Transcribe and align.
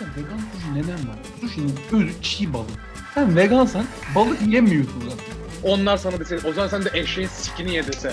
mesela 0.00 0.16
vegan 0.16 0.38
sushi 0.38 0.74
neden 0.74 1.08
var? 1.08 1.16
Sushi'nin 1.40 1.74
özü 1.92 2.22
çiğ 2.22 2.52
balık. 2.52 2.70
Sen 3.14 3.36
vegansan 3.36 3.84
balık 4.14 4.42
yemiyorsun 4.42 5.00
zaten. 5.00 5.24
Onlar 5.62 5.96
sana 5.96 6.20
dese, 6.20 6.38
o 6.48 6.52
zaman 6.52 6.68
sen 6.68 6.84
de 6.84 6.90
eşeğin 6.94 7.28
sikini 7.28 7.74
ye 7.74 7.86
dese. 7.86 8.12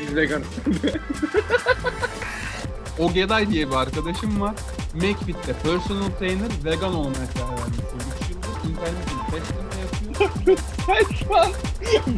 Biz 0.00 0.16
veganız. 0.16 0.46
Ogeday 2.98 3.50
diye 3.50 3.68
bir 3.68 3.74
arkadaşım 3.74 4.40
var. 4.40 4.54
McFit'te 4.94 5.52
personal 5.52 6.10
trainer 6.18 6.48
vegan 6.64 6.94
olmaya 6.94 7.26
karar 7.34 7.48
vermiş. 7.48 7.78
3 8.24 8.30
yıldır 8.30 8.70
internetin 8.70 9.18
testini 9.30 9.80
yapıyor. 9.80 10.58
sen 10.86 11.14
şu 11.14 11.36
an 11.36 11.50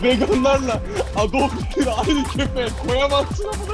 veganlarla 0.03 0.83
Adolf 1.17 1.53
Hitler'i 1.53 1.91
aynı 1.91 2.25
kefeye 2.25 2.69
koyamazsın 2.87 3.45
ama. 3.45 3.65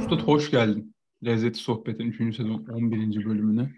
Üstad 0.00 0.20
hoş 0.20 0.50
geldin. 0.50 0.94
Lezzeti 1.24 1.58
Sohbet'in 1.58 2.04
3. 2.10 2.36
sezon 2.36 2.66
11. 2.72 3.24
bölümüne. 3.24 3.70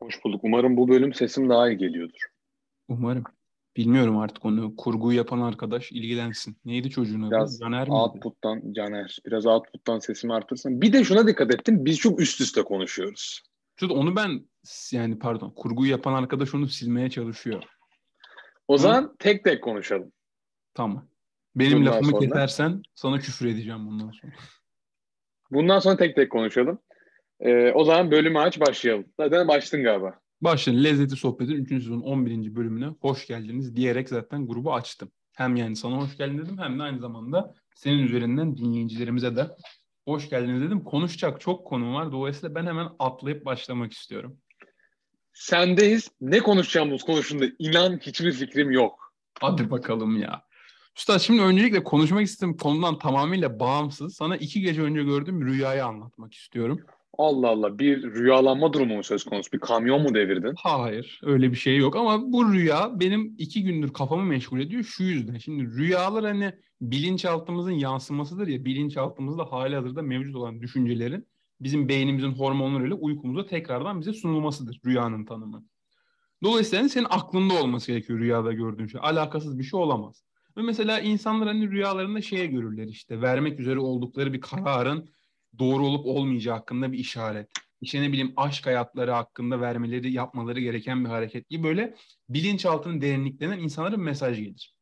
Hoş 0.00 0.24
bulduk. 0.24 0.40
Umarım 0.44 0.76
bu 0.76 0.88
bölüm 0.88 1.14
sesim 1.14 1.48
daha 1.48 1.68
iyi 1.68 1.76
geliyordur. 1.78 2.20
Umarım. 2.88 3.24
Bilmiyorum 3.76 4.18
artık 4.18 4.44
onu. 4.44 4.76
Kurguyu 4.76 5.16
yapan 5.16 5.40
arkadaş 5.40 5.92
ilgilensin. 5.92 6.56
Neydi 6.64 6.90
çocuğun 6.90 7.22
adı? 7.22 7.30
Biraz 7.30 7.58
Caner 7.60 7.80
miydi? 7.88 7.90
Output'tan 7.92 8.72
Caner. 8.72 9.18
Biraz 9.26 9.46
output'tan 9.46 9.98
sesimi 9.98 10.34
artırsan. 10.34 10.80
Bir 10.80 10.92
de 10.92 11.04
şuna 11.04 11.26
dikkat 11.26 11.54
ettim. 11.54 11.84
Biz 11.84 11.98
çok 11.98 12.20
üst 12.20 12.40
üste 12.40 12.62
konuşuyoruz. 12.62 13.42
Üstad 13.76 13.90
onu 13.96 14.16
ben 14.16 14.46
yani 14.92 15.18
pardon 15.18 15.50
kurguyu 15.50 15.90
yapan 15.90 16.12
arkadaş 16.14 16.54
onu 16.54 16.68
silmeye 16.68 17.10
çalışıyor. 17.10 17.62
O 18.68 18.74
Hı. 18.74 18.78
zaman 18.78 19.16
tek 19.18 19.44
tek 19.44 19.62
konuşalım. 19.64 20.12
Tamam. 20.74 21.08
Benim 21.56 21.78
Bundan 21.78 21.92
lafımı 21.92 22.10
sonra? 22.10 22.20
kesersen 22.20 22.82
sana 22.94 23.18
küfür 23.18 23.46
edeceğim 23.46 23.86
bundan 23.86 24.10
sonra. 24.10 24.32
Bundan 25.50 25.78
sonra 25.78 25.96
tek 25.96 26.16
tek 26.16 26.32
konuşalım. 26.32 26.78
Ee, 27.40 27.72
o 27.72 27.84
zaman 27.84 28.10
bölümü 28.10 28.38
aç 28.38 28.60
başlayalım. 28.60 29.04
Zaten 29.20 29.48
başladın 29.48 29.84
galiba. 29.84 30.20
Başlayın 30.40 30.84
Lezzeti 30.84 31.16
Sohbet'in 31.16 31.54
3. 31.54 31.68
sezon 31.68 32.00
11. 32.00 32.56
bölümüne 32.56 32.86
hoş 33.00 33.26
geldiniz 33.26 33.76
diyerek 33.76 34.08
zaten 34.08 34.46
grubu 34.46 34.74
açtım. 34.74 35.10
Hem 35.32 35.56
yani 35.56 35.76
sana 35.76 35.96
hoş 35.96 36.16
geldin 36.16 36.38
dedim 36.38 36.58
hem 36.58 36.78
de 36.78 36.82
aynı 36.82 36.98
zamanda 36.98 37.54
senin 37.74 37.98
üzerinden 37.98 38.56
dinleyicilerimize 38.56 39.36
de 39.36 39.46
hoş 40.04 40.30
geldiniz 40.30 40.62
dedim. 40.62 40.84
Konuşacak 40.84 41.40
çok 41.40 41.66
konu 41.66 41.94
var. 41.94 42.12
Dolayısıyla 42.12 42.54
ben 42.54 42.66
hemen 42.66 42.88
atlayıp 42.98 43.44
başlamak 43.44 43.92
istiyorum. 43.92 44.38
Sendeyiz. 45.32 46.10
Ne 46.20 46.40
konuşacağımız 46.40 47.02
konusunda 47.02 47.44
inan 47.58 47.98
hiçbir 47.98 48.32
fikrim 48.32 48.70
yok. 48.70 49.14
Hadi 49.40 49.70
bakalım 49.70 50.16
ya. 50.16 50.47
Üstad 50.98 51.18
şimdi 51.18 51.42
öncelikle 51.42 51.84
konuşmak 51.84 52.22
istediğim 52.22 52.56
konudan 52.56 52.98
tamamıyla 52.98 53.60
bağımsız. 53.60 54.14
Sana 54.14 54.36
iki 54.36 54.60
gece 54.60 54.82
önce 54.82 55.02
gördüğüm 55.02 55.46
rüyayı 55.46 55.84
anlatmak 55.84 56.34
istiyorum. 56.34 56.80
Allah 57.18 57.48
Allah 57.48 57.78
bir 57.78 58.02
rüyalanma 58.02 58.72
durumu 58.72 58.96
mu 58.96 59.04
söz 59.04 59.24
konusu? 59.24 59.52
Bir 59.52 59.58
kamyon 59.58 60.02
mu 60.02 60.14
devirdin? 60.14 60.54
Hayır 60.56 61.20
öyle 61.22 61.50
bir 61.50 61.56
şey 61.56 61.76
yok 61.76 61.96
ama 61.96 62.32
bu 62.32 62.52
rüya 62.52 63.00
benim 63.00 63.34
iki 63.38 63.62
gündür 63.62 63.92
kafamı 63.92 64.24
meşgul 64.24 64.60
ediyor 64.60 64.82
şu 64.82 65.04
yüzden. 65.04 65.38
Şimdi 65.38 65.76
rüyalar 65.76 66.24
hani 66.24 66.52
bilinçaltımızın 66.80 67.72
yansımasıdır 67.72 68.46
ya 68.46 68.64
bilinçaltımızda 68.64 69.44
hali 69.52 69.74
hazırda 69.74 70.02
mevcut 70.02 70.36
olan 70.36 70.60
düşüncelerin 70.60 71.26
bizim 71.60 71.88
beynimizin 71.88 72.32
hormonlarıyla 72.32 72.96
uykumuza 72.96 73.46
tekrardan 73.46 74.00
bize 74.00 74.12
sunulmasıdır 74.12 74.80
rüyanın 74.86 75.24
tanımı. 75.24 75.64
Dolayısıyla 76.42 76.82
hani 76.82 76.90
senin 76.90 77.06
aklında 77.10 77.54
olması 77.62 77.92
gerekiyor 77.92 78.18
rüyada 78.18 78.52
gördüğün 78.52 78.86
şey. 78.86 79.00
Alakasız 79.04 79.58
bir 79.58 79.64
şey 79.64 79.80
olamaz. 79.80 80.27
Ve 80.58 80.62
mesela 80.62 81.00
insanlar 81.00 81.48
hani 81.48 81.70
rüyalarında 81.70 82.22
şeye 82.22 82.46
görürler 82.46 82.86
işte 82.86 83.20
vermek 83.20 83.60
üzere 83.60 83.78
oldukları 83.78 84.32
bir 84.32 84.40
kararın 84.40 85.08
doğru 85.58 85.86
olup 85.86 86.06
olmayacağı 86.06 86.56
hakkında 86.56 86.92
bir 86.92 86.98
işaret. 86.98 87.50
İşte 87.80 88.02
ne 88.02 88.08
bileyim 88.08 88.32
aşk 88.36 88.66
hayatları 88.66 89.10
hakkında 89.10 89.60
vermeleri, 89.60 90.12
yapmaları 90.12 90.60
gereken 90.60 91.04
bir 91.04 91.08
hareket 91.08 91.48
gibi 91.48 91.64
böyle 91.64 91.94
bilinçaltının 92.28 93.00
derinliklerinden 93.00 93.58
insanlara 93.58 93.92
bir 93.92 94.02
mesaj 94.02 94.38
gelir. 94.38 94.74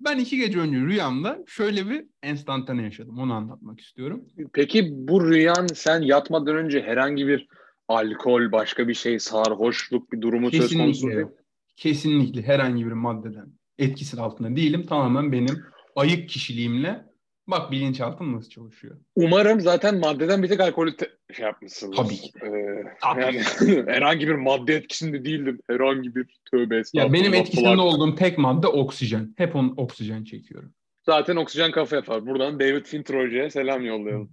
Ben 0.00 0.18
iki 0.18 0.36
gece 0.36 0.58
önce 0.58 0.78
rüyamda 0.78 1.38
şöyle 1.46 1.90
bir 1.90 2.06
enstantane 2.22 2.82
yaşadım. 2.82 3.18
Onu 3.18 3.34
anlatmak 3.34 3.80
istiyorum. 3.80 4.24
Peki 4.52 4.88
bu 4.92 5.30
rüyan 5.30 5.66
sen 5.66 6.02
yatmadan 6.02 6.56
önce 6.56 6.82
herhangi 6.82 7.26
bir 7.26 7.48
alkol, 7.88 8.52
başka 8.52 8.88
bir 8.88 8.94
şey, 8.94 9.18
sarhoşluk 9.18 10.12
bir 10.12 10.20
durumu 10.20 10.50
söz 10.50 10.76
konusu 10.76 11.00
Kesinlikle 11.00 11.16
değil? 11.16 11.28
Kesinlikle 11.76 12.42
herhangi 12.42 12.86
bir 12.86 12.92
maddeden 12.92 13.58
etkisi 13.78 14.20
altında 14.20 14.56
değilim. 14.56 14.86
Tamamen 14.86 15.32
benim 15.32 15.64
ayık 15.96 16.28
kişiliğimle 16.28 17.04
bak 17.46 17.70
bilinçaltım 17.72 18.36
nasıl 18.36 18.50
çalışıyor. 18.50 18.96
Umarım 19.14 19.60
zaten 19.60 19.98
maddeden 19.98 20.42
bir 20.42 20.48
tek 20.48 20.60
alkolü 20.60 20.96
te- 20.96 21.10
şey 21.32 21.44
yapmışsınız. 21.46 21.96
Tabii 21.96 22.16
ki. 22.16 22.30
Ee, 22.42 22.82
Tabii. 23.02 23.20
yani 23.22 23.42
herhangi 23.86 24.28
bir 24.28 24.34
madde 24.34 24.74
etkisinde 24.74 25.24
değildim. 25.24 25.60
Herhangi 25.66 26.14
bir 26.14 26.40
tövbe 26.50 26.82
Ya 26.92 27.12
benim 27.12 27.34
etkisinde 27.34 27.64
falan. 27.64 27.78
olduğum 27.78 28.14
tek 28.14 28.38
madde 28.38 28.66
oksijen. 28.66 29.34
Hep 29.36 29.56
on, 29.56 29.74
oksijen 29.76 30.24
çekiyorum. 30.24 30.74
Zaten 31.06 31.36
oksijen 31.36 31.70
kafa 31.70 31.96
yapar. 31.96 32.26
Buradan 32.26 32.60
David 32.60 32.84
Fincher 32.84 33.24
hocaya 33.26 33.50
selam 33.50 33.84
yollayalım. 33.84 34.30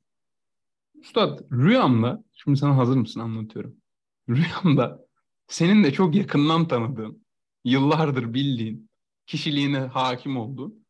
Üstad 1.01 1.39
rüyamda, 1.51 2.23
şimdi 2.33 2.57
sana 2.59 2.77
hazır 2.77 2.97
mısın 2.97 3.19
anlatıyorum. 3.19 3.75
Rüyamda 4.29 5.05
senin 5.47 5.83
de 5.83 5.91
çok 5.93 6.15
yakından 6.15 6.67
tanıdığın, 6.67 7.25
yıllardır 7.65 8.33
bildiğin, 8.33 8.89
kişiliğine 9.27 9.79
hakim 9.79 10.37
olduğun 10.37 10.85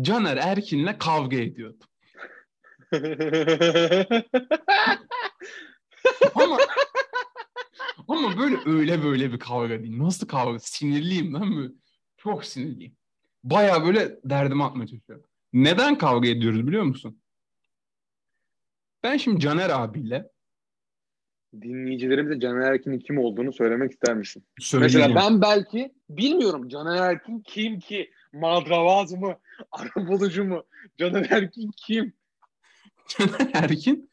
Caner 0.00 0.36
Erkin'le 0.36 0.98
kavga 0.98 1.36
ediyordum. 1.36 1.88
Ama 6.34 6.58
ama 8.08 8.38
böyle 8.38 8.56
öyle 8.66 9.04
böyle 9.04 9.32
bir 9.32 9.38
kavga 9.38 9.82
değil. 9.82 9.98
Nasıl 9.98 10.26
kavga? 10.26 10.58
Sinirliyim 10.58 11.34
lan 11.34 11.56
böyle. 11.56 11.72
Çok 12.16 12.44
sinirliyim. 12.44 12.96
Baya 13.44 13.84
böyle 13.84 14.18
derdimi 14.24 14.64
atmaya 14.64 14.86
çalışıyorum. 14.86 15.26
Neden 15.52 15.98
kavga 15.98 16.28
ediyoruz 16.28 16.66
biliyor 16.66 16.82
musun? 16.82 17.20
Ben 19.02 19.16
şimdi 19.16 19.40
Caner 19.40 19.70
abiyle 19.70 20.28
Dinleyicilerimize 21.62 22.40
Caner 22.40 22.60
Erkin'in 22.60 22.98
kim 22.98 23.18
olduğunu 23.18 23.52
söylemek 23.52 23.92
ister 23.92 24.14
misin? 24.14 24.44
söyleyeceğim. 24.60 25.08
Mesela 25.14 25.30
ben 25.30 25.42
belki 25.42 25.94
bilmiyorum 26.10 26.68
Caner 26.68 27.10
Erkin 27.10 27.40
kim 27.40 27.78
ki? 27.78 28.10
Madravaz 28.32 29.12
mı? 29.12 29.36
Arabulucu 29.72 30.44
mu? 30.44 30.64
Caner 30.98 31.26
Erkin 31.30 31.70
kim? 31.76 32.12
Caner 33.08 33.50
Erkin 33.54 34.10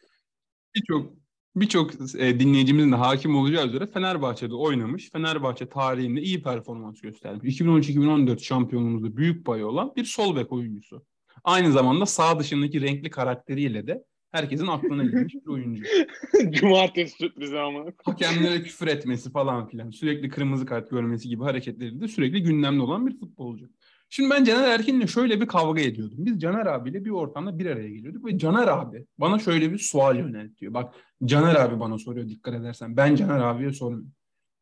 birçok 0.76 1.14
birçok 1.56 2.16
e, 2.16 2.40
dinleyicimizin 2.40 2.92
de 2.92 2.96
hakim 2.96 3.36
olacağı 3.36 3.68
üzere 3.68 3.88
Fenerbahçe'de 3.88 4.56
oynamış. 4.56 5.12
Fenerbahçe 5.12 5.70
tarihinde 5.70 6.22
iyi 6.22 6.44
performans 6.44 7.02
göstermiş. 7.02 7.62
2013-2014 7.62 8.40
şampiyonluğumuzda 8.40 9.18
büyük 9.18 9.46
payı 9.46 9.68
olan 9.68 9.94
bir 9.96 10.06
sol 10.06 10.36
bek 10.36 10.52
oyuncusu. 10.52 11.06
Aynı 11.44 11.72
zamanda 11.72 12.06
sağ 12.06 12.40
dışındaki 12.40 12.82
renkli 12.82 13.10
karakteriyle 13.10 13.88
de 13.88 14.04
herkesin 14.32 14.68
aklına 14.68 15.04
girmiş 15.04 15.36
bir 15.36 15.52
oyuncu. 15.52 15.84
Cumartesi 16.52 17.18
sürprizi 17.18 17.60
ama. 17.60 17.86
Hakemlere 18.04 18.64
küfür 18.64 18.88
etmesi 18.88 19.32
falan 19.32 19.68
filan, 19.68 19.90
sürekli 19.90 20.30
kırmızı 20.30 20.66
kart 20.66 20.90
görmesi 20.90 21.30
gibi 21.30 21.44
hareketleriyle 21.44 22.02
de 22.02 22.08
sürekli 22.08 22.44
gündemde 22.44 22.82
olan 22.82 23.08
bir 23.08 23.20
futbolcu. 23.20 23.70
Şimdi 24.14 24.30
ben 24.30 24.44
Caner 24.44 24.68
Erkin'le 24.68 25.06
şöyle 25.06 25.42
bir 25.42 25.48
kavga 25.48 25.82
ediyordum. 25.82 26.18
Biz 26.20 26.40
Caner 26.40 26.66
abiyle 26.66 27.06
bir 27.06 27.10
ortamda 27.10 27.60
bir 27.60 27.66
araya 27.66 27.90
geliyorduk 27.90 28.26
ve 28.26 28.38
Caner 28.38 28.68
abi 28.68 29.06
bana 29.18 29.40
şöyle 29.40 29.72
bir 29.72 29.78
sual 29.78 30.18
yöneltiyor. 30.18 30.74
Bak 30.74 30.94
Caner 31.26 31.56
abi 31.56 31.80
bana 31.80 31.98
soruyor 31.98 32.30
dikkat 32.30 32.54
edersen. 32.54 32.98
Ben 32.98 33.16
Caner 33.16 33.40
abiye 33.40 33.74
sormuyorum. 33.74 34.12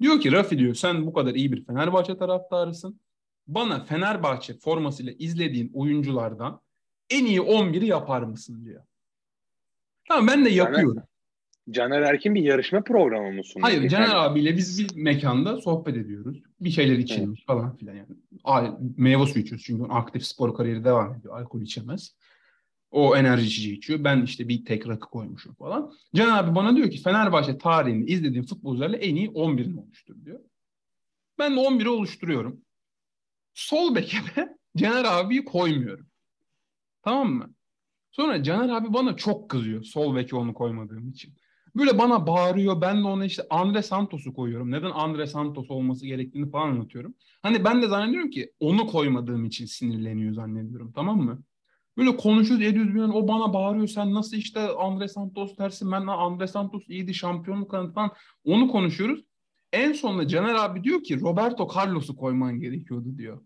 Diyor 0.02 0.19
ki 0.19 0.31
Rafi 0.31 0.58
diyor 0.59 0.74
sen 0.74 1.06
bu 1.06 1.13
kadar 1.13 1.35
iyi 1.35 1.52
bir 1.52 1.66
Fenerbahçe 1.66 2.18
taraftarısın. 2.18 3.00
Bana 3.47 3.84
Fenerbahçe 3.84 4.53
formasıyla 4.53 5.13
izlediğin 5.19 5.72
oyunculardan 5.74 6.62
en 7.09 7.25
iyi 7.25 7.40
11'i 7.40 7.88
yapar 7.88 8.22
mısın 8.22 8.66
diyor. 8.66 8.84
Tamam 10.09 10.28
ben 10.28 10.46
de 10.46 10.50
yapıyorum. 10.50 11.03
Caner 11.70 12.02
Erkin 12.02 12.35
bir 12.35 12.41
yarışma 12.41 12.82
programı 12.84 13.32
mı 13.32 13.44
sunuyor? 13.44 13.70
Hayır 13.70 13.90
Caner 13.90 14.16
abiyle 14.16 14.58
biz 14.58 14.79
bir 14.79 15.02
mekanda 15.03 15.61
sohbet 15.61 15.97
ediyoruz. 15.97 16.41
Bir 16.61 16.70
şeyler 16.72 16.97
içilmiş 16.97 17.46
falan 17.46 17.78
filan 17.78 17.96
yani. 17.96 18.08
A- 18.44 18.78
Meyve 18.97 19.26
suyu 19.26 19.44
içiyoruz 19.44 19.66
çünkü 19.66 19.84
onun 19.84 19.94
aktif 19.94 20.23
spor 20.26 20.56
kariyeri 20.56 20.84
devam 20.84 21.14
ediyor. 21.14 21.40
Alkol 21.40 21.61
içemez. 21.61 22.16
O 22.91 23.16
enerji 23.16 23.46
içeceği 23.46 23.78
içiyor. 23.78 24.03
Ben 24.03 24.22
işte 24.22 24.47
bir 24.47 24.66
tek 24.66 24.88
rakı 24.88 25.09
koymuşum 25.09 25.53
falan. 25.56 25.94
Caner 26.16 26.44
abi 26.44 26.56
bana 26.56 26.76
diyor 26.76 26.90
ki 26.91 27.02
Fenerbahçe 27.02 27.58
tarihinde 27.58 28.06
izlediğim 28.11 28.46
futbolcularla 28.46 28.97
en 28.97 29.16
iyi 29.16 29.28
11'ini 29.29 29.79
oluştur 29.79 30.16
diyor. 30.26 30.40
Ben 31.40 31.56
de 31.56 31.59
11'i 31.59 31.90
oluşturuyorum. 31.90 32.61
Sol 33.53 33.96
beke 33.96 34.17
de 34.35 34.58
Caner 34.78 35.06
abiyi 35.06 35.46
koymuyorum. 35.46 36.08
Tamam 37.02 37.34
mı? 37.34 37.53
Sonra 38.11 38.44
Caner 38.44 38.70
abi 38.70 38.94
bana 38.94 39.16
çok 39.16 39.50
kızıyor 39.50 39.84
sol 39.84 40.16
beke 40.16 40.35
onu 40.35 40.53
koymadığım 40.53 41.09
için. 41.09 41.34
Böyle 41.76 41.97
bana 41.97 42.28
bağırıyor. 42.28 42.82
Ben 42.82 43.03
de 43.03 43.08
ona 43.08 43.26
işte 43.26 43.44
Andre 43.50 43.82
Santos'u 43.82 44.34
koyuyorum. 44.34 44.72
Neden 44.72 44.91
Andre 44.91 45.28
Santos 45.28 45.72
olması 45.72 46.06
gerektiğini 46.06 46.52
falan 46.52 46.67
anlatıyorum. 46.67 47.14
Hani 47.41 47.64
ben 47.64 47.82
de 47.82 47.88
zannediyorum 47.88 48.29
ki 48.29 48.52
onu 48.59 48.88
koymadığım 48.88 49.46
için 49.46 49.66
sinirleniyor 49.66 50.34
zannediyorum. 50.34 50.91
Tamam 50.96 51.17
mı? 51.22 51.44
Böyle 51.97 52.17
konuşuyoruz 52.17 52.66
ediyoruz. 52.66 52.96
Yani 52.96 53.14
o 53.14 53.28
bana 53.28 53.53
bağırıyor. 53.53 53.88
Sen 53.88 54.14
nasıl 54.14 54.38
işte 54.38 54.59
Andre 54.59 55.08
Santos 55.08 55.58
dersin. 55.58 55.91
Ben 55.91 56.08
Andre 56.08 56.47
Santos 56.47 56.90
iyiydi 56.90 57.14
şampiyonluk 57.14 57.72
kanadı 57.72 57.94
falan. 57.94 58.11
Onu 58.44 58.67
konuşuyoruz. 58.67 59.26
En 59.73 59.94
sonunda 59.94 60.28
Caner 60.28 60.56
abi 60.56 60.84
diyor 60.84 61.03
ki 61.03 61.22
Roberto 61.22 61.67
Carlos'u 61.76 62.16
koyman 62.16 62.59
gerekiyordu 62.59 63.17
diyor. 63.17 63.41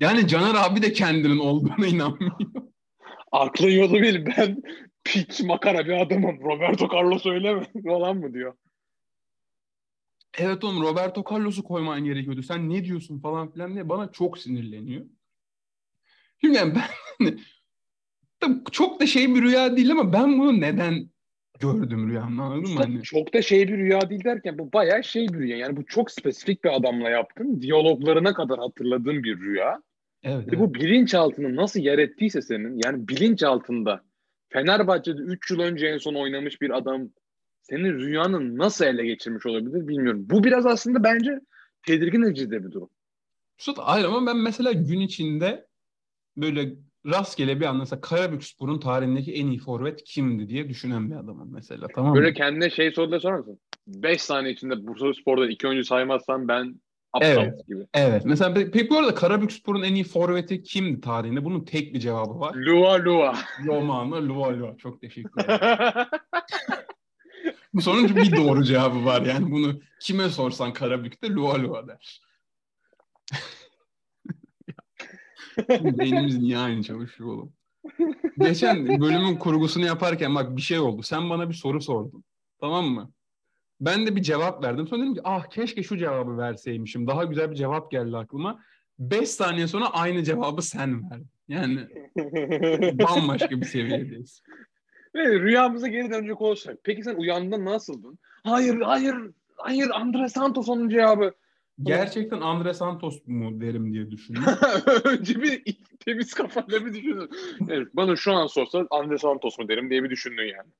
Yani 0.00 0.28
Caner 0.28 0.54
abi 0.54 0.82
de 0.82 0.92
kendinin 0.92 1.38
olduğuna 1.38 1.86
inanmıyor. 1.86 2.32
Aklın 3.32 3.70
yolu 3.70 3.94
bir 3.94 4.26
ben 4.26 4.62
piç 5.04 5.40
makara 5.40 5.86
bir 5.86 6.00
adamım. 6.00 6.40
Roberto 6.40 6.88
Carlos 6.96 7.26
öyle 7.26 7.54
mi? 7.54 7.66
Falan 7.84 8.16
mı 8.16 8.34
diyor. 8.34 8.54
Evet 10.38 10.64
oğlum 10.64 10.82
Roberto 10.82 11.24
Carlos'u 11.30 11.62
koyman 11.62 12.04
gerekiyordu. 12.04 12.42
Sen 12.42 12.70
ne 12.70 12.84
diyorsun 12.84 13.20
falan 13.20 13.50
filan 13.50 13.74
diye 13.74 13.88
bana 13.88 14.12
çok 14.12 14.38
sinirleniyor. 14.38 15.06
Şimdi 16.40 16.56
yani 16.56 16.74
ben 16.74 17.28
hani, 18.40 18.62
çok 18.72 19.00
da 19.00 19.06
şey 19.06 19.34
bir 19.34 19.42
rüya 19.42 19.76
değil 19.76 19.90
ama 19.90 20.12
ben 20.12 20.38
bunu 20.38 20.60
neden 20.60 21.10
gördüm 21.60 22.10
rüyamda 22.10 22.42
anladın 22.42 22.74
mı? 22.74 22.80
Hani... 22.80 23.02
Çok 23.02 23.34
da 23.34 23.42
şey 23.42 23.68
bir 23.68 23.78
rüya 23.78 24.10
değil 24.10 24.24
derken 24.24 24.58
bu 24.58 24.72
bayağı 24.72 25.04
şey 25.04 25.28
bir 25.28 25.38
rüya. 25.38 25.56
Yani 25.56 25.76
bu 25.76 25.86
çok 25.86 26.10
spesifik 26.10 26.64
bir 26.64 26.76
adamla 26.76 27.10
yaptın. 27.10 27.60
Diyaloglarına 27.60 28.34
kadar 28.34 28.58
hatırladığın 28.58 29.24
bir 29.24 29.40
rüya. 29.40 29.82
Evet, 30.22 30.46
Ve 30.46 30.48
evet. 30.48 30.58
bu 30.58 30.74
bilinçaltını 30.74 31.56
nasıl 31.56 31.80
yer 31.80 31.98
ettiyse 31.98 32.42
senin 32.42 32.80
yani 32.84 33.08
bilinçaltında 33.08 34.04
Fenerbahçe'de 34.48 35.22
3 35.22 35.50
yıl 35.50 35.60
önce 35.60 35.86
en 35.86 35.98
son 35.98 36.14
oynamış 36.14 36.60
bir 36.60 36.70
adam 36.76 37.08
senin 37.62 37.98
rüyanı 37.98 38.58
nasıl 38.58 38.84
ele 38.84 39.06
geçirmiş 39.06 39.46
olabilir 39.46 39.88
bilmiyorum. 39.88 40.26
Bu 40.30 40.44
biraz 40.44 40.66
aslında 40.66 41.04
bence 41.04 41.40
tedirgin 41.86 42.22
edici 42.22 42.50
de 42.50 42.64
bir 42.64 42.72
durum. 42.72 42.90
Üstad 43.58 43.76
hayır 43.78 44.04
ama 44.04 44.26
ben 44.26 44.36
mesela 44.36 44.72
gün 44.72 45.00
içinde 45.00 45.66
böyle 46.36 46.74
rastgele 47.06 47.60
bir 47.60 47.66
anda 47.66 47.78
mesela 47.78 48.00
Karabükspor'un 48.00 48.80
tarihindeki 48.80 49.32
en 49.32 49.46
iyi 49.46 49.58
forvet 49.58 50.04
kimdi 50.04 50.48
diye 50.48 50.68
düşünen 50.68 51.10
bir 51.10 51.16
adamım 51.16 51.52
mesela 51.52 51.86
tamam 51.94 52.10
mı? 52.10 52.16
Böyle 52.16 52.32
kendine 52.32 52.70
şey 52.70 52.90
soruda 52.90 53.20
sorar 53.20 53.38
mısın? 53.38 53.60
5 53.86 54.22
saniye 54.22 54.54
içinde 54.54 54.86
Bursa 54.86 55.14
Spor'da 55.14 55.48
iki 55.48 55.68
oyuncu 55.68 55.84
saymazsan 55.84 56.48
ben 56.48 56.80
aptal 57.24 57.42
Evet. 57.44 57.66
gibi. 57.68 57.86
Evet. 57.94 58.22
Mesela 58.24 58.50
pe- 58.50 58.70
peki 58.70 58.90
bu 58.90 58.98
arada 58.98 59.14
Karabükspor'un 59.14 59.82
en 59.82 59.94
iyi 59.94 60.04
forveti 60.04 60.62
kimdi 60.62 61.00
tarihinde? 61.00 61.44
Bunun 61.44 61.64
tek 61.64 61.94
bir 61.94 62.00
cevabı 62.00 62.40
var. 62.40 62.54
Lua 62.54 63.04
Lua. 63.04 63.34
Romano 63.66 64.28
Lualo. 64.28 64.76
Çok 64.76 65.00
teşekkür 65.00 65.44
ederim. 65.44 65.60
Bu 67.74 67.82
sorunun 67.82 68.16
bir 68.16 68.36
doğru 68.36 68.64
cevabı 68.64 69.04
var 69.04 69.22
yani. 69.22 69.50
Bunu 69.50 69.80
kime 70.00 70.28
sorsan 70.28 70.72
Karabük'te 70.72 71.30
Lualo 71.30 71.88
der. 71.88 72.20
Beynimiz 75.98 76.38
niye 76.38 76.58
aynı 76.58 76.82
çalışıyor 76.82 77.28
oğlum? 77.30 77.52
Geçen 78.38 79.00
bölümün 79.00 79.36
kurgusunu 79.36 79.86
yaparken 79.86 80.34
bak 80.34 80.56
bir 80.56 80.62
şey 80.62 80.78
oldu. 80.78 81.02
Sen 81.02 81.30
bana 81.30 81.48
bir 81.48 81.54
soru 81.54 81.80
sordun. 81.80 82.24
Tamam 82.60 82.84
mı? 82.84 83.10
Ben 83.80 84.06
de 84.06 84.16
bir 84.16 84.22
cevap 84.22 84.64
verdim. 84.64 84.86
Sonra 84.88 85.02
dedim 85.02 85.14
ki 85.14 85.20
ah 85.24 85.50
keşke 85.50 85.82
şu 85.82 85.96
cevabı 85.96 86.38
verseymişim. 86.38 87.06
Daha 87.06 87.24
güzel 87.24 87.50
bir 87.50 87.56
cevap 87.56 87.90
geldi 87.90 88.16
aklıma. 88.16 88.60
Beş 88.98 89.28
saniye 89.28 89.66
sonra 89.66 89.90
aynı 89.90 90.24
cevabı 90.24 90.62
sen 90.62 91.10
verdin. 91.10 91.28
Yani 91.48 91.78
bambaşka 92.98 93.50
bir 93.50 93.66
seviyedeyiz. 93.66 94.42
Ve 95.14 95.40
rüyamıza 95.40 95.88
geri 95.88 96.10
dönecek 96.10 96.40
olursak. 96.40 96.76
Peki 96.84 97.02
sen 97.02 97.14
uyandığında 97.14 97.64
nasıldın? 97.64 98.18
Hayır, 98.44 98.80
hayır, 98.80 99.14
hayır 99.56 99.90
Andre 99.90 100.28
Santos 100.28 100.68
onun 100.68 100.88
cevabı. 100.88 101.32
Gerçekten 101.82 102.40
Andre 102.40 102.74
Santos 102.74 103.26
mu 103.26 103.60
derim 103.60 103.94
diye 103.94 104.10
düşündüm. 104.10 104.42
Önce 105.04 105.42
bir 105.42 105.76
temiz 106.00 106.34
kafayla 106.34 106.86
bir 106.86 106.94
düşündün. 106.94 107.30
Evet, 107.68 107.88
bana 107.94 108.16
şu 108.16 108.32
an 108.32 108.46
sorsa 108.46 108.86
Andre 108.90 109.18
Santos 109.18 109.58
mu 109.58 109.68
derim 109.68 109.90
diye 109.90 110.04
bir 110.04 110.10
düşündün 110.10 110.42
yani. 110.42 110.70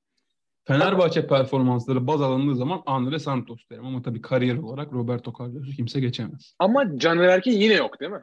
Fenerbahçe 0.69 1.27
performansları 1.27 2.07
baz 2.07 2.21
alındığı 2.21 2.55
zaman 2.55 2.81
Andre 2.85 3.19
Santos 3.19 3.59
derim. 3.71 3.85
Ama 3.85 4.01
tabii 4.01 4.21
kariyer 4.21 4.57
olarak 4.57 4.93
Roberto 4.93 5.33
Carlos'u 5.39 5.71
kimse 5.71 5.99
geçemez. 5.99 6.55
Ama 6.59 6.97
Caner 6.97 7.23
Erkin 7.23 7.51
yine 7.51 7.73
yok 7.73 7.99
değil 7.99 8.11
mi? 8.11 8.21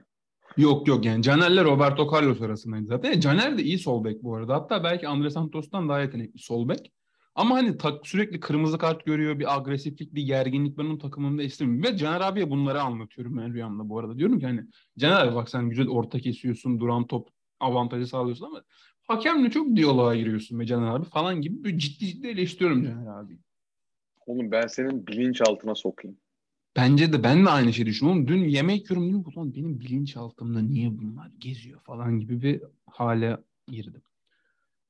Yok 0.56 0.88
yok 0.88 1.04
yani 1.04 1.22
Caner'le 1.22 1.64
Roberto 1.64 2.14
Carlos 2.14 2.42
arasındaydı 2.42 2.86
zaten. 2.86 3.12
E, 3.12 3.20
Caner 3.20 3.58
de 3.58 3.62
iyi 3.62 3.78
sol 3.78 4.04
bek 4.04 4.22
bu 4.22 4.36
arada. 4.36 4.54
Hatta 4.54 4.84
belki 4.84 5.08
Andre 5.08 5.30
Santos'tan 5.30 5.88
daha 5.88 6.00
yetenekli 6.00 6.38
sol 6.38 6.68
bek. 6.68 6.92
Ama 7.34 7.54
hani 7.54 7.78
tak, 7.78 8.06
sürekli 8.06 8.40
kırmızı 8.40 8.78
kart 8.78 9.06
görüyor, 9.06 9.38
bir 9.38 9.56
agresiflik, 9.56 10.14
bir 10.14 10.22
gerginlik 10.22 10.78
ben 10.78 10.84
onun 10.84 10.98
takımında 10.98 11.42
istemiyorum. 11.42 11.84
Ve 11.84 11.96
Caner 11.96 12.20
abiye 12.20 12.50
bunları 12.50 12.82
anlatıyorum 12.82 13.36
ben 13.38 13.54
rüyamda 13.54 13.88
bu 13.88 13.98
arada. 13.98 14.18
Diyorum 14.18 14.38
ki 14.38 14.46
hani 14.46 14.60
Caner 14.98 15.26
abi 15.26 15.34
bak 15.34 15.50
sen 15.50 15.68
güzel 15.68 15.88
orta 15.88 16.20
kesiyorsun, 16.20 16.80
duran 16.80 17.06
top 17.06 17.28
avantajı 17.60 18.06
sağlıyorsun 18.06 18.46
ama 18.46 18.62
hakemle 19.06 19.50
çok 19.50 19.76
diyaloğa 19.76 20.16
giriyorsun 20.16 20.60
be 20.60 20.66
Caner 20.66 20.88
abi 20.88 21.04
falan 21.04 21.40
gibi 21.40 21.64
böyle 21.64 21.78
ciddi 21.78 22.06
ciddi 22.06 22.26
eleştiriyorum 22.26 22.84
Caner 22.84 23.20
abi. 23.20 23.38
Oğlum 24.26 24.50
ben 24.50 24.66
senin 24.66 25.06
bilinçaltına 25.06 25.74
sokayım. 25.74 26.16
Bence 26.76 27.12
de 27.12 27.22
ben 27.22 27.46
de 27.46 27.50
aynı 27.50 27.72
şeyi 27.72 27.86
düşünüyorum. 27.86 28.28
Dün 28.28 28.44
yemek 28.44 28.90
yiyorum 28.90 29.08
diyorum 29.08 29.32
ulan 29.36 29.54
benim 29.54 29.80
bilinçaltımda 29.80 30.60
niye 30.60 30.98
bunlar 30.98 31.30
geziyor 31.38 31.80
falan 31.80 32.20
gibi 32.20 32.42
bir 32.42 32.62
hale 32.86 33.36
girdim. 33.68 34.02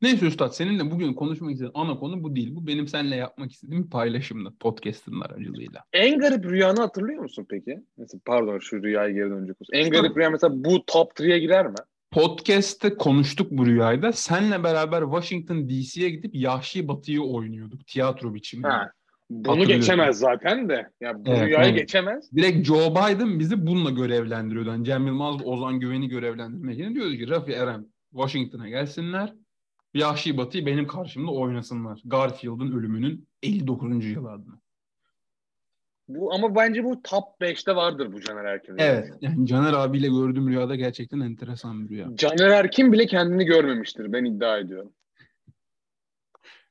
Neyse 0.02 0.26
Üstad 0.26 0.50
seninle 0.50 0.90
bugün 0.90 1.14
konuşmak 1.14 1.52
istediğim 1.52 1.76
ana 1.76 1.98
konu 1.98 2.22
bu 2.22 2.36
değil. 2.36 2.56
Bu 2.56 2.66
benim 2.66 2.88
seninle 2.88 3.16
yapmak 3.16 3.52
istediğim 3.52 3.84
bir 3.84 3.90
paylaşımda 3.90 4.52
podcast'ın 4.60 5.20
aracılığıyla. 5.20 5.84
En 5.92 6.18
garip 6.18 6.44
rüyanı 6.44 6.80
hatırlıyor 6.80 7.22
musun 7.22 7.46
peki? 7.50 7.82
Mesela 7.96 8.20
pardon 8.24 8.58
şu 8.58 8.82
rüyaya 8.82 9.10
geri 9.10 9.30
dönecek 9.30 9.60
olsun. 9.60 9.72
En 9.72 9.90
garip 9.90 10.16
rüya 10.16 10.30
mesela 10.30 10.64
bu 10.64 10.86
top 10.86 11.12
3'ye 11.12 11.38
girer 11.38 11.66
mi? 11.66 11.76
Podcast'te 12.16 12.96
konuştuk 12.96 13.50
bu 13.50 13.66
rüyayda. 13.66 14.12
Senle 14.12 14.64
beraber 14.64 15.02
Washington 15.02 15.68
DC'ye 15.68 16.10
gidip 16.10 16.34
Yahşi 16.34 16.88
Batı'yı 16.88 17.22
oynuyorduk 17.22 17.86
tiyatro 17.86 18.34
biçiminde. 18.34 18.68
Ha. 18.68 18.90
Bunu 19.30 19.64
geçemez 19.64 20.18
zaten 20.18 20.68
de. 20.68 20.90
Ya 21.00 21.24
bu 21.24 21.30
Evet, 21.30 21.46
rüyayı 21.46 21.70
evet. 21.70 21.78
geçemez. 21.78 22.32
Direkt 22.36 22.66
Joe 22.66 22.90
Biden 22.90 23.38
bizi 23.38 23.66
bununla 23.66 23.90
görevlendiriyordu. 23.90 24.68
Yani 24.68 24.84
Cem 24.84 25.06
Yılmaz, 25.06 25.36
Ozan 25.44 25.80
Güven'i 25.80 26.08
görevlendirmek 26.08 26.78
yerine 26.78 26.94
diyordu 26.94 27.16
ki 27.16 27.28
Rafi 27.28 27.52
Eren 27.52 27.86
Washington'a 28.10 28.68
gelsinler. 28.68 29.32
Yahşi 29.94 30.36
Batı'yı 30.36 30.66
benim 30.66 30.86
karşımda 30.86 31.30
oynasınlar. 31.30 32.00
Garfield'ın 32.04 32.72
ölümünün 32.72 33.28
59. 33.42 34.04
yılı 34.04 34.30
adına. 34.30 34.60
Bu 36.08 36.34
ama 36.34 36.54
bence 36.54 36.84
bu 36.84 37.02
top 37.02 37.24
5'te 37.40 37.76
vardır 37.76 38.12
bu 38.12 38.20
Caner 38.20 38.44
Erkin. 38.44 38.74
Evet. 38.78 39.10
Yani 39.20 39.46
Caner 39.46 39.72
abiyle 39.72 40.08
gördüğüm 40.08 40.48
rüyada 40.48 40.74
gerçekten 40.74 41.20
enteresan 41.20 41.84
bir 41.84 41.88
rüya. 41.94 42.08
Caner 42.14 42.50
Erkin 42.50 42.92
bile 42.92 43.06
kendini 43.06 43.44
görmemiştir. 43.44 44.12
Ben 44.12 44.24
iddia 44.24 44.58
ediyorum. 44.58 44.92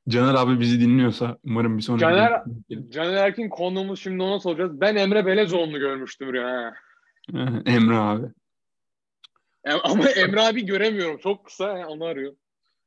Caner 0.08 0.34
abi 0.34 0.60
bizi 0.60 0.80
dinliyorsa 0.80 1.38
umarım 1.44 1.76
bir 1.78 1.82
sonraki... 1.82 2.04
Caner- 2.04 2.90
Caner 2.90 3.14
Erkin 3.14 3.48
konuğumuz 3.48 4.00
şimdi 4.00 4.22
ona 4.22 4.40
soracağız. 4.40 4.80
Ben 4.80 4.96
Emre 4.96 5.26
Belezoğlu'nu 5.26 5.78
görmüştüm 5.78 6.32
rüya. 6.32 6.74
Emre 7.66 7.96
abi. 7.96 8.26
Em- 9.64 9.80
Ama 9.84 10.08
Emre 10.16 10.40
abi 10.40 10.66
göremiyorum. 10.66 11.18
Çok 11.18 11.44
kısa 11.44 11.68
ha, 11.68 11.86
onu 11.88 12.04
arıyor. 12.04 12.36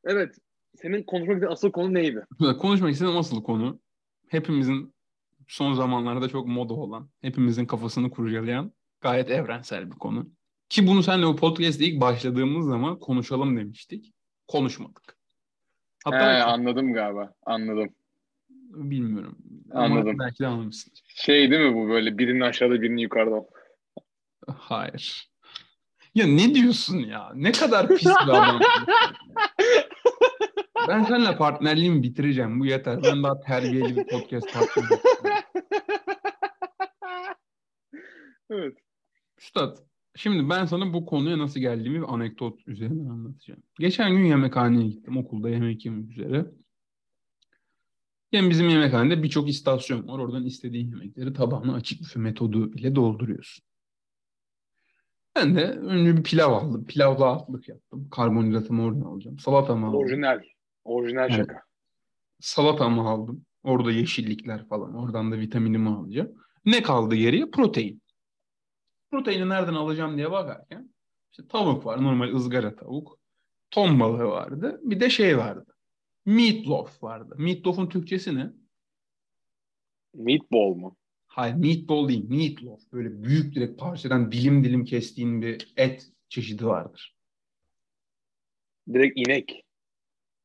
Evet. 0.06 0.36
Senin 0.75 1.03
konuşmak 1.03 1.36
istediğin 1.36 1.51
asıl 1.51 1.72
konu 1.72 1.94
neydi? 1.94 2.25
Konuşmak 2.60 2.91
istediğim 2.91 3.18
asıl 3.18 3.44
konu 3.44 3.79
hepimizin 4.27 4.94
son 5.50 5.74
zamanlarda 5.74 6.29
çok 6.29 6.48
moda 6.48 6.74
olan, 6.74 7.10
hepimizin 7.22 7.65
kafasını 7.65 8.10
kurcalayan 8.12 8.72
gayet 9.01 9.32
evrensel 9.32 9.91
bir 9.91 9.96
konu. 9.96 10.29
Ki 10.70 10.88
bunu 10.88 11.03
seninle 11.03 11.25
bu 11.27 11.36
podcast'te 11.36 11.86
ilk 11.86 12.01
başladığımız 12.01 12.65
zaman 12.65 13.00
konuşalım 13.00 13.58
demiştik. 13.58 14.13
Konuşmadık. 14.48 15.18
He, 16.06 16.12
Hatta 16.12 16.46
anladım 16.46 16.94
galiba. 16.94 17.34
Anladım. 17.46 17.89
bilmiyorum. 18.70 19.38
Ama 19.72 19.86
Anladım. 19.86 20.20
belki 20.20 20.39
de 20.39 20.48
anlamışsın. 20.48 20.94
Şey 21.08 21.51
değil 21.51 21.62
mi 21.62 21.75
bu 21.75 21.89
böyle 21.89 22.18
birinin 22.18 22.41
aşağıda 22.41 22.82
birinin 22.82 22.98
yukarıda. 22.98 23.46
Hayır. 24.48 25.29
Ya 26.15 26.27
ne 26.27 26.56
diyorsun 26.56 26.98
ya? 26.98 27.32
Ne 27.36 27.51
kadar 27.51 27.88
pis 27.88 28.06
bir 28.06 28.24
adamsın. 28.24 28.62
ben 30.88 31.03
seninle 31.03 31.38
partnerliğimi 31.38 32.03
bitireceğim. 32.03 32.60
Bu 32.60 32.65
yeter. 32.65 33.03
Ben 33.03 33.24
daha 33.24 33.39
terbiyeli 33.39 33.98
bir 33.98 34.08
podcast 34.08 34.53
partneri. 34.53 34.86
istiyorum. 34.94 35.44
evet. 38.51 38.77
Üstad, 39.60 39.78
şimdi 40.16 40.50
ben 40.50 40.66
sana 40.66 40.94
bu 40.94 41.06
konuya 41.06 41.38
nasıl 41.39 41.60
geldiğimi 41.60 42.01
bir 42.01 42.13
anekdot 42.13 42.68
üzerinden 42.68 43.10
anlatacağım. 43.10 43.63
Geçen 43.80 44.12
gün 44.12 44.25
yemekhaneye 44.25 44.88
gittim. 44.88 45.18
Okulda 45.18 45.50
yemek 45.50 45.86
yemek 45.86 46.12
üzere. 46.12 46.46
Yani 48.32 48.50
bizim 48.50 48.70
yemekhanede 48.70 49.24
birçok 49.24 49.50
istasyon 49.50 50.08
var. 50.08 50.20
Oradan 50.20 50.46
istediğin 50.46 50.92
yemekleri 50.92 51.34
tabağına 51.34 51.74
açık 51.74 52.01
büfe 52.01 52.20
metodu 52.20 52.74
ile 52.74 52.96
dolduruyorsun. 52.96 53.66
Ben 55.36 55.56
de 55.56 55.66
önce 55.66 56.18
bir 56.18 56.24
pilav 56.24 56.54
aldım. 56.54 56.86
Pilavla 56.86 57.25
altlık 57.25 57.70
yaptım. 57.70 58.10
Karbonhidratımı 58.10 58.84
oradan 58.84 59.01
alacağım. 59.01 59.39
Salatamı 59.39 59.88
aldım. 59.88 60.00
Orijinal. 60.00 60.39
Orijinal 60.84 61.30
Evet. 61.30 61.36
şaka. 61.36 61.62
Salatamı 62.39 63.10
aldım. 63.10 63.46
Orada 63.63 63.92
yeşillikler 63.92 64.68
falan. 64.68 64.94
Oradan 64.96 65.32
da 65.32 65.39
vitaminimi 65.39 65.89
alacağım. 65.89 66.32
Ne 66.66 66.84
kaldı 66.84 67.16
geriye? 67.16 67.51
Protein. 67.51 68.01
Proteini 69.12 69.50
nereden 69.50 69.74
alacağım 69.74 70.18
diye 70.18 70.32
bakarken 70.32 70.94
işte 71.32 71.48
tavuk 71.48 71.86
var. 71.86 72.04
Normal 72.04 72.36
ızgara 72.36 72.75
tavuk. 72.75 73.20
Ton 73.72 74.00
balığı 74.00 74.25
vardı. 74.25 74.80
Bir 74.84 75.00
de 75.00 75.10
şey 75.10 75.38
vardı. 75.38 75.75
Meatloaf 76.25 77.04
vardı. 77.04 77.36
Meatloaf'un 77.38 77.89
Türkçesi 77.89 78.36
ne? 78.36 78.54
Meatball 80.13 80.74
mu? 80.74 80.98
Hayır 81.28 81.56
meatball 81.56 82.08
değil. 82.10 82.30
Meatloaf. 82.30 82.82
Böyle 82.94 83.24
büyük 83.24 83.56
direkt 83.56 83.80
parçadan 83.80 84.32
dilim 84.32 84.63
dilim 84.63 84.86
kestiğin 84.86 85.42
bir 85.42 85.74
et 85.78 86.12
çeşidi 86.30 86.66
vardır. 86.66 87.16
Direkt 88.94 89.20
inek. 89.20 89.66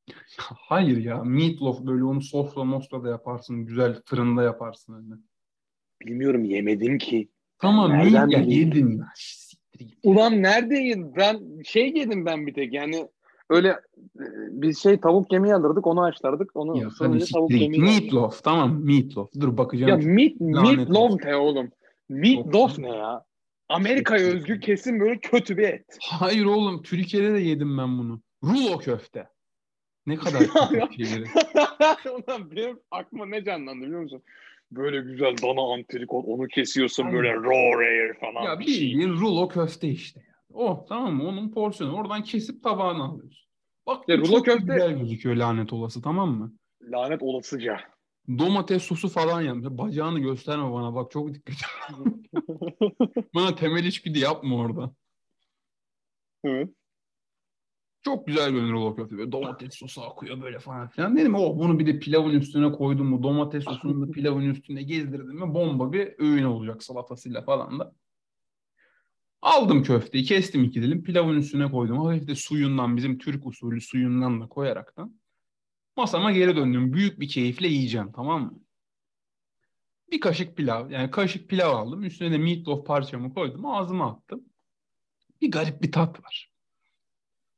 Hayır 0.39 0.97
ya. 0.97 1.25
Meatloaf 1.25 1.81
böyle 1.81 2.05
onu 2.05 2.23
sosla 2.23 2.65
mosla 2.65 3.05
da 3.05 3.09
yaparsın. 3.09 3.67
Güzel 3.67 4.03
fırında 4.05 4.43
yaparsın. 4.43 4.93
Hani. 4.93 5.21
Bilmiyorum 6.01 6.45
yemedim 6.45 6.99
ki. 6.99 7.34
Tamam 7.65 7.91
Nereden 7.91 8.29
ya 8.29 8.43
bileyim? 8.43 8.69
yedin. 8.69 9.03
Ulan 10.03 10.43
neredeyim? 10.43 11.13
Ben 11.17 11.63
şey 11.65 11.93
yedim 11.97 12.27
ben 12.27 12.47
bir 12.47 12.55
tek 12.55 12.73
yani 12.73 13.09
öyle 13.51 13.69
e, 13.69 14.25
biz 14.51 14.83
şey 14.83 15.01
tavuk 15.01 15.33
yemeği 15.33 15.55
alırdık 15.55 15.87
onu 15.87 16.03
haşlardık 16.03 16.51
onu 16.55 16.83
Ya 16.83 16.91
sonra 16.91 17.11
hadi 17.11 17.21
da 17.21 17.25
tavuk 17.33 17.51
yemeği 17.51 17.83
alırdık. 17.83 18.03
Meatloaf 18.03 18.45
tamam 18.45 18.85
meatloaf. 18.85 19.31
Dur 19.41 19.57
bakacağım. 19.57 20.01
Ya 20.01 20.07
meat, 20.09 20.41
meatloaf 20.41 21.25
ne 21.25 21.37
oğlum? 21.37 21.71
Meatloaf 22.09 22.79
ne 22.79 22.89
ya? 22.89 23.25
Amerika'ya 23.69 24.27
özgü 24.27 24.61
kesin 24.61 25.01
böyle 25.01 25.19
kötü 25.21 25.57
bir 25.57 25.69
et. 25.69 25.99
Hayır 26.03 26.45
oğlum 26.45 26.83
Türkiye'de 26.83 27.35
de 27.35 27.41
yedim 27.41 27.79
ben 27.79 27.99
bunu. 27.99 28.21
Rulo 28.45 28.79
köfte. 28.79 29.29
Ne 30.07 30.17
kadar 30.17 30.43
kötü 30.71 31.05
şeyleri. 31.05 31.25
Ulan 32.11 32.51
benim 32.51 32.81
aklıma 32.91 33.27
ne 33.27 33.45
canlandı 33.45 33.85
biliyor 33.87 34.03
musun? 34.03 34.23
Böyle 34.77 35.01
güzel 35.01 35.37
dana 35.43 35.73
antrikot 35.75 36.25
onu 36.29 36.49
kesiyorsun 36.49 37.05
Aynen. 37.05 37.17
böyle 37.17 37.35
raw 37.35 37.85
rare 37.87 38.19
falan 38.21 38.43
Ya 38.43 38.59
bir 38.61 38.65
şey. 38.67 39.07
rulo 39.09 39.49
köfte 39.49 39.89
işte. 39.89 40.21
ya. 40.21 40.35
Oh 40.55 40.87
tamam 40.89 41.15
mı? 41.15 41.29
Onun 41.29 41.51
porsiyonu. 41.51 41.97
Oradan 41.97 42.23
kesip 42.23 42.63
tabağına 42.63 43.05
alıyorsun. 43.05 43.45
Bak 43.87 44.09
Ya 44.09 44.19
rulo 44.19 44.27
çok 44.27 44.47
köfte- 44.47 44.73
güzel 44.73 44.99
gözüküyor 44.99 45.37
lanet 45.37 45.73
olası 45.73 46.03
tamam 46.03 46.31
mı? 46.31 46.53
Lanet 46.83 47.23
olasıca. 47.23 47.81
Domates 48.39 48.83
sosu 48.83 49.09
falan 49.09 49.41
yanmış. 49.43 49.67
Bacağını 49.71 50.19
gösterme 50.19 50.73
bana 50.73 50.95
bak 50.95 51.11
çok 51.11 51.35
dikkat 51.35 51.55
et. 51.57 51.61
Bana 53.35 53.55
temel 53.55 53.85
içgüdü 53.85 54.19
yapma 54.19 54.57
orada. 54.57 54.95
evet. 56.45 56.69
Çok 58.05 58.27
güzel 58.27 58.51
görünür 58.51 58.73
rulo 58.73 58.97
köfte. 58.97 59.19
Böyle 59.19 59.33
domates 59.33 59.75
sosu 59.75 60.03
akıyor 60.03 60.43
böyle 60.43 60.59
falan 60.59 60.89
filan. 60.89 61.17
Dedim 61.17 61.35
oh 61.35 61.59
bunu 61.59 61.79
bir 61.79 61.87
de 61.87 61.99
pilavın 61.99 62.31
üstüne 62.31 62.73
koydum 62.73 63.07
mu 63.07 63.23
domates 63.23 63.65
sosunu 63.65 64.09
da 64.09 64.13
pilavın 64.13 64.51
üstüne 64.51 64.83
gezdirdim 64.83 65.41
mi 65.41 65.55
bomba 65.55 65.93
bir 65.93 66.15
öğün 66.19 66.45
olacak 66.45 66.83
salatasıyla 66.83 67.43
falan 67.43 67.79
da. 67.79 67.95
Aldım 69.43 69.83
köfteyi 69.83 70.25
kestim 70.25 70.65
iki 70.65 70.83
dilim 70.83 71.03
pilavın 71.05 71.37
üstüne 71.37 71.71
koydum. 71.71 71.99
Hafif 71.99 72.29
de 72.29 72.35
suyundan 72.35 72.97
bizim 72.97 73.19
Türk 73.19 73.47
usulü 73.47 73.81
suyundan 73.81 74.41
da 74.41 74.49
koyaraktan. 74.49 75.21
Masama 75.97 76.33
geri 76.33 76.57
döndüm. 76.57 76.93
Büyük 76.93 77.21
bir 77.21 77.29
keyifle 77.29 77.69
yiyeceğim 77.69 78.13
tamam 78.13 78.43
mı? 78.43 78.61
Bir 80.11 80.21
kaşık 80.21 80.57
pilav 80.57 80.91
yani 80.91 81.11
kaşık 81.11 81.49
pilav 81.49 81.77
aldım. 81.77 82.05
Üstüne 82.05 82.33
de 82.33 82.39
meatloaf 82.39 82.87
parçamı 82.87 83.35
koydum. 83.35 83.67
Ağzıma 83.67 84.11
attım. 84.11 84.45
Bir 85.41 85.51
garip 85.51 85.83
bir 85.83 85.93
tat 85.93 86.25
var. 86.25 86.54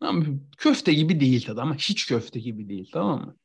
Ama 0.07 0.25
köfte 0.59 0.95
gibi 0.95 1.21
değil 1.21 1.47
tadı 1.47 1.61
ama 1.61 1.75
hiç 1.75 2.07
köfte 2.07 2.41
gibi 2.41 2.69
değil 2.69 2.91
tamam 2.93 3.21
mı? 3.21 3.37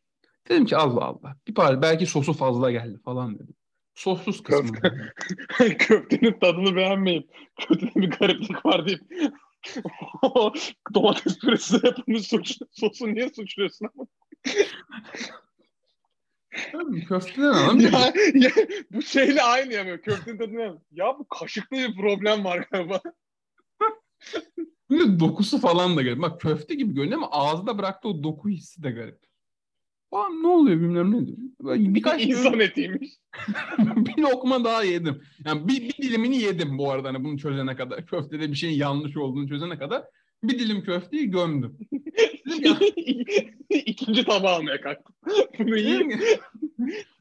Dedim 0.49 0.65
ki 0.65 0.77
Allah 0.77 1.05
Allah. 1.05 1.35
Bir 1.47 1.53
par 1.53 1.81
belki 1.81 2.05
sosu 2.05 2.33
fazla 2.33 2.71
geldi 2.71 2.99
falan 3.05 3.35
dedim. 3.35 3.55
Sossuz 3.95 4.43
kısmı. 4.43 4.77
Köftenin 5.77 6.39
tadını 6.39 6.75
beğenmeyip 6.75 7.29
köftede 7.59 7.95
bir 7.95 8.09
gariplik 8.09 8.65
var 8.65 8.87
deyip 8.87 9.01
domates 10.93 11.39
püresi 11.39 11.75
yapılmış 11.83 12.27
suç, 12.27 12.57
sosu 12.71 13.13
niye 13.13 13.29
suçluyorsun 13.29 13.89
ama? 13.95 14.07
Köfteden 17.07 17.47
alalım. 17.47 17.79
ya, 17.79 18.13
ya, 18.33 18.51
bu 18.91 19.01
şeyle 19.01 19.41
aynı 19.41 19.73
ya 19.73 20.01
köftenin 20.01 20.37
tadını 20.37 20.81
ya 20.91 21.19
bu 21.19 21.27
kaşıkta 21.27 21.75
bir 21.75 21.95
problem 21.95 22.43
var 22.43 22.67
galiba. 22.71 23.01
Bir 24.91 24.99
de 24.99 25.19
dokusu 25.19 25.59
falan 25.59 25.97
da 25.97 26.01
garip. 26.01 26.21
Bak 26.21 26.41
köfte 26.41 26.75
gibi 26.75 26.93
görünüyor 26.93 27.17
ama 27.17 27.31
ağızda 27.31 27.77
bıraktığı 27.77 28.09
o 28.09 28.23
doku 28.23 28.49
hissi 28.49 28.83
de 28.83 28.91
garip. 28.91 29.19
Falan 30.09 30.43
ne 30.43 30.47
oluyor 30.47 30.79
bilmem 30.81 31.11
ne 31.11 31.25
diyor. 31.27 31.37
Birkaç 31.95 32.25
İnsan 32.25 32.59
etiymiş. 32.59 33.09
bir 33.79 34.17
lokma 34.17 34.63
daha 34.63 34.83
yedim. 34.83 35.21
Yani 35.45 35.67
bir, 35.67 35.81
bir 35.81 35.93
dilimini 35.93 36.37
yedim 36.37 36.77
bu 36.77 36.91
arada 36.91 37.07
hani 37.07 37.23
bunu 37.23 37.37
çözene 37.37 37.75
kadar. 37.75 38.05
Köftede 38.05 38.49
bir 38.51 38.55
şeyin 38.55 38.79
yanlış 38.79 39.17
olduğunu 39.17 39.49
çözene 39.49 39.77
kadar 39.77 40.03
bir 40.43 40.59
dilim 40.59 40.83
köfteyi 40.83 41.31
gömdüm. 41.31 41.77
İkinci 43.69 44.25
tabağı 44.25 44.55
almaya 44.55 44.81
kalktım. 44.81 45.15
Bunu 45.59 45.77
yiyeyim. 45.77 46.09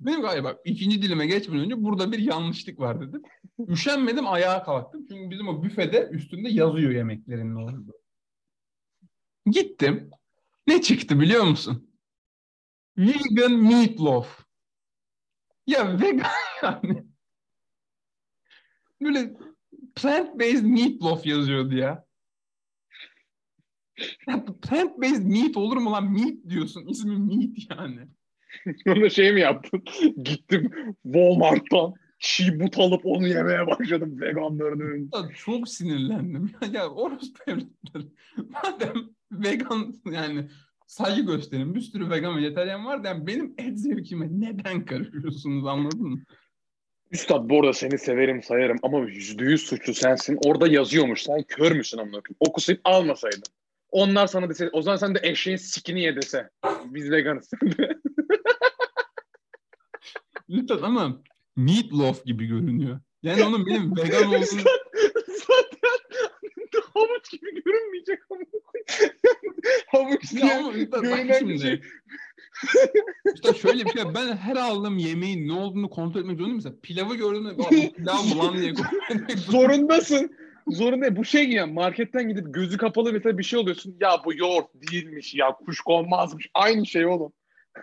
dedim 0.01 0.21
ki 0.21 0.45
bak 0.45 0.61
ikinci 0.65 1.03
dilime 1.03 1.27
geçmeden 1.27 1.65
önce 1.65 1.85
burada 1.85 2.13
bir 2.13 2.19
yanlışlık 2.19 2.81
var 2.81 3.01
dedim. 3.01 3.23
Üşenmedim 3.69 4.27
ayağa 4.27 4.63
kalktım. 4.63 5.07
Çünkü 5.09 5.31
bizim 5.31 5.49
o 5.49 5.63
büfede 5.63 6.09
üstünde 6.13 6.49
yazıyor 6.49 6.91
yemeklerin 6.91 7.55
ne 7.55 7.59
olduğu. 7.59 7.95
Gittim. 9.47 10.11
Ne 10.67 10.83
çıktı 10.83 11.21
biliyor 11.21 11.45
musun? 11.45 11.91
Vegan 12.99 13.53
meatloaf. 13.53 14.45
Ya 15.67 16.01
vegan 16.01 16.31
yani. 16.63 17.05
Böyle 19.03 19.37
plant-based 19.95 20.63
meatloaf 20.63 21.27
yazıyordu 21.27 21.77
ya. 21.77 22.10
Ya 24.29 24.45
plant-based 24.63 25.25
meat 25.25 25.57
olur 25.57 25.77
mu 25.77 25.93
lan? 25.93 26.13
Meat 26.13 26.35
diyorsun. 26.49 26.87
İsmi 26.87 27.17
meat 27.17 27.51
yani. 27.71 28.01
Sonra 28.87 29.11
şey 29.11 29.33
mi 29.33 29.41
yaptın? 29.41 29.85
Gittim 30.23 30.71
Walmart'tan 31.03 31.95
çiğ 32.19 32.61
but 32.61 32.79
alıp 32.79 33.07
onu 33.07 33.29
yemeye 33.29 33.67
başladım 33.67 34.21
veganların 34.21 34.81
önünde. 34.81 35.17
Çok 35.35 35.69
sinirlendim. 35.69 36.51
Ya, 36.63 36.81
ya 36.81 36.89
orospu 36.89 37.39
evlatları. 37.47 38.05
Madem 38.37 39.11
vegan 39.33 39.95
yani 40.05 40.49
saygı 40.87 41.23
gösterin. 41.23 41.75
Bir 41.75 41.81
sürü 41.81 42.11
vegan 42.11 42.37
vejetaryen 42.37 42.87
var 42.87 43.01
yani 43.05 43.27
benim 43.27 43.55
et 43.59 43.79
zevkime 43.79 44.29
neden 44.31 44.85
karışıyorsunuz 44.85 45.67
anladın 45.67 46.09
mı? 46.09 46.21
Üstad 47.11 47.49
bu 47.51 47.61
arada 47.61 47.73
seni 47.73 47.99
severim 47.99 48.43
sayarım 48.43 48.79
ama 48.83 48.99
yüzde 48.99 49.45
yüz 49.45 49.63
suçlu 49.63 49.95
sensin. 49.95 50.39
Orada 50.45 50.69
yazıyormuş. 50.69 51.23
Sen 51.23 51.43
kör 51.43 51.73
müsün 51.73 51.99
amına? 51.99 52.21
Okusayıp 52.41 52.81
almasaydın. 52.85 53.43
Onlar 53.91 54.27
sana 54.27 54.49
dese, 54.49 54.71
o 54.73 54.83
zaman 54.83 54.97
sen 54.97 55.15
de 55.15 55.21
eşeğin 55.23 55.57
sikini 55.57 56.03
ye 56.03 56.17
dese. 56.17 56.51
Biz 56.85 57.11
veganız. 57.11 57.51
Lütfen 60.51 60.83
ama 60.83 61.23
meatloaf 61.57 62.25
gibi 62.25 62.47
görünüyor. 62.47 63.01
Yani 63.23 63.45
onun 63.45 63.67
benim 63.67 63.97
vegan 63.97 64.27
olduğunu... 64.29 64.45
Zaten 65.27 65.91
havuç 66.95 67.31
gibi 67.31 67.63
görünmeyecek 67.65 68.19
ama. 68.31 68.41
havuç 69.87 70.33
diye 70.33 70.55
ama 70.55 70.73
görünen 70.73 71.49
bir 71.49 71.59
şey. 71.59 71.81
İşte 73.35 73.55
şöyle 73.55 73.85
bir 73.85 73.91
şey. 73.91 74.03
Ben 74.15 74.37
her 74.37 74.57
aldığım 74.57 74.99
yemeğin 74.99 75.49
ne 75.49 75.53
olduğunu 75.53 75.91
kontrol 75.91 76.21
etmek 76.21 76.37
zorundayım. 76.37 76.57
Mesela 76.57 76.75
pilavı 76.83 77.15
gördüğümde 77.17 77.49
"Aa, 77.49 77.57
bu 77.59 77.93
pilav 77.93 78.23
mı 78.25 78.39
lan 78.39 78.59
diye 78.59 78.75
kontrol 78.75 79.15
etmek 79.15 79.39
zorundayım. 79.39 79.41
Zorundasın. 79.41 80.37
Zorunda. 80.69 81.17
Bu 81.17 81.25
şey 81.25 81.45
gibi 81.45 81.55
yani 81.55 81.73
marketten 81.73 82.29
gidip 82.29 82.55
gözü 82.55 82.79
kapalı 82.79 83.13
mesela 83.13 83.39
bir 83.39 83.43
şey 83.43 83.59
oluyorsun. 83.59 83.97
Ya 84.01 84.11
bu 84.25 84.35
yoğurt 84.35 84.67
değilmiş 84.75 85.35
ya 85.35 85.53
kuşkonmazmış. 85.53 86.51
Aynı 86.55 86.87
şey 86.87 87.07
oğlum. 87.07 87.33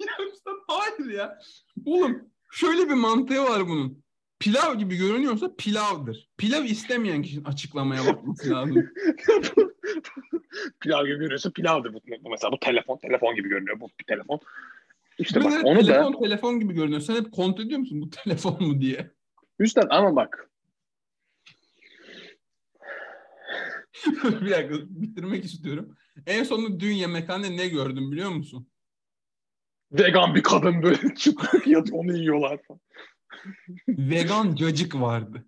Ya 0.00 0.12
hayır 0.68 1.10
ya. 1.10 1.38
Oğlum 1.86 2.22
şöyle 2.52 2.88
bir 2.88 2.94
mantığı 2.94 3.44
var 3.44 3.68
bunun. 3.68 4.04
Pilav 4.38 4.74
gibi 4.74 4.96
görünüyorsa 4.96 5.50
pilavdır. 5.58 6.28
Pilav 6.38 6.64
istemeyen 6.64 7.22
kişinin 7.22 7.44
açıklamaya 7.44 8.06
bakması 8.06 8.50
lazım. 8.50 8.74
pilav 10.80 11.06
gibi 11.06 11.18
görüyorsa 11.18 11.50
pilavdır 11.50 11.94
bu. 11.94 12.00
bu 12.24 12.30
Mesela 12.30 12.52
bu 12.52 12.60
telefon. 12.60 12.98
Telefon 12.98 13.34
gibi 13.34 13.48
görünüyor. 13.48 13.80
Bu 13.80 13.88
bir 14.00 14.04
telefon. 14.04 14.40
İşte 15.18 15.44
bak 15.44 15.52
onu 15.64 15.76
da 15.76 15.82
telefon 15.82 16.22
telefon 16.22 16.60
gibi 16.60 16.74
görünüyor. 16.74 17.00
Sen 17.00 17.14
hep 17.14 17.32
kontrol 17.32 17.64
ediyor 17.64 17.80
musun 17.80 18.02
bu 18.02 18.10
telefon 18.24 18.62
mu 18.62 18.80
diye? 18.80 19.10
Üstad 19.58 19.86
ama 19.90 20.16
bak 20.16 20.50
bir 24.24 24.50
dakika 24.50 24.74
bitirmek 24.88 25.44
istiyorum. 25.44 25.96
En 26.26 26.44
sonunda 26.44 26.80
dün 26.80 26.92
yemekhanede 26.92 27.56
ne 27.56 27.68
gördüm 27.68 28.12
biliyor 28.12 28.30
musun? 28.30 28.68
vegan 29.92 30.34
bir 30.34 30.42
kadın 30.42 30.82
böyle 30.82 31.14
çıplak 31.16 31.66
yatıyor 31.66 31.98
onu 31.98 32.16
yiyorlar 32.16 32.60
falan. 32.68 32.80
Vegan 33.88 34.54
cacık 34.54 34.94
vardı. 34.94 35.46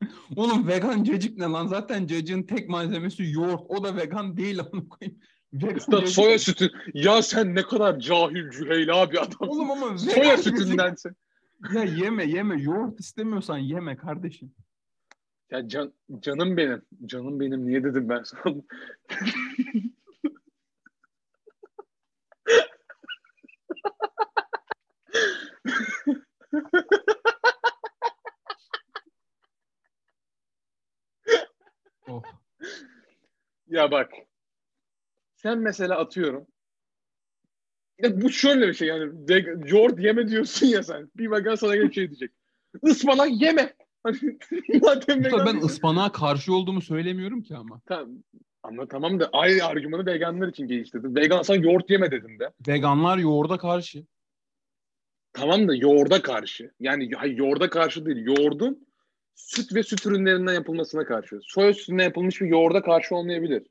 Oğlum 0.36 0.68
vegan 0.68 1.04
cacık 1.04 1.38
ne 1.38 1.44
lan? 1.44 1.66
Zaten 1.66 2.06
cacığın 2.06 2.42
tek 2.42 2.68
malzemesi 2.68 3.30
yoğurt. 3.30 3.62
O 3.68 3.84
da 3.84 3.96
vegan 3.96 4.36
değil 4.36 4.58
onu 4.72 4.88
koyayım. 4.88 5.20
Vegan 5.52 6.04
soya 6.04 6.38
sütü. 6.38 6.70
Ya 6.94 7.22
sen 7.22 7.54
ne 7.54 7.62
kadar 7.62 7.98
cahil 7.98 8.50
cüheyla 8.50 9.10
bir 9.10 9.18
adamsın. 9.22 9.46
Oğlum 9.46 9.70
ama 9.70 9.98
soya 9.98 10.36
cacık- 10.36 10.58
sütündensin. 10.58 11.16
Ya 11.74 11.84
yeme 11.84 12.24
yeme. 12.24 12.62
Yoğurt 12.62 13.00
istemiyorsan 13.00 13.58
yeme 13.58 13.96
kardeşim. 13.96 14.54
Ya 15.50 15.68
can, 15.68 15.92
canım 16.20 16.56
benim. 16.56 16.82
Canım 17.06 17.40
benim 17.40 17.66
niye 17.66 17.84
dedim 17.84 18.08
ben 18.08 18.24
oh. 32.08 32.22
Ya 33.68 33.90
bak. 33.90 34.10
Sen 35.34 35.58
mesela 35.58 35.98
atıyorum. 35.98 36.46
Ya 37.98 38.20
bu 38.20 38.30
şöyle 38.30 38.68
bir 38.68 38.74
şey 38.74 38.88
yani. 38.88 39.28
De, 39.28 39.56
yoğurt 39.66 40.00
yeme 40.00 40.28
diyorsun 40.28 40.66
ya 40.66 40.82
sen. 40.82 41.10
Bir 41.16 41.30
bakan 41.30 41.54
sana 41.54 41.72
bir 41.72 41.92
şey 41.92 42.08
diyecek. 42.08 42.32
Ispanak 42.82 43.42
yeme. 43.42 43.74
Madem 44.82 45.24
vegan 45.24 45.46
ben 45.46 45.56
ıspanağa 45.56 46.12
karşı 46.12 46.54
olduğumu 46.54 46.80
söylemiyorum 46.82 47.42
ki 47.42 47.56
ama. 47.56 47.80
Tamam. 47.86 48.08
Ama 48.62 48.86
tamam 48.86 49.20
da 49.20 49.28
aynı 49.32 49.64
argümanı 49.64 50.06
veganlar 50.06 50.48
için 50.48 50.68
geliştirdim. 50.68 51.16
Vegansan 51.16 51.54
yoğurt 51.54 51.90
yeme 51.90 52.10
dedim 52.10 52.38
de. 52.38 52.50
Veganlar 52.68 53.18
yoğurda 53.18 53.58
karşı. 53.58 54.04
Tamam 55.32 55.68
da 55.68 55.74
yoğurda 55.74 56.22
karşı. 56.22 56.70
Yani 56.80 57.10
hayır, 57.16 57.36
yoğurda 57.36 57.70
karşı 57.70 58.06
değil. 58.06 58.16
Yoğurdun 58.16 58.86
süt 59.34 59.74
ve 59.74 59.82
süt 59.82 60.06
ürünlerinden 60.06 60.54
yapılmasına 60.54 61.04
karşı. 61.04 61.40
Soya 61.42 61.74
sütünden 61.74 62.04
yapılmış 62.04 62.40
bir 62.40 62.46
yoğurda 62.46 62.82
karşı 62.82 63.14
olmayabilir. 63.14 63.62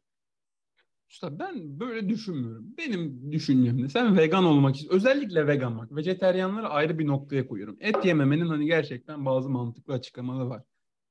Usta 1.10 1.40
ben 1.40 1.80
böyle 1.80 2.10
düşünmüyorum. 2.10 2.66
Benim 2.78 3.32
düşüncemde 3.32 3.90
sen 3.90 4.18
vegan 4.18 4.44
olmak 4.44 4.76
istiyorsun. 4.76 5.00
Özellikle 5.00 5.48
vegan 5.48 5.78
bak. 5.78 5.96
Vejeteryanları 5.96 6.70
ayrı 6.70 7.00
bir 7.00 7.08
noktaya 7.08 7.48
koyuyorum. 7.48 7.78
Et 7.80 8.06
yememenin 8.06 8.48
hani 8.48 8.66
gerçekten 8.66 9.26
bazı 9.26 9.50
mantıklı 9.50 9.94
açıklamaları 9.94 10.50
var. 10.50 10.64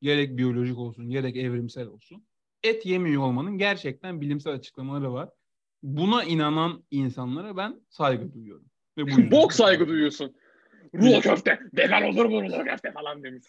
Gerek 0.03 0.39
biyolojik 0.39 0.79
olsun, 0.79 1.11
gerek 1.11 1.37
evrimsel 1.37 1.87
olsun. 1.87 2.27
Et 2.63 2.87
yemiyor 2.87 3.23
olmanın 3.23 3.59
gerçekten 3.59 4.21
bilimsel 4.21 4.53
açıklamaları 4.53 5.13
var. 5.13 5.29
Buna 5.83 6.25
inanan 6.25 6.85
insanlara 6.91 7.57
ben 7.57 7.81
saygı 7.89 8.35
duyuyorum. 8.35 8.67
Ve 8.99 9.07
bu 9.07 9.31
Bok 9.31 9.53
saygı 9.53 9.89
duyuyorsun. 9.89 10.37
Rulo 10.95 11.21
köfte. 11.21 11.61
Vegan 11.77 12.03
olur 12.03 12.25
mu 12.25 12.43
rulo 12.43 12.65
köfte 12.65 12.93
falan 12.93 13.23
demiş. 13.23 13.45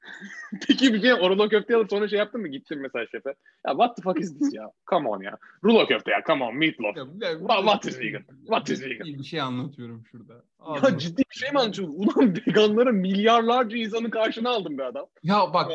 Peki 0.68 0.94
bir 0.94 1.00
kere 1.02 1.14
o 1.14 1.30
rulo 1.30 1.48
köfte 1.48 1.76
alıp 1.76 1.90
sonra 1.90 2.08
şey 2.08 2.18
yaptın 2.18 2.40
mı? 2.40 2.48
Gittin 2.48 2.78
mesela 2.78 3.06
şefe. 3.06 3.28
Ya 3.66 3.70
what 3.72 3.96
the 3.96 4.02
fuck 4.02 4.20
is 4.20 4.38
this 4.38 4.54
ya? 4.54 4.70
Come 4.90 5.08
on 5.08 5.22
ya. 5.22 5.38
Rulo 5.64 5.86
köfte 5.86 6.10
ya. 6.10 6.22
Come 6.26 6.44
on. 6.44 6.56
Meatloaf. 6.56 6.96
Ya, 6.96 7.02
ya- 7.20 7.32
What- 7.38 7.60
what 7.62 7.86
is 7.86 8.00
vegan? 8.00 8.22
What 8.40 8.70
is 8.70 8.82
vegan? 8.82 9.06
Bir 9.06 9.24
şey 9.24 9.40
anlatıyorum 9.40 10.04
şurada. 10.10 10.32
Ya 10.34 10.40
Ağzına- 10.58 10.98
ciddi 10.98 11.22
bir 11.34 11.38
şey 11.38 11.50
mi 11.52 11.58
anlatıyorsun? 11.58 11.94
Ulan 11.98 12.36
veganların 12.46 12.94
milyarlarca 12.94 13.76
insanı 13.76 14.10
karşına 14.10 14.50
aldım 14.50 14.78
be 14.78 14.84
adam. 14.84 15.06
Ya 15.22 15.54
bak 15.54 15.70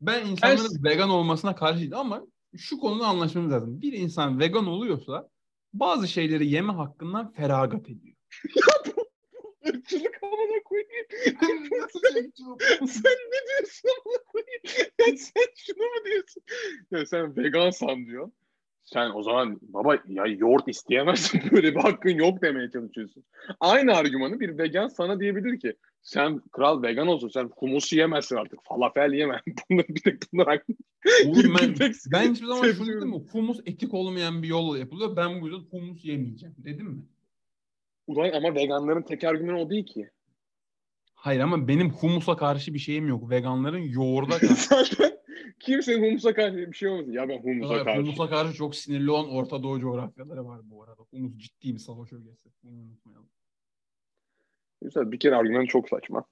ben 0.00 0.26
insanların 0.26 0.84
vegan 0.84 1.10
olmasına 1.10 1.54
karşı 1.54 1.80
değilim 1.80 1.96
ama 1.96 2.22
şu 2.56 2.78
konuda 2.78 3.06
anlaşmamız 3.06 3.52
lazım. 3.52 3.80
Bir 3.82 3.92
insan 3.92 4.40
vegan 4.40 4.66
oluyorsa 4.66 5.28
bazı 5.72 6.08
şeyleri 6.08 6.46
yeme 6.50 6.72
hakkından 6.72 7.32
feragat 7.32 7.90
ediyor. 7.90 8.14
Irkçılık 9.64 10.22
amına 10.22 10.62
koyayım. 10.64 10.73
Sen 12.86 13.16
ne 13.32 13.46
diyorsun? 13.48 13.94
Ya 14.98 15.16
sen 15.16 15.46
şunu 15.56 15.82
mu 15.82 16.04
diyorsun? 16.04 16.42
Ya 16.90 17.06
sen 17.06 17.36
vegansan 17.36 18.06
diyor. 18.06 18.30
Sen 18.84 19.10
o 19.14 19.22
zaman 19.22 19.58
baba 19.62 19.96
ya 20.08 20.26
yoğurt 20.26 20.68
isteyemezsin 20.68 21.40
böyle 21.52 21.74
bir 21.74 21.80
hakkın 21.80 22.10
yok 22.10 22.42
demeye 22.42 22.70
çalışıyorsun. 22.70 23.24
Aynı 23.60 23.96
argümanı 23.96 24.40
bir 24.40 24.58
vegan 24.58 24.88
sana 24.88 25.20
diyebilir 25.20 25.60
ki 25.60 25.76
sen 26.02 26.40
kral 26.52 26.82
vegan 26.82 27.06
olsun 27.06 27.28
sen 27.28 27.50
humus 27.56 27.92
yemezsin 27.92 28.36
artık 28.36 28.58
falafel 28.64 29.12
yeme. 29.12 29.42
Bunlar 29.70 29.88
bir 29.88 30.02
tek 30.02 30.22
bunlar. 30.32 30.62
Oğlum 31.26 31.56
ben, 31.60 31.74
ben 32.12 32.32
hiçbir 32.32 32.46
zaman 32.46 32.72
şunu 32.72 32.86
dedim 32.86 33.08
mi? 33.08 33.22
Humus 33.32 33.60
etik 33.66 33.94
olmayan 33.94 34.42
bir 34.42 34.48
yolla 34.48 34.78
yapılıyor. 34.78 35.16
Ben 35.16 35.40
bu 35.40 35.48
yüzden 35.48 35.64
humus 35.70 36.04
yemeyeceğim. 36.04 36.54
Dedim 36.58 36.86
mi? 36.86 37.02
Ulan 38.06 38.32
ama 38.32 38.54
veganların 38.54 39.02
tek 39.02 39.24
argümanı 39.24 39.60
o 39.60 39.70
değil 39.70 39.86
ki. 39.86 40.10
Hayır 41.24 41.40
ama 41.40 41.68
benim 41.68 41.90
humusa 41.90 42.36
karşı 42.36 42.74
bir 42.74 42.78
şeyim 42.78 43.08
yok. 43.08 43.30
Veganların 43.30 43.78
yoğurda 43.78 44.38
karşı. 44.68 45.20
Kimsenin 45.60 46.10
humusa 46.10 46.34
karşı 46.34 46.56
bir 46.56 46.72
şey 46.76 46.88
olmasın. 46.88 47.12
Ya 47.12 47.28
ben 47.28 47.42
humusa 47.42 47.74
Hayır, 47.74 47.84
karşı. 47.84 48.00
humusa 48.00 48.28
karşı 48.28 48.54
çok 48.54 48.76
sinirli 48.76 49.10
olan 49.10 49.28
Orta 49.30 49.62
Doğu 49.62 49.80
coğrafyaları 49.80 50.46
var 50.46 50.60
bu 50.64 50.82
arada. 50.82 51.02
Humus 51.10 51.36
ciddi 51.36 51.74
bir 51.74 51.78
savaş 51.78 52.12
ögesi. 52.12 52.48
Bunu 52.62 52.80
unutmayalım. 52.80 53.28
Güzel, 54.82 55.12
bir 55.12 55.18
kere 55.20 55.34
argüman 55.36 55.66
çok 55.66 55.88
saçma. 55.88 56.24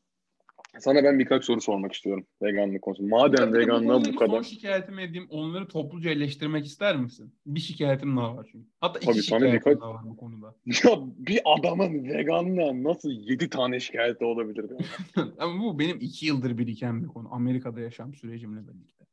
Sana 0.78 1.04
ben 1.04 1.18
birkaç 1.18 1.44
soru 1.44 1.60
sormak 1.60 1.92
istiyorum 1.92 2.26
veganlık 2.42 2.82
konusunda. 2.82 3.16
Madem 3.16 3.36
Tabii 3.36 3.58
veganlığa 3.58 4.04
bu 4.04 4.16
kadar... 4.16 4.32
Son 4.32 4.42
şikayetimi 4.42 5.02
edeyim. 5.02 5.26
Onları 5.30 5.68
topluca 5.68 6.10
eleştirmek 6.10 6.66
ister 6.66 6.96
misin? 6.96 7.34
Bir 7.46 7.60
şikayetim 7.60 8.16
daha 8.16 8.36
var 8.36 8.48
çünkü. 8.52 8.68
Hatta 8.80 8.98
iki 8.98 9.06
Tabii, 9.06 9.22
şikayetim 9.22 9.52
birkaç- 9.52 9.80
daha 9.80 9.94
var 9.94 10.02
bu 10.04 10.16
konuda. 10.16 10.54
Ya 10.66 10.98
bir 11.16 11.40
adamın 11.44 12.04
veganlığa 12.04 12.82
nasıl 12.82 13.10
yedi 13.10 13.48
tane 13.50 13.80
şikayeti 13.80 14.24
olabilir? 14.24 14.70
be? 14.70 14.74
Ama 15.38 15.62
bu 15.64 15.78
benim 15.78 15.98
iki 16.00 16.26
yıldır 16.26 16.58
biriken 16.58 17.02
bir 17.02 17.08
konu. 17.08 17.28
Amerika'da 17.34 17.80
yaşam 17.80 18.14
sürecimle 18.14 18.60
birlikte. 18.68 19.04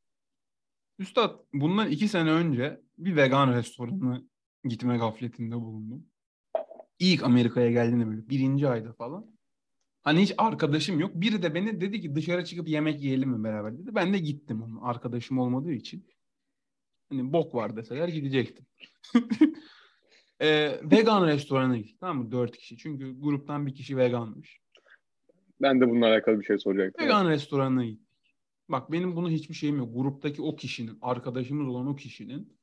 Üstad 0.99 1.39
bundan 1.53 1.89
iki 1.91 2.07
sene 2.07 2.31
önce 2.31 2.81
bir 2.97 3.15
vegan 3.15 3.53
restoranına 3.53 4.21
gitme 4.63 4.97
gafletinde 4.97 5.55
bulundum. 5.55 6.05
İlk 6.99 7.23
Amerika'ya 7.23 7.71
geldiğinde 7.71 8.07
böyle 8.07 8.29
birinci 8.29 8.67
ayda 8.67 8.93
falan. 8.93 9.38
Hani 10.03 10.21
hiç 10.21 10.33
arkadaşım 10.37 10.99
yok. 10.99 11.11
Biri 11.15 11.43
de 11.43 11.55
beni 11.55 11.81
dedi 11.81 12.01
ki 12.01 12.15
dışarı 12.15 12.45
çıkıp 12.45 12.67
yemek 12.67 13.01
yiyelim 13.01 13.29
mi 13.29 13.43
beraber 13.43 13.77
dedi. 13.77 13.95
Ben 13.95 14.13
de 14.13 14.17
gittim 14.17 14.61
onun 14.61 14.77
arkadaşım 14.81 15.39
olmadığı 15.39 15.71
için. 15.71 16.07
Hani 17.09 17.33
bok 17.33 17.55
var 17.55 17.75
deseler 17.75 18.07
gidecektim. 18.07 18.65
Ee, 20.41 20.79
vegan 20.83 21.27
restorana 21.27 21.77
gittik 21.77 21.99
tamam 21.99 22.17
mı? 22.17 22.31
Dört 22.31 22.57
kişi. 22.57 22.77
Çünkü 22.77 23.19
gruptan 23.19 23.65
bir 23.65 23.75
kişi 23.75 23.97
veganmış. 23.97 24.59
Ben 25.61 25.81
de 25.81 25.89
bununla 25.89 26.05
alakalı 26.05 26.39
bir 26.39 26.45
şey 26.45 26.57
soracaktım. 26.57 27.05
Vegan 27.05 27.29
restoranına 27.29 27.85
gittik. 27.85 28.35
Bak 28.69 28.91
benim 28.91 29.15
bunu 29.15 29.29
hiçbir 29.29 29.53
şeyim 29.53 29.77
yok. 29.77 29.93
Gruptaki 29.93 30.41
o 30.41 30.55
kişinin, 30.55 30.97
arkadaşımız 31.01 31.67
olan 31.67 31.87
o 31.87 31.95
kişinin 31.95 32.57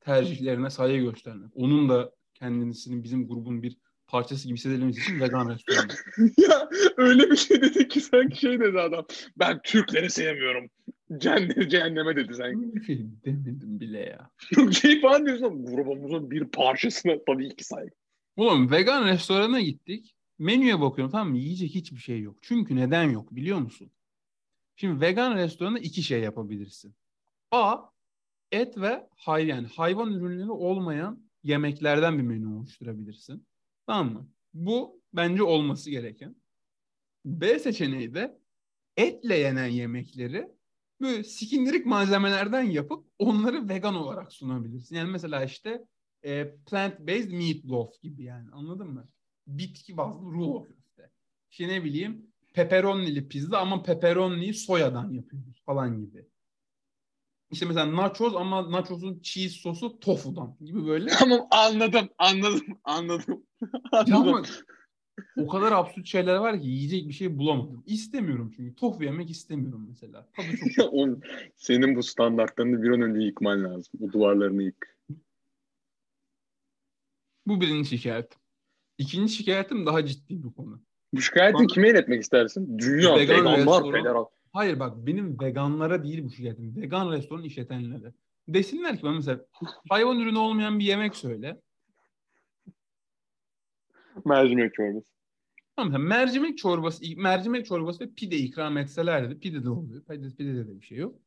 tercihlerine 0.00 0.70
saygı 0.70 1.04
göstermek. 1.04 1.50
Onun 1.54 1.88
da 1.88 2.12
kendisinin 2.34 3.04
bizim 3.04 3.28
grubun 3.28 3.62
bir 3.62 3.78
parçası 4.12 4.48
gibi 4.48 4.56
hissedebilmesi 4.56 5.00
için 5.00 5.20
vegan 5.20 5.48
restoran. 5.50 5.88
ya 6.36 6.68
öyle 6.96 7.30
bir 7.30 7.36
şey 7.36 7.62
dedi 7.62 7.88
ki 7.88 8.00
sanki 8.00 8.40
şey 8.40 8.60
dedi 8.60 8.80
adam. 8.80 9.06
Ben 9.36 9.60
Türkleri 9.62 10.10
sevmiyorum. 10.10 10.70
Cennet 11.18 11.70
cehenneme 11.70 12.16
dedi 12.16 12.34
sanki. 12.34 12.74
Bir 12.74 12.82
şey 12.84 13.06
demedim 13.24 13.80
bile 13.80 13.98
ya. 13.98 14.30
Şey 14.72 15.00
falan 15.00 15.26
diyorsun. 15.26 15.66
Grubumuzun 15.66 16.30
bir 16.30 16.44
parçasına 16.44 17.12
tabii 17.26 17.56
ki 17.56 17.64
saygı. 17.64 17.90
Oğlum 18.36 18.70
vegan 18.70 19.06
restorana 19.06 19.60
gittik. 19.60 20.16
Menüye 20.38 20.80
bakıyorum 20.80 21.12
tamam 21.12 21.30
mı? 21.30 21.38
Yiyecek 21.38 21.70
hiçbir 21.70 22.00
şey 22.00 22.20
yok. 22.20 22.36
Çünkü 22.42 22.76
neden 22.76 23.10
yok 23.10 23.36
biliyor 23.36 23.58
musun? 23.58 23.90
Şimdi 24.76 25.00
vegan 25.00 25.36
restoranda 25.36 25.78
iki 25.78 26.02
şey 26.02 26.20
yapabilirsin. 26.20 26.94
A. 27.50 27.76
Et 28.52 28.78
ve 28.78 29.08
hay 29.16 29.46
yani 29.46 29.66
hayvan 29.66 30.12
ürünleri 30.12 30.50
olmayan 30.50 31.22
yemeklerden 31.42 32.18
bir 32.18 32.22
menü 32.22 32.46
oluşturabilirsin. 32.46 33.46
Tamam 33.86 34.12
mı? 34.12 34.28
Bu 34.54 35.02
bence 35.12 35.42
olması 35.42 35.90
gereken. 35.90 36.36
B 37.24 37.58
seçeneği 37.58 38.14
de 38.14 38.38
etle 38.96 39.38
yenen 39.38 39.66
yemekleri 39.66 40.48
böyle 41.00 41.24
sikindirik 41.24 41.86
malzemelerden 41.86 42.62
yapıp 42.62 43.06
onları 43.18 43.68
vegan 43.68 43.94
olarak 43.94 44.32
sunabilirsin. 44.32 44.96
Yani 44.96 45.10
mesela 45.10 45.44
işte 45.44 45.84
e, 46.22 46.42
plant-based 46.42 47.32
meatloaf 47.32 48.02
gibi 48.02 48.24
yani 48.24 48.50
anladın 48.50 48.88
mı? 48.88 49.08
Bitki 49.46 49.96
bazlı 49.96 50.26
rulo 50.26 50.62
köfte. 50.62 51.10
İşte 51.50 51.68
ne 51.68 51.84
bileyim 51.84 52.26
pepperonili 52.52 53.28
pizza 53.28 53.58
ama 53.58 53.82
pepperoniyi 53.82 54.54
soyadan 54.54 55.10
yapıyoruz 55.12 55.62
falan 55.66 56.00
gibi. 56.00 56.28
İşte 57.52 57.66
mesela 57.66 57.96
nachos 57.96 58.34
ama 58.36 58.70
nachos'un 58.70 59.20
cheese 59.22 59.60
sosu 59.60 60.00
tofudan 60.00 60.56
gibi 60.60 60.86
böyle. 60.86 61.10
Tamam 61.18 61.46
anladım 61.50 62.08
anladım 62.18 62.80
anladım. 62.84 63.46
Anladım. 63.92 64.16
ama 64.16 64.42
o 65.36 65.46
kadar 65.46 65.72
absürt 65.72 66.06
şeyler 66.06 66.36
var 66.36 66.60
ki 66.60 66.66
yiyecek 66.66 67.08
bir 67.08 67.12
şey 67.12 67.38
bulamadım. 67.38 67.82
İstemiyorum 67.86 68.52
çünkü. 68.56 68.74
Tofu 68.74 69.04
yemek 69.04 69.30
istemiyorum 69.30 69.86
mesela. 69.88 70.28
Tadı 70.36 70.46
çok 70.76 70.92
Oğlum, 70.94 71.20
senin 71.56 71.96
bu 71.96 72.02
standartlarını 72.02 72.82
bir 72.82 72.90
an 72.90 73.00
önce 73.00 73.20
yıkman 73.20 73.64
lazım. 73.64 73.92
Bu 74.00 74.12
duvarlarını 74.12 74.62
yık. 74.62 74.96
Bu 77.46 77.60
birinci 77.60 77.98
şikayetim. 77.98 78.38
İkinci 78.98 79.32
şikayetim 79.32 79.86
daha 79.86 80.06
ciddi 80.06 80.42
bir 80.44 80.52
konu. 80.52 80.82
Bu 81.12 81.20
şikayeti 81.20 81.58
Bana- 81.58 81.66
kime 81.66 81.88
iletmek 81.88 82.22
istersin? 82.22 82.78
Dünya 82.78 83.16
Vegan 83.16 83.92
Federal. 83.92 84.24
Hayır 84.52 84.80
bak 84.80 84.96
benim 85.06 85.40
veganlara 85.40 86.04
değil 86.04 86.24
bu 86.24 86.30
şikayetim. 86.30 86.76
Vegan 86.76 87.12
restoran 87.12 87.44
işletenlere. 87.44 88.12
Desinler 88.48 88.96
ki 88.96 89.02
ben 89.04 89.14
mesela 89.14 89.40
hayvan 89.88 90.18
ürünü 90.20 90.38
olmayan 90.38 90.78
bir 90.78 90.84
yemek 90.84 91.16
söyle. 91.16 91.60
Mercimek 94.24 94.74
çorbası. 94.74 95.06
Tamam 95.76 95.92
mesela 95.92 96.08
mercimek 96.08 96.58
çorbası, 96.58 97.04
mercimek 97.16 97.66
çorbası 97.66 98.04
ve 98.04 98.10
pide 98.16 98.36
ikram 98.36 98.76
etselerdi. 98.78 99.38
Pide 99.40 99.64
de 99.64 99.70
oluyor. 99.70 100.04
Pide, 100.04 100.28
pide 100.36 100.54
de 100.54 100.80
bir 100.80 100.86
şey 100.86 100.98
yok. 100.98 101.18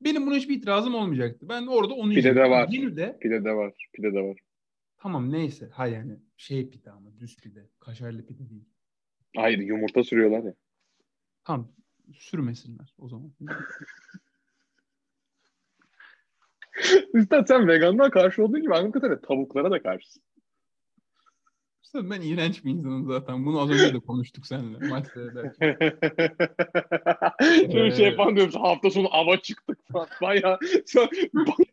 Benim 0.00 0.26
buna 0.26 0.34
hiçbir 0.34 0.54
itirazım 0.56 0.94
olmayacaktı. 0.94 1.48
Ben 1.48 1.66
orada 1.66 1.94
onu 1.94 2.10
Pide 2.10 2.22
de 2.22 2.28
yiyecektim. 2.28 2.50
var. 2.50 2.68
Yine 2.70 2.96
de 2.96 3.18
Pide 3.20 3.44
de 3.44 3.52
var. 3.52 3.88
Pide 3.92 4.14
de 4.14 4.20
var. 4.22 4.38
tamam 4.98 5.32
neyse. 5.32 5.68
Hayır 5.72 5.96
yani 5.96 6.16
şey 6.36 6.70
pide 6.70 6.90
ama 6.90 7.18
düz 7.18 7.36
pide. 7.36 7.68
Kaşarlı 7.80 8.26
pide 8.26 8.50
değil. 8.50 8.64
Hayır 9.36 9.58
yumurta 9.58 10.04
sürüyorlar 10.04 10.42
ya. 10.44 10.54
Tamam 11.44 11.72
sürmesinler 12.14 12.94
o 12.98 13.08
zaman. 13.08 13.32
Üstad 17.14 17.46
sen 17.46 17.68
veganlığa 17.68 18.10
karşı 18.10 18.44
olduğun 18.44 18.62
gibi 18.62 18.74
anladığım 18.74 18.92
kadarıyla 18.92 19.20
tavuklara 19.20 19.70
da 19.70 19.82
karşısın. 19.82 20.22
Üstad 21.84 22.10
ben 22.10 22.20
iğrenç 22.20 22.64
bir 22.64 22.70
insanım 22.70 23.06
zaten. 23.06 23.46
Bunu 23.46 23.60
az 23.60 23.70
önce 23.70 23.94
de 23.94 24.00
konuştuk 24.00 24.46
seninle 24.46 24.88
maç 24.88 25.06
seyrederken. 25.14 25.76
Şöyle 27.72 27.96
şey 27.96 28.06
yapan 28.06 28.36
diyorum 28.36 28.60
hafta 28.60 28.90
sonu 28.90 29.08
ava 29.10 29.36
çıktık 29.36 29.78
falan. 29.92 30.08
Baya 30.22 30.42
baya 31.34 31.66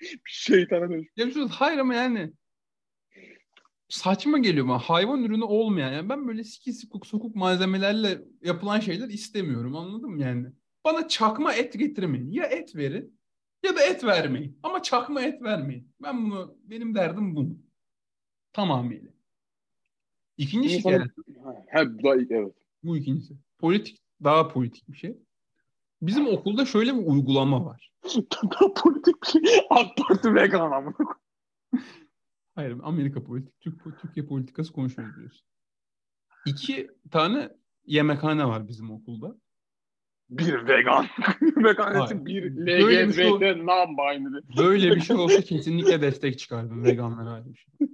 bir 0.00 0.10
şeytana 0.24 0.90
dönüş. 0.90 1.08
Ya 1.16 1.26
bir 1.26 1.32
şey- 1.32 1.48
hayır 1.48 1.78
ama 1.78 1.94
yani 1.94 2.32
saçma 3.92 4.38
geliyor 4.38 4.68
bana. 4.68 4.78
Hayvan 4.78 5.24
ürünü 5.24 5.44
olmayan. 5.44 5.92
Yani 5.92 6.08
ben 6.08 6.28
böyle 6.28 6.44
siki 6.44 6.72
sokuk 6.72 7.06
sokuk 7.06 7.36
malzemelerle 7.36 8.22
yapılan 8.42 8.80
şeyler 8.80 9.08
istemiyorum. 9.08 9.76
Anladın 9.76 10.10
mı 10.10 10.22
yani? 10.22 10.46
Bana 10.84 11.08
çakma 11.08 11.54
et 11.54 11.78
getirmeyin. 11.78 12.30
Ya 12.30 12.44
et 12.44 12.76
verin 12.76 13.18
ya 13.62 13.76
da 13.76 13.82
et 13.82 14.04
vermeyin. 14.04 14.58
Ama 14.62 14.82
çakma 14.82 15.22
et 15.22 15.42
vermeyin. 15.42 15.88
Ben 16.02 16.24
bunu 16.24 16.56
benim 16.64 16.94
derdim 16.94 17.36
bu. 17.36 17.46
Tamamıyla. 18.52 19.10
İkinci 20.36 20.68
İnsanın- 20.76 20.76
şikayet 20.76 21.10
Ha, 21.72 21.98
bu 21.98 22.02
da- 22.04 22.34
evet. 22.36 22.54
bu 22.82 22.96
ikincisi. 22.96 23.34
Politik 23.58 24.02
daha 24.24 24.48
politik 24.48 24.88
bir 24.88 24.96
şey. 24.96 25.16
Bizim 26.02 26.26
okulda 26.26 26.64
şöyle 26.66 26.94
bir 26.98 27.06
uygulama 27.06 27.64
var. 27.64 27.92
Daha 28.42 28.74
politik 28.74 29.22
bir 29.22 29.26
şey. 29.26 29.42
AK 29.70 29.96
Parti 29.96 30.34
vegan 30.34 30.70
amına. 30.72 30.94
Hayır 32.54 32.76
Amerika 32.82 33.24
politik, 33.24 33.60
Türk, 33.60 34.00
Türkiye 34.00 34.26
politikası 34.26 34.72
konuşuyoruz 34.72 35.16
diyorsun. 35.16 35.46
İki 36.46 36.90
tane 37.10 37.50
yemekhane 37.86 38.46
var 38.46 38.68
bizim 38.68 38.90
okulda. 38.90 39.36
Bir 40.30 40.68
vegan. 40.68 41.06
vegan 41.40 41.94
Hayır. 41.94 42.04
için 42.04 42.26
bir 42.26 42.56
bir 42.56 42.66
şey 42.66 43.30
LGBT 43.30 43.42
non-binary. 43.42 44.58
Böyle 44.58 44.96
bir 44.96 45.00
şey 45.00 45.16
olsa 45.16 45.42
kesinlikle 45.44 46.02
destek 46.02 46.38
çıkardım 46.38 46.84
veganlara 46.84 47.44
bir 47.46 47.56
şey. 47.56 47.88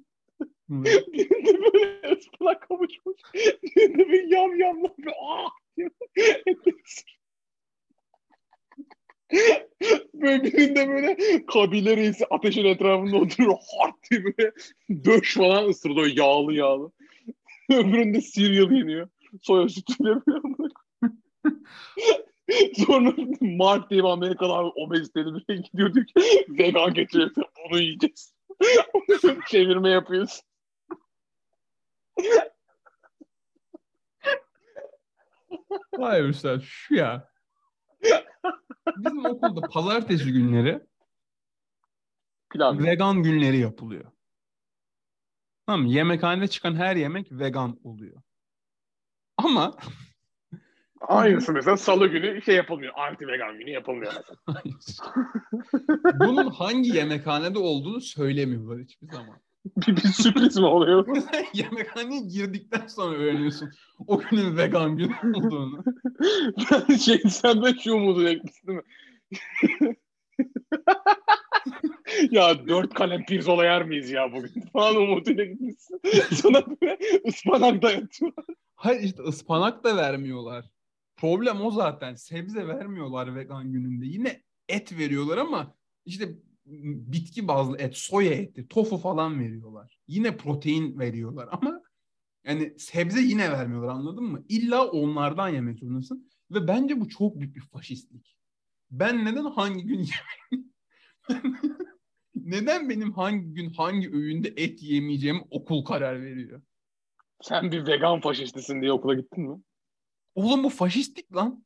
Birinde 0.69 1.73
böyle 1.75 2.17
ıspanak 2.17 2.63
kavuşmuş. 2.69 3.21
Birinde 3.35 4.09
bir 4.09 4.37
yam 4.37 4.57
yamla 4.57 4.89
bir 4.99 5.13
ah 5.23 5.51
diyor. 5.77 5.91
Böyle 10.15 10.45
birinde 10.45 10.89
böyle 10.89 11.17
kabile 11.47 11.97
reisi 11.97 12.27
ateşin 12.31 12.65
etrafında 12.65 13.17
oturuyor 13.17 13.53
hard 13.53 13.95
diye 14.11 14.25
böyle 14.25 14.53
döş 15.05 15.35
falan 15.35 15.69
ısırıyor 15.69 16.07
yağlı 16.07 16.55
yağlı. 16.55 16.93
Öbüründe 17.71 18.21
cereal 18.21 18.73
yeniyor. 18.73 19.09
Soya 19.43 19.69
sütüyle 19.69 20.11
böyle. 20.27 20.75
Sonra 22.87 23.15
Mark 23.41 23.91
diye 23.91 24.03
bir 24.03 24.09
Amerikalı 24.09 24.53
abi 24.53 24.69
obeziteli 24.77 25.35
bir 25.35 25.45
şey 25.45 25.63
gidiyor 25.63 25.95
diyor 25.95 26.07
ki 26.07 26.15
vegan 26.49 26.95
getiriyorsa 26.95 27.43
onu 27.65 27.81
yiyeceğiz. 27.81 28.35
Çevirme 29.49 29.91
yapıyoruz. 29.91 30.43
Hayır 35.97 36.25
üstad 36.25 36.61
şu 36.61 36.95
ya. 36.95 37.29
Bizim 38.97 39.25
okulda 39.27 39.61
pazartesi 39.61 40.33
günleri 40.33 40.81
Pilav. 42.51 42.79
vegan 42.79 43.23
günleri 43.23 43.59
yapılıyor. 43.59 44.05
Tamam 45.67 45.83
mı? 45.87 45.89
Yemekhanede 45.93 46.49
çıkan 46.49 46.75
her 46.75 46.97
yemek 46.97 47.33
vegan 47.33 47.81
oluyor. 47.85 48.23
Ama 49.37 49.77
Aynısı 51.01 51.53
mesela 51.53 51.77
salı 51.77 52.07
günü 52.07 52.43
şey 52.43 52.57
yapılmıyor. 52.57 52.93
Anti 52.97 53.27
vegan 53.27 53.59
günü 53.59 53.71
yapılmıyor. 53.71 54.13
mesela. 54.47 55.15
Bunun 56.15 56.51
hangi 56.51 56.97
yemekhanede 56.97 57.59
olduğunu 57.59 58.01
söylemiyorlar 58.01 58.79
hiçbir 58.79 59.09
zaman. 59.09 59.41
bir, 59.77 59.97
bir 59.97 60.01
sürpriz 60.01 60.57
mi 60.57 60.67
oluyor? 60.67 61.07
Yemekhaneye 61.55 62.21
girdikten 62.21 62.87
sonra 62.87 63.17
öğreniyorsun 63.17 63.71
o 64.07 64.19
günün 64.19 64.57
vegan 64.57 64.97
günü 64.97 65.15
olduğunu. 65.35 65.85
Ben 66.71 66.97
şey 66.97 67.19
sen 67.19 67.63
de 67.63 67.75
şu 67.75 67.95
umudu 67.95 68.29
ekmişsin 68.29 68.69
değil 68.69 68.79
mi? 68.79 68.85
ya 72.31 72.69
dört 72.69 72.95
kalem 72.95 73.25
pirzola 73.25 73.65
yer 73.65 73.85
miyiz 73.85 74.11
ya 74.11 74.33
bugün 74.33 74.61
falan 74.73 74.97
umuduyla 74.97 75.45
gitmişsin. 75.45 76.01
Sana 76.35 76.67
böyle 76.67 76.99
ıspanak 77.29 77.83
dayatıyorlar. 77.83 78.45
Hayır 78.75 79.03
işte 79.03 79.23
ıspanak 79.23 79.85
da 79.85 79.97
vermiyorlar. 79.97 80.65
Problem 81.17 81.61
o 81.61 81.71
zaten. 81.71 82.15
Sebze 82.15 82.69
vermiyorlar 82.69 83.35
vegan 83.35 83.73
gününde. 83.73 84.07
Yine 84.07 84.43
et 84.69 84.99
veriyorlar 84.99 85.39
ama 85.39 85.75
işte 86.05 86.29
bitki 87.13 87.49
bazlı 87.49 87.79
et, 87.79 87.97
soya 87.97 88.33
eti, 88.33 88.69
tofu 88.69 88.97
falan 88.97 89.41
veriyorlar. 89.41 89.99
Yine 90.09 90.37
protein 90.37 90.99
veriyorlar 90.99 91.49
ama 91.53 91.83
yani 92.45 92.75
sebze 92.79 93.21
yine 93.21 93.51
vermiyorlar 93.51 93.89
anladın 93.89 94.25
mı? 94.25 94.45
İlla 94.49 94.91
onlardan 94.91 95.49
yemek 95.49 95.79
zorundasın. 95.79 96.31
Ve 96.51 96.69
bence 96.69 97.01
bu 97.01 97.09
çok 97.09 97.41
büyük 97.41 97.57
bir 97.57 97.61
faşistlik. 97.61 98.37
Ben 98.91 99.25
neden 99.25 99.45
hangi 99.45 99.87
gün 99.87 100.09
neden 102.35 102.89
benim 102.89 103.13
hangi 103.13 103.55
gün 103.55 103.71
hangi 103.71 104.13
öğünde 104.13 104.49
et 104.57 104.83
yemeyeceğim 104.83 105.43
okul 105.51 105.85
karar 105.85 106.23
veriyor? 106.23 106.63
Sen 107.43 107.73
bir 107.73 107.87
vegan 107.87 108.21
faşistisin 108.21 108.83
diye 108.83 108.93
okula 108.93 109.15
gittin 109.15 109.51
mi? 109.51 109.63
Oğlum 110.35 110.65
bu 110.65 110.69
faşistlik 110.69 111.37
lan. 111.37 111.65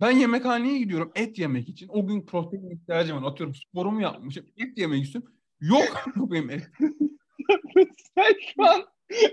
Ben 0.00 0.10
yemekhaneye 0.10 0.78
gidiyorum 0.78 1.12
et 1.14 1.38
yemek 1.38 1.68
için. 1.68 1.88
O 1.88 2.06
gün 2.06 2.26
protein 2.26 2.70
ihtiyacım 2.70 3.22
var. 3.22 3.30
Atıyorum 3.30 3.54
sporumu 3.54 4.02
yapmışım. 4.02 4.46
Et 4.56 4.78
yemek 4.78 5.04
istiyorum. 5.04 5.32
Yok 5.60 6.04
benim 6.16 6.50
et. 6.50 6.70
Sen 8.14 8.34
şu 8.54 8.64
an 8.64 8.84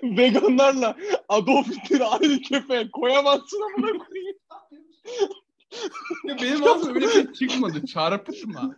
veganlarla 0.03 0.97
Adolf 1.29 1.67
Hitler'i 1.67 2.03
aynı 2.03 2.41
kefeye 2.41 2.91
koyamazsın 2.91 3.61
amına 3.61 4.05
koyayım. 4.05 4.37
Ya 6.23 6.37
benim 6.41 6.63
ağzımda 6.63 6.93
öyle 6.93 7.07
şey 7.07 7.33
çıkmadı. 7.33 7.85
Çarpıtma. 7.85 8.75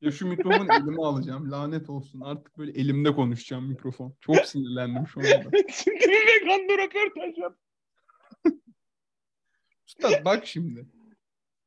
Ya 0.00 0.10
şu 0.10 0.26
mikrofonu 0.26 0.72
elime 0.72 1.02
alacağım. 1.02 1.50
Lanet 1.50 1.90
olsun. 1.90 2.20
Artık 2.20 2.58
böyle 2.58 2.72
elimde 2.72 3.14
konuşacağım 3.14 3.68
mikrofon. 3.68 4.14
Çok 4.20 4.36
sinirlendim 4.36 5.06
şu 5.06 5.20
anda. 5.20 5.50
Şimdi 5.72 6.00
bir 6.00 6.42
veganla 6.42 6.84
röportaj 6.84 7.38
yap. 7.38 7.56
Üstad 9.86 10.24
bak 10.24 10.46
şimdi. 10.46 10.86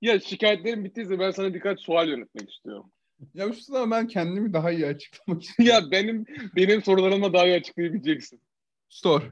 Ya 0.02 0.20
şikayetlerin 0.20 0.84
bittiyse 0.84 1.20
ben 1.20 1.32
sana 1.32 1.54
birkaç 1.54 1.80
sual 1.80 2.08
yönetmek 2.10 2.50
istiyorum. 2.52 2.92
Ya 3.34 3.50
üstad 3.50 3.92
ben 3.92 4.08
kendimi 4.08 4.54
daha 4.54 4.72
iyi 4.72 4.86
açıklamak 4.86 5.44
istiyorum. 5.44 5.76
ya 5.76 5.92
benim 5.92 6.26
benim 6.56 6.84
sorularıma 6.84 7.34
daha 7.34 7.46
iyi 7.48 7.56
açıklayabileceksin. 7.56 8.42
Sor. 8.90 9.32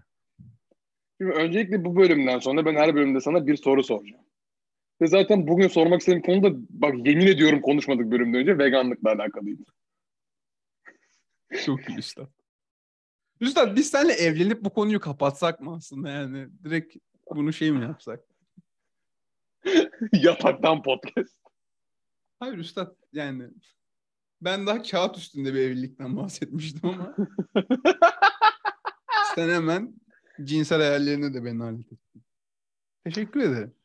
Şimdi 1.21 1.32
öncelikle 1.34 1.86
bu 1.86 1.95
bölümden 1.95 2.39
sonra 2.39 2.65
ben 2.65 2.75
her 2.75 2.95
bölümde 2.95 3.21
sana 3.21 3.47
bir 3.47 3.56
soru 3.58 3.84
soracağım. 3.84 4.23
Ve 5.01 5.08
zaten 5.08 5.47
bugün 5.47 5.67
sormak 5.67 5.99
istediğim 5.99 6.21
konu 6.21 6.43
da 6.43 6.58
bak 6.69 7.08
yemin 7.08 7.27
ediyorum 7.27 7.62
konuşmadık 7.62 8.12
bölümden 8.12 8.39
önce 8.39 8.58
veganlıkla 8.58 9.12
alakalıydı. 9.12 9.63
Çok 11.65 11.89
iyi 11.89 11.97
üstad. 11.97 12.27
Üstad 13.41 13.75
biz 13.75 13.89
seninle 13.89 14.13
evlenip 14.13 14.63
bu 14.63 14.69
konuyu 14.69 14.99
kapatsak 14.99 15.62
mı 15.62 15.75
aslında 15.75 16.10
yani? 16.10 16.47
Direkt 16.63 16.95
bunu 17.36 17.53
şey 17.53 17.71
mi 17.71 17.84
yapsak? 17.84 18.26
Yataktan 20.13 20.82
podcast. 20.82 21.38
Hayır 22.39 22.58
üstad 22.58 22.95
yani 23.13 23.49
ben 24.41 24.67
daha 24.67 24.82
kağıt 24.82 25.17
üstünde 25.17 25.53
bir 25.53 25.60
evlilikten 25.60 26.17
bahsetmiştim 26.17 26.89
ama 26.89 27.15
sen 29.36 29.49
hemen 29.49 29.93
cinsel 30.43 30.77
hayallerini 30.77 31.34
de 31.34 31.45
beni 31.45 31.63
hallettin. 31.63 31.99
Teşekkür 33.03 33.39
ederim. 33.39 33.75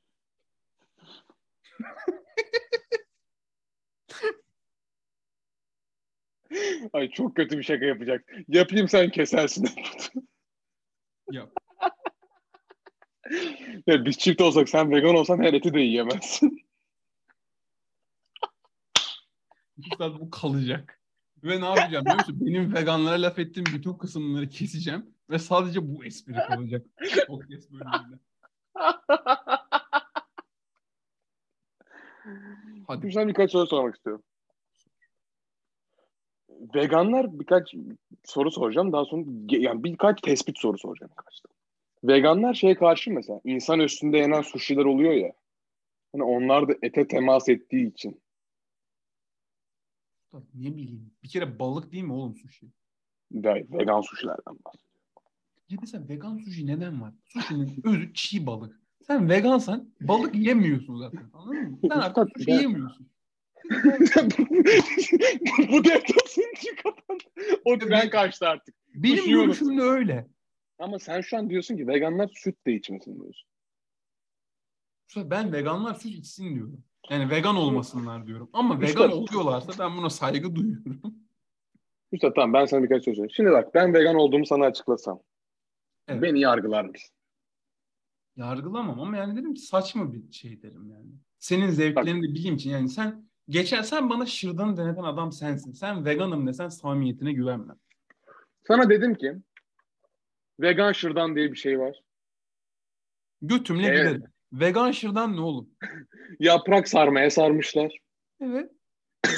Ay 6.92 7.10
çok 7.10 7.36
kötü 7.36 7.58
bir 7.58 7.62
şaka 7.62 7.84
yapacak. 7.84 8.32
Yapayım 8.48 8.88
sen 8.88 9.10
kesersin. 9.10 9.68
Yap. 11.30 11.61
Ya 13.86 14.04
biz 14.04 14.18
çift 14.18 14.40
olsak 14.40 14.68
sen 14.68 14.90
vegan 14.90 15.14
olsan 15.14 15.42
her 15.42 15.52
eti 15.52 15.74
de 15.74 15.80
yiyemezsin. 15.80 16.62
Üstad 19.78 20.20
bu 20.20 20.30
kalacak. 20.30 21.00
Ve 21.42 21.60
ne 21.60 21.64
yapacağım 21.64 22.04
biliyor 22.04 22.18
musun? 22.18 22.36
Benim 22.40 22.74
veganlara 22.74 23.22
laf 23.22 23.38
ettiğim 23.38 23.66
bütün 23.66 23.92
kısımları 23.94 24.48
keseceğim 24.48 25.06
ve 25.30 25.38
sadece 25.38 25.94
bu 25.94 26.04
espri 26.04 26.34
kalacak. 26.34 26.86
Podcast 27.26 27.70
bölümünde. 27.70 28.18
Hadi. 32.86 33.00
Şimdi 33.00 33.12
sana 33.12 33.28
birkaç 33.28 33.50
soru 33.50 33.66
sormak 33.66 33.96
istiyorum. 33.96 34.22
Veganlar 36.74 37.40
birkaç 37.40 37.74
soru 38.24 38.50
soracağım. 38.50 38.92
Daha 38.92 39.04
sonra 39.04 39.24
yani 39.48 39.84
birkaç 39.84 40.20
tespit 40.20 40.58
soru 40.58 40.78
soracağım. 40.78 41.12
Birkaç. 41.18 41.51
Veganlar 42.04 42.54
şeye 42.54 42.74
karşı 42.74 43.10
mesela 43.10 43.40
insan 43.44 43.80
üstünde 43.80 44.18
yenen 44.18 44.42
suşiler 44.42 44.84
oluyor 44.84 45.12
ya. 45.12 45.32
Hani 46.12 46.22
onlar 46.22 46.68
da 46.68 46.74
ete 46.82 47.06
temas 47.06 47.48
ettiği 47.48 47.90
için. 47.90 48.22
Ne 50.54 50.76
bileyim. 50.76 51.10
Bir 51.22 51.28
kere 51.28 51.58
balık 51.58 51.92
değil 51.92 52.04
mi 52.04 52.12
oğlum 52.12 52.36
sushi? 52.36 52.66
Ve- 53.32 53.66
Vegan 53.72 54.00
sushilerden 54.00 54.58
bahsediyorum. 54.64 54.92
Ya 55.68 55.78
mesela 55.80 56.08
vegan 56.08 56.36
sushi 56.38 56.66
neden 56.66 57.00
var? 57.02 57.12
Sushi'nin 57.24 57.80
özü 57.84 58.14
çiğ 58.14 58.46
balık. 58.46 58.80
Sen 59.06 59.28
vegansan 59.28 59.90
balık 60.00 60.34
yemiyorsun 60.34 60.98
zaten. 60.98 61.30
Anladın 61.32 61.70
mı? 61.70 61.78
Sen 61.82 61.98
artık 61.98 62.28
sushi 62.36 62.50
yemiyorsun. 62.50 63.08
Bu 65.72 65.84
deflasın 65.84 66.54
kapandı. 66.82 67.24
O 67.64 67.78
tren 67.78 68.10
kaçtı 68.10 68.48
artık. 68.48 68.74
Benim 68.94 69.16
Sushi 69.16 69.30
yiyoruz. 69.30 69.58
görüşüm 69.58 69.78
de 69.78 69.82
öyle. 69.82 70.26
Ama 70.82 70.98
sen 70.98 71.20
şu 71.20 71.36
an 71.36 71.50
diyorsun 71.50 71.76
ki 71.76 71.88
veganlar 71.88 72.30
süt 72.34 72.66
de 72.66 72.74
içmesin 72.74 73.20
diyorsun. 73.20 73.48
Ben 75.16 75.52
veganlar 75.52 75.94
süt 75.94 76.14
içsin 76.14 76.54
diyorum. 76.54 76.84
Yani 77.10 77.30
vegan 77.30 77.56
olmasınlar 77.56 78.26
diyorum. 78.26 78.50
Ama 78.52 78.74
Usta- 78.74 78.86
vegan 78.86 79.12
oluyorlarsa 79.12 79.72
ben 79.78 79.96
buna 79.96 80.10
saygı 80.10 80.54
duyuyorum. 80.54 81.00
Usta 82.12 82.32
tamam 82.32 82.52
ben 82.52 82.64
sana 82.64 82.82
birkaç 82.82 83.04
söz 83.04 83.14
söyleyeyim. 83.14 83.30
Şimdi 83.36 83.50
bak 83.50 83.74
ben 83.74 83.94
vegan 83.94 84.14
olduğumu 84.14 84.46
sana 84.46 84.64
açıklasam. 84.64 85.20
Evet. 86.08 86.22
Beni 86.22 86.40
yargılar 86.40 86.84
mısın? 86.84 87.14
Yargılamam 88.36 89.00
ama 89.00 89.16
yani 89.16 89.36
dedim 89.36 89.54
ki 89.54 89.60
saçma 89.60 90.12
bir 90.12 90.32
şey 90.32 90.62
derim 90.62 90.90
yani. 90.90 91.10
Senin 91.38 91.70
zevklerini 91.70 92.28
de 92.28 92.34
bileyim 92.34 92.54
için 92.54 92.70
yani 92.70 92.88
sen 92.88 93.28
geçen 93.48 93.82
sen 93.82 94.10
bana 94.10 94.26
şırdanı 94.26 94.76
deneten 94.76 95.02
adam 95.02 95.32
sensin. 95.32 95.72
Sen 95.72 96.04
veganım 96.04 96.46
desen 96.46 96.68
samimiyetine 96.68 97.32
güvenmem. 97.32 97.76
Sana 98.66 98.90
dedim 98.90 99.14
ki 99.14 99.36
vegan 100.60 100.92
şırdan 100.92 101.36
diye 101.36 101.52
bir 101.52 101.56
şey 101.56 101.78
var. 101.78 102.02
Götümle 103.42 103.86
Evet. 103.86 103.98
giderim. 103.98 104.24
Vegan 104.52 104.90
şırdan 104.90 105.36
ne 105.36 105.40
oğlum? 105.40 105.70
Yaprak 106.40 106.88
sarmaya 106.88 107.30
sarmışlar. 107.30 107.98
Evet. 108.40 108.70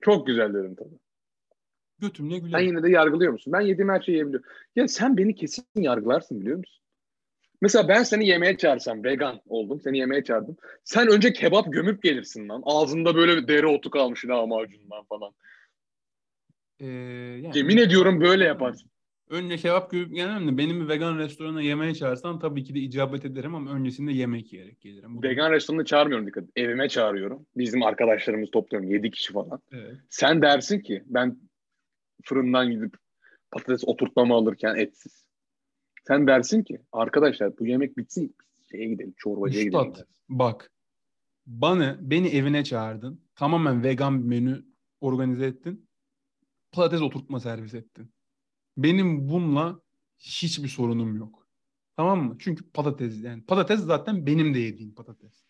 Çok 0.00 0.26
güzel 0.26 0.54
dedim 0.54 0.74
tabii. 0.74 0.98
Götümle 1.98 2.34
Sen 2.40 2.44
gülerim. 2.46 2.66
yine 2.66 2.82
de 2.82 2.90
yargılıyor 2.90 3.32
musun? 3.32 3.52
Ben 3.52 3.60
yediğim 3.60 3.88
her 3.88 4.00
şeyi 4.02 4.12
yiyebiliyorum. 4.14 4.48
Ya 4.76 4.88
sen 4.88 5.16
beni 5.16 5.34
kesin 5.34 5.64
yargılarsın 5.76 6.40
biliyor 6.40 6.58
musun? 6.58 6.82
Mesela 7.62 7.88
ben 7.88 8.02
seni 8.02 8.26
yemeğe 8.28 8.56
çağırsam, 8.56 9.04
vegan 9.04 9.40
oldum, 9.46 9.80
seni 9.80 9.98
yemeğe 9.98 10.24
çağırdım. 10.24 10.56
Sen 10.84 11.08
önce 11.08 11.32
kebap 11.32 11.72
gömüp 11.72 12.02
gelirsin 12.02 12.48
lan. 12.48 12.62
Ağzında 12.64 13.14
böyle 13.14 13.48
dereotu 13.48 13.90
kalmış 13.90 14.24
lahmacundan 14.26 15.04
falan. 15.04 15.32
Ee, 16.80 16.86
yani- 16.86 17.58
Yemin 17.58 17.76
ediyorum 17.76 18.20
böyle 18.20 18.44
yaparsın. 18.44 18.90
Önce 19.30 19.56
kebap 19.56 19.90
görüp 19.90 20.14
gelmem 20.14 20.48
de 20.48 20.58
benim 20.58 20.80
bir 20.80 20.88
vegan 20.88 21.18
restorana 21.18 21.62
yemeğe 21.62 21.94
çağırsan 21.94 22.38
tabii 22.38 22.64
ki 22.64 22.74
de 22.74 22.78
icabet 22.78 23.24
ederim 23.24 23.54
ama 23.54 23.70
öncesinde 23.70 24.12
yemek 24.12 24.52
yiyerek 24.52 24.80
gelirim. 24.80 25.16
Bu 25.16 25.22
Vegan 25.22 25.52
restoranı 25.52 25.84
çağırmıyorum 25.84 26.26
dikkat. 26.26 26.44
Evime 26.56 26.88
çağırıyorum. 26.88 27.46
Bizim 27.56 27.82
arkadaşlarımızı 27.82 28.50
topluyorum. 28.50 28.90
7 28.90 29.10
kişi 29.10 29.32
falan. 29.32 29.60
Evet. 29.72 29.96
Sen 30.08 30.42
dersin 30.42 30.80
ki 30.80 31.02
ben 31.06 31.38
fırından 32.24 32.70
gidip 32.70 32.96
patates 33.50 33.84
oturtmamı 33.86 34.34
alırken 34.34 34.74
etsiz. 34.74 35.26
Sen 36.06 36.26
dersin 36.26 36.62
ki 36.62 36.80
arkadaşlar 36.92 37.58
bu 37.58 37.66
yemek 37.66 37.98
bitsin 37.98 38.36
şeye 38.70 38.88
gidelim 38.88 39.14
çorbacıya 39.16 39.64
gidelim. 39.64 39.90
Üstad 39.90 40.06
bak 40.28 40.72
bana 41.46 41.96
beni 42.00 42.28
evine 42.28 42.64
çağırdın. 42.64 43.20
Tamamen 43.34 43.84
vegan 43.84 44.22
bir 44.22 44.28
menü 44.28 44.64
organize 45.00 45.46
ettin. 45.46 45.88
Patates 46.72 47.02
oturtma 47.02 47.40
servis 47.40 47.74
ettin. 47.74 48.15
Benim 48.76 49.28
bununla 49.28 49.80
hiçbir 50.18 50.68
sorunum 50.68 51.16
yok. 51.16 51.46
Tamam 51.96 52.24
mı? 52.24 52.36
Çünkü 52.38 52.70
patates 52.70 53.22
yani 53.24 53.42
patates 53.44 53.80
zaten 53.80 54.26
benim 54.26 54.54
de 54.54 54.58
yediğim 54.58 54.94
patates. 54.94 55.44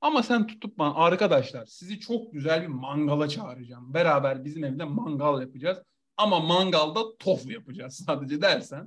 Ama 0.00 0.22
sen 0.22 0.46
tutup 0.46 0.78
bana 0.78 0.94
arkadaşlar 0.94 1.66
sizi 1.66 2.00
çok 2.00 2.32
güzel 2.32 2.62
bir 2.62 2.66
mangala 2.66 3.28
çağıracağım. 3.28 3.94
Beraber 3.94 4.44
bizim 4.44 4.64
evde 4.64 4.84
mangal 4.84 5.40
yapacağız. 5.40 5.78
Ama 6.16 6.40
mangalda 6.40 7.16
tofu 7.18 7.52
yapacağız 7.52 8.02
sadece 8.06 8.42
dersen. 8.42 8.86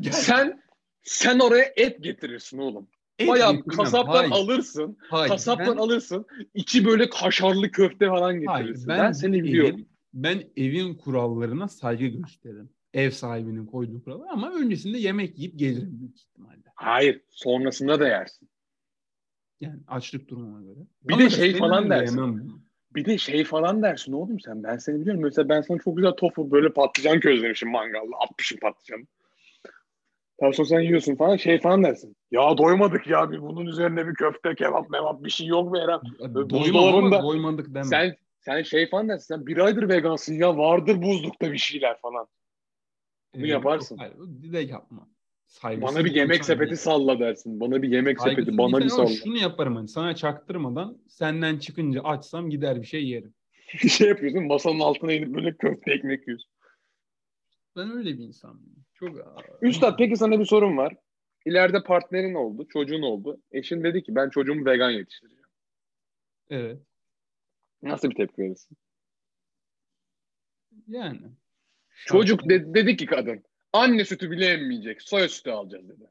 Gel. 0.00 0.12
Sen 0.12 0.62
sen 1.02 1.38
oraya 1.38 1.72
et 1.76 2.02
getirirsin 2.02 2.58
oğlum. 2.58 2.88
Et 3.18 3.28
Bayağı 3.28 3.52
getirmem. 3.52 3.76
kasaptan 3.76 4.12
Hayır, 4.14 4.32
alırsın. 4.32 4.96
hayır. 5.10 5.28
kasaptan 5.28 5.66
Ben- 5.76 5.82
alırsın. 5.82 6.26
İçi 6.54 6.84
böyle 6.84 7.08
kaşarlı 7.10 7.70
köfte 7.70 8.08
falan 8.08 8.22
Hayır, 8.46 8.64
getirirsin. 8.66 8.88
ben, 8.88 8.98
ben, 8.98 9.12
seni 9.12 9.36
evin- 9.36 9.44
biliyorum. 9.44 9.86
ben 10.14 10.42
evin 10.56 10.94
kurallarına 10.94 11.68
saygı 11.68 12.06
gösteririm. 12.06 12.70
Ev 12.94 13.10
sahibinin 13.10 13.66
koyduğu 13.66 14.04
kurallar 14.04 14.28
ama 14.30 14.52
öncesinde 14.52 14.98
yemek 14.98 15.38
yiyip 15.38 15.58
gelirim 15.58 16.00
büyük 16.00 16.16
ihtimalle. 16.18 16.62
Hayır. 16.74 17.20
Sonrasında 17.30 18.00
da 18.00 18.08
yersin. 18.08 18.48
Yani 19.60 19.80
açlık 19.88 20.28
durumuna 20.28 20.62
göre. 20.62 20.78
Bir 21.02 21.14
Ama 21.14 21.22
de 21.24 21.30
şey 21.30 21.56
falan 21.56 21.84
de 21.86 21.90
dersin. 21.90 22.16
yemem. 22.16 22.48
Bir 22.94 23.04
de 23.04 23.18
şey 23.18 23.44
falan 23.44 23.82
dersin 23.82 24.12
oğlum 24.12 24.40
sen. 24.40 24.62
Ben 24.62 24.76
seni 24.76 25.00
biliyorum. 25.00 25.22
Mesela 25.22 25.48
ben 25.48 25.60
sana 25.60 25.78
çok 25.78 25.96
güzel 25.96 26.12
tofu 26.12 26.50
böyle 26.50 26.72
patlıcan 26.72 27.20
közlemişim 27.20 27.70
mangalda. 27.70 28.16
Atmışım 28.24 28.58
patlıcanı. 28.58 29.04
Sonra 30.40 30.64
sen 30.64 30.80
yiyorsun 30.80 31.14
falan 31.16 31.36
şey 31.36 31.60
falan 31.60 31.84
dersin. 31.84 32.16
Ya 32.30 32.58
doymadık 32.58 33.06
ya 33.06 33.30
bir 33.30 33.40
bunun 33.42 33.66
üzerine 33.66 34.06
bir 34.08 34.14
köfte 34.14 34.54
kebap 34.54 34.90
mebap 34.90 35.24
bir 35.24 35.30
şey 35.30 35.46
yok 35.46 35.70
mu 35.70 35.78
Eren? 35.78 36.00
Buzdolabında- 36.50 37.22
doymadık 37.22 37.68
deme. 37.74 37.84
Sen 37.84 38.16
sen 38.40 38.62
şey 38.62 38.90
falan 38.90 39.08
dersin. 39.08 39.34
Sen 39.34 39.46
bir 39.46 39.58
aydır 39.58 39.88
vegansın 39.88 40.34
ya 40.34 40.56
vardır 40.56 41.02
buzlukta 41.02 41.52
bir 41.52 41.58
şeyler 41.58 42.00
falan. 42.00 42.26
Bunu 43.34 43.46
Ee, 43.46 43.50
yaparsın. 43.50 43.96
Hayır, 43.96 44.14
bir 44.18 44.52
de 44.52 44.58
yapma. 44.58 45.08
Saygısız 45.46 45.96
Bana 45.96 46.04
bir 46.04 46.14
yemek 46.14 46.38
insan 46.38 46.46
sepeti 46.46 46.70
değil. 46.70 46.80
salla 46.80 47.18
dersin. 47.20 47.60
Bana 47.60 47.82
bir 47.82 47.88
yemek 47.88 48.20
Saygısız 48.20 48.44
sepeti 48.44 48.58
bana 48.58 48.78
bir 48.78 48.84
insan 48.84 48.96
salla. 48.96 49.16
Şunu 49.16 49.38
yaparım 49.38 49.76
hani 49.76 49.88
sana 49.88 50.14
çaktırmadan 50.14 50.98
senden 51.08 51.58
çıkınca 51.58 52.00
açsam 52.02 52.50
gider 52.50 52.80
bir 52.80 52.86
şey 52.86 53.08
yerim. 53.08 53.34
şey 53.88 54.08
yapıyorsun 54.08 54.46
masanın 54.46 54.80
altına 54.80 55.12
inip 55.12 55.34
böyle 55.34 55.56
köfte 55.56 55.92
ekmek 55.92 56.28
yiyorsun. 56.28 56.50
Ben 57.76 57.90
öyle 57.90 58.18
bir 58.18 58.24
insanım. 58.24 58.62
Çok 58.94 59.10
Üstad 59.62 59.98
peki 59.98 60.16
sana 60.16 60.40
bir 60.40 60.44
sorum 60.44 60.76
var. 60.76 60.96
İleride 61.46 61.82
partnerin 61.82 62.34
oldu, 62.34 62.66
çocuğun 62.68 63.02
oldu. 63.02 63.40
Eşin 63.52 63.84
dedi 63.84 64.02
ki 64.02 64.14
ben 64.14 64.30
çocuğumu 64.30 64.66
vegan 64.66 64.90
yetiştireceğim. 64.90 65.44
Evet. 66.50 66.78
Nasıl 67.82 68.10
bir 68.10 68.14
tepki 68.14 68.42
verirsin? 68.42 68.76
Yani. 70.88 71.20
Çocuk 72.06 72.48
de- 72.48 72.74
dedi 72.74 72.96
ki 72.96 73.06
kadın 73.06 73.44
anne 73.72 74.04
sütü 74.04 74.30
bile 74.30 74.46
emmeyecek. 74.46 75.02
Soya 75.02 75.28
sütü 75.28 75.50
alacağız 75.50 75.88
dedi. 75.88 76.10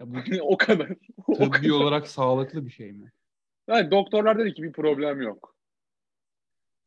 Ya 0.00 0.14
bu 0.14 0.18
o 0.42 0.56
kadar. 0.56 0.88
o 1.26 1.34
tıbbi 1.34 1.50
kadar. 1.50 1.70
olarak 1.70 2.08
sağlıklı 2.08 2.66
bir 2.66 2.70
şey 2.70 2.92
mi? 2.92 3.12
Yani 3.68 3.90
doktorlar 3.90 4.38
dedi 4.38 4.54
ki 4.54 4.62
bir 4.62 4.72
problem 4.72 5.22
yok. 5.22 5.54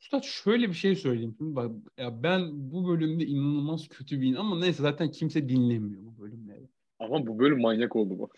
Üstad 0.01 0.23
şöyle 0.23 0.69
bir 0.69 0.73
şey 0.73 0.95
söyleyeyim. 0.95 1.35
Şimdi 1.37 1.55
bak 1.55 1.71
ya 1.97 2.23
ben 2.23 2.71
bu 2.71 2.87
bölümde 2.87 3.25
inanılmaz 3.25 3.87
kötü 3.87 4.21
bir 4.21 4.35
ama 4.35 4.59
neyse 4.59 4.83
zaten 4.83 5.11
kimse 5.11 5.49
dinlemiyor 5.49 6.01
bu 6.03 6.21
bölümleri. 6.21 6.67
Ama 6.99 7.27
bu 7.27 7.39
bölüm 7.39 7.61
manyak 7.61 7.95
oldu 7.95 8.19
bu. 8.19 8.29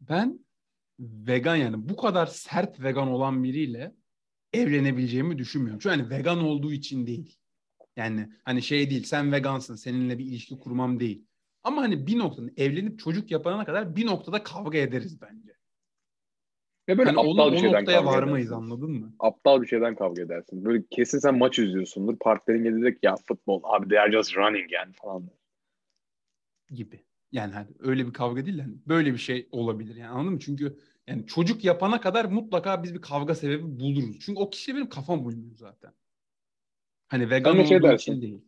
Ben 0.00 0.40
vegan 1.00 1.56
yani 1.56 1.88
bu 1.88 1.96
kadar 1.96 2.26
sert 2.26 2.80
vegan 2.80 3.08
olan 3.08 3.44
biriyle 3.44 3.94
evlenebileceğimi 4.52 5.38
düşünmüyorum. 5.38 5.78
Çünkü 5.78 5.96
hani 5.96 6.10
vegan 6.10 6.38
olduğu 6.38 6.72
için 6.72 7.06
değil. 7.06 7.36
Yani 7.96 8.28
hani 8.44 8.62
şey 8.62 8.90
değil 8.90 9.04
sen 9.04 9.32
vegansın 9.32 9.74
seninle 9.74 10.18
bir 10.18 10.24
ilişki 10.24 10.58
kurmam 10.58 11.00
değil. 11.00 11.26
Ama 11.64 11.82
hani 11.82 12.06
bir 12.06 12.18
noktada 12.18 12.50
evlenip 12.56 12.98
çocuk 12.98 13.30
yapana 13.30 13.64
kadar 13.64 13.96
bir 13.96 14.06
noktada 14.06 14.42
kavga 14.42 14.78
ederiz 14.78 15.20
bence. 15.20 15.54
Ve 16.88 16.98
böyle 16.98 17.10
Hani 17.10 17.20
aptal 17.30 17.52
bir 17.52 17.56
o 17.56 17.60
şeyden 17.60 17.80
noktaya 17.80 17.98
kavga 17.98 18.10
varmayız 18.10 18.48
edersin. 18.48 18.62
anladın 18.62 18.90
mı? 18.90 19.14
Aptal 19.18 19.62
bir 19.62 19.66
şeyden 19.66 19.94
kavga 19.96 20.22
edersin. 20.22 20.64
Böyle 20.64 20.84
kesin 20.90 21.18
sen 21.18 21.38
maç 21.38 21.58
izliyorsundur. 21.58 22.18
Partnerin 22.18 22.64
gelecek 22.64 22.98
ya 23.02 23.16
futbol 23.28 23.60
abi 23.64 23.88
they 23.88 23.98
are 23.98 24.12
just 24.12 24.36
running 24.36 24.72
yani 24.72 24.92
falan. 24.92 25.30
gibi. 26.70 27.04
Yani 27.32 27.52
hani 27.52 27.68
öyle 27.78 28.06
bir 28.06 28.12
kavga 28.12 28.46
değil 28.46 28.58
de 28.58 28.62
hani 28.62 28.74
böyle 28.86 29.12
bir 29.12 29.18
şey 29.18 29.48
olabilir 29.52 29.96
yani 29.96 30.08
anladın 30.10 30.32
mı? 30.32 30.38
Çünkü 30.40 30.78
yani 31.06 31.26
çocuk 31.26 31.64
yapana 31.64 32.00
kadar 32.00 32.24
mutlaka 32.24 32.82
biz 32.82 32.94
bir 32.94 33.00
kavga 33.00 33.34
sebebi 33.34 33.80
buluruz. 33.80 34.18
Çünkü 34.20 34.40
o 34.40 34.50
kişiyle 34.50 34.76
benim 34.78 34.88
kafam 34.88 35.26
uymuyor 35.26 35.56
zaten. 35.56 35.92
Hani 37.08 37.30
vegan 37.30 37.52
Sen 37.52 37.60
de 37.60 37.66
şey 37.66 37.76
olduğu 37.76 37.86
dersin. 37.86 38.12
için 38.12 38.22
değil. 38.22 38.40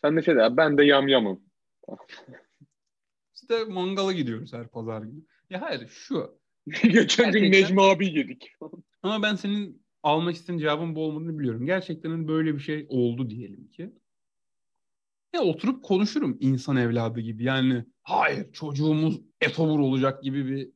Sen 0.00 0.16
de 0.16 0.22
şey 0.22 0.36
de 0.36 0.56
ben 0.56 0.78
de 0.78 0.84
yamyamım. 0.84 1.40
İşte 3.34 3.64
mangala 3.64 4.12
gidiyoruz 4.12 4.52
her 4.52 4.68
pazar 4.68 5.02
günü. 5.02 5.22
Ya 5.50 5.62
hayır 5.62 5.88
şu. 5.88 6.38
Geçen 6.82 6.92
gün 6.92 6.92
Gerçekten- 6.92 7.50
Necmi 7.50 7.82
abi 7.82 8.06
yedik. 8.18 8.52
Ama 9.02 9.22
ben 9.22 9.34
senin 9.34 9.82
almak 10.02 10.34
istediğin 10.34 10.58
cevabın 10.58 10.94
bu 10.94 11.04
olmadığını 11.04 11.38
biliyorum. 11.38 11.66
Gerçekten 11.66 12.10
hani 12.10 12.28
böyle 12.28 12.54
bir 12.54 12.58
şey 12.60 12.86
oldu 12.88 13.30
diyelim 13.30 13.68
ki. 13.68 13.92
Ya 15.34 15.40
oturup 15.42 15.84
konuşurum 15.84 16.36
insan 16.40 16.76
evladı 16.76 17.20
gibi. 17.20 17.44
Yani 17.44 17.84
hayır 18.02 18.52
çocuğumuz 18.52 19.20
etobur 19.40 19.78
olacak 19.78 20.22
gibi 20.22 20.46
bir 20.46 20.70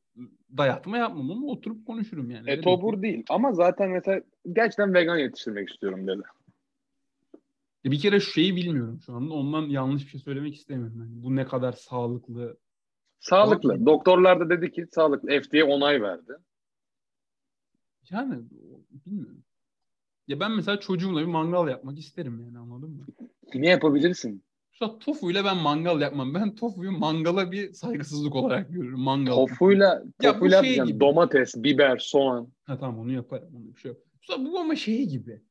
dayatma 0.57 0.97
yapmam 0.97 1.31
ama 1.31 1.47
oturup 1.47 1.87
konuşurum 1.87 2.29
yani. 2.31 2.49
Etobur 2.49 3.01
değil 3.01 3.23
ama 3.29 3.51
zaten 3.53 3.89
mesela 3.91 4.21
gerçekten 4.53 4.93
vegan 4.93 5.17
yetiştirmek 5.17 5.69
istiyorum 5.69 6.07
dedi. 6.07 6.21
E, 7.85 7.91
Bir 7.91 7.99
kere 7.99 8.19
şu 8.19 8.31
şeyi 8.31 8.55
bilmiyorum 8.55 8.99
şu 9.05 9.13
anda. 9.13 9.33
Ondan 9.33 9.61
yanlış 9.61 10.05
bir 10.05 10.09
şey 10.09 10.19
söylemek 10.19 10.55
istemiyorum. 10.55 10.99
Yani 10.99 11.23
bu 11.23 11.35
ne 11.35 11.45
kadar 11.45 11.71
sağlıklı. 11.71 12.57
Sağlıklı. 13.19 13.69
Tamam. 13.69 13.85
Doktorlar 13.85 14.39
da 14.39 14.49
dedi 14.49 14.71
ki 14.71 14.85
sağlıklı. 14.91 15.41
FDA 15.41 15.65
onay 15.65 16.01
verdi. 16.01 16.31
Yani 18.11 18.43
bilmiyorum. 19.05 19.43
Ya 20.27 20.39
ben 20.39 20.51
mesela 20.51 20.79
çocuğumla 20.79 21.19
bir 21.21 21.25
mangal 21.25 21.67
yapmak 21.67 21.99
isterim 21.99 22.41
yani 22.45 22.57
anladın 22.57 22.89
mı? 22.89 23.05
Yine 23.53 23.67
yapabilirsin. 23.67 24.43
Mesela 24.71 24.99
tofuyla 24.99 25.45
ben 25.45 25.57
mangal 25.57 26.01
yapmam. 26.01 26.33
Ben 26.33 26.55
tofuyu 26.55 26.91
mangala 26.91 27.51
bir 27.51 27.73
saygısızlık 27.73 28.35
olarak 28.35 28.69
görüyorum. 28.69 29.01
Mangal. 29.01 29.35
Tofuyla, 29.35 30.03
Ya 30.21 30.33
tofuyla 30.33 30.61
şey 30.61 30.69
yapacaksın. 30.71 30.93
gibi. 30.93 30.99
Domates, 30.99 31.55
biber, 31.55 31.97
soğan. 31.97 32.51
Ha 32.63 32.79
tamam 32.79 32.99
onu 32.99 33.11
yaparım. 33.11 33.49
Onu 33.55 33.75
bir 33.75 33.79
şey 33.79 33.91
yap. 33.91 34.01
Mesela 34.21 34.51
bu 34.51 34.59
ama 34.59 34.75
şey 34.75 35.05
gibi. 35.05 35.41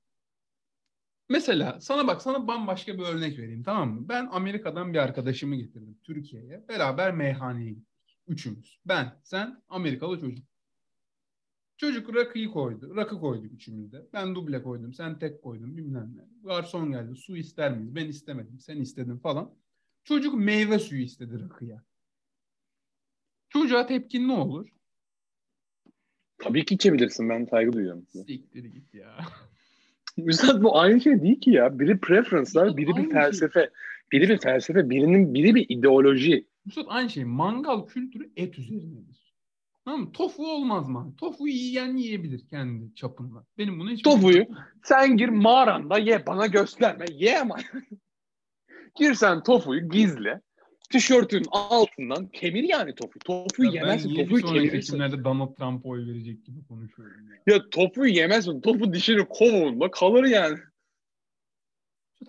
Mesela 1.28 1.80
sana 1.80 2.06
bak 2.06 2.22
sana 2.22 2.46
bambaşka 2.46 2.98
bir 2.98 3.02
örnek 3.02 3.38
vereyim 3.38 3.62
tamam 3.62 3.90
mı? 3.94 4.08
Ben 4.08 4.28
Amerika'dan 4.32 4.92
bir 4.92 4.98
arkadaşımı 4.98 5.56
getirdim 5.56 5.98
Türkiye'ye. 6.04 6.68
Beraber 6.68 7.14
meyhaneye 7.14 7.70
gittik. 7.70 8.18
Üçümüz. 8.28 8.80
Ben, 8.86 9.20
sen, 9.22 9.62
Amerikalı 9.68 10.20
çocuk. 10.20 10.44
Çocuk 11.76 12.14
rakıyı 12.14 12.48
koydu. 12.48 12.96
Rakı 12.96 13.20
koyduk 13.20 13.52
üçümüz 13.52 13.92
de. 13.92 14.06
Ben 14.12 14.34
duble 14.34 14.62
koydum. 14.62 14.92
Sen 14.92 15.18
tek 15.18 15.42
koydun 15.42 15.76
bilmem 15.76 16.16
ne. 16.16 16.22
Garson 16.44 16.92
geldi. 16.92 17.16
Su 17.16 17.36
ister 17.36 17.76
miyiz? 17.76 17.94
Ben 17.94 18.08
istemedim. 18.08 18.60
Sen 18.60 18.76
istedin 18.76 19.18
falan. 19.18 19.54
Çocuk 20.04 20.34
meyve 20.34 20.78
suyu 20.78 21.02
istedi 21.02 21.40
rakıya. 21.40 21.82
Çocuğa 23.48 23.86
tepkin 23.86 24.28
ne 24.28 24.32
olur? 24.32 24.68
Tabii 26.38 26.64
ki 26.64 26.74
içebilirsin. 26.74 27.28
Ben 27.28 27.44
saygı 27.44 27.72
duyuyorum. 27.72 28.06
Siktir 28.06 28.64
git 28.64 28.94
ya. 28.94 29.18
Üstad 30.26 30.62
bu 30.62 30.78
aynı 30.78 31.00
şey 31.00 31.22
değil 31.22 31.40
ki 31.40 31.50
ya. 31.50 31.78
Biri 31.78 31.98
preference'lar, 32.00 32.76
biri 32.76 32.96
bir 32.96 33.02
şey. 33.02 33.10
felsefe. 33.10 33.70
Biri 34.12 34.28
bir 34.28 34.38
felsefe, 34.38 34.90
birinin 34.90 35.34
biri 35.34 35.54
bir 35.54 35.66
ideoloji. 35.68 36.46
Üstad 36.66 36.84
aynı 36.88 37.10
şey. 37.10 37.24
Mangal 37.24 37.86
kültürü 37.86 38.30
et 38.36 38.58
üzerinedir. 38.58 39.34
Tamam 39.84 40.00
mı? 40.00 40.12
Tofu 40.12 40.52
olmaz 40.52 40.88
mı? 40.88 41.14
Tofu 41.16 41.48
yiyen 41.48 41.96
yiyebilir 41.96 42.46
kendi 42.46 42.94
çapında. 42.94 43.44
Benim 43.58 43.80
buna 43.80 43.90
hiç 43.90 44.02
Tofuyu 44.02 44.46
sen 44.82 45.16
gir 45.16 45.28
mağaranda 45.28 45.98
ye 45.98 46.26
bana 46.26 46.46
gösterme. 46.46 47.04
Ye 47.12 47.38
ama. 47.38 47.56
gir 48.96 49.14
sen 49.14 49.42
tofuyu 49.42 49.88
gizle. 49.88 50.40
Tişörtün 50.90 51.44
altından 51.50 52.26
kemir 52.26 52.62
yani 52.62 52.94
tofu. 52.94 53.18
Tofuyu 53.18 53.68
Ya 53.68 53.74
yemezsin. 53.74 54.16
Ben 54.16 54.24
sonraki 54.26 54.46
kemirirsin. 54.46 54.80
seçimlerde 54.80 55.24
Donald 55.24 55.54
Trump'a 55.56 55.88
oy 55.88 56.06
verecek 56.06 56.44
gibi 56.46 56.64
konuşuyorum 56.64 57.30
ya. 57.30 57.54
Ya 57.54 57.70
tofuyu 57.70 58.12
yemezsin. 58.14 58.60
Tofu 58.60 58.92
dişini 58.92 59.24
kovuğunda 59.28 59.90
kalır 59.90 60.24
yani. 60.24 60.58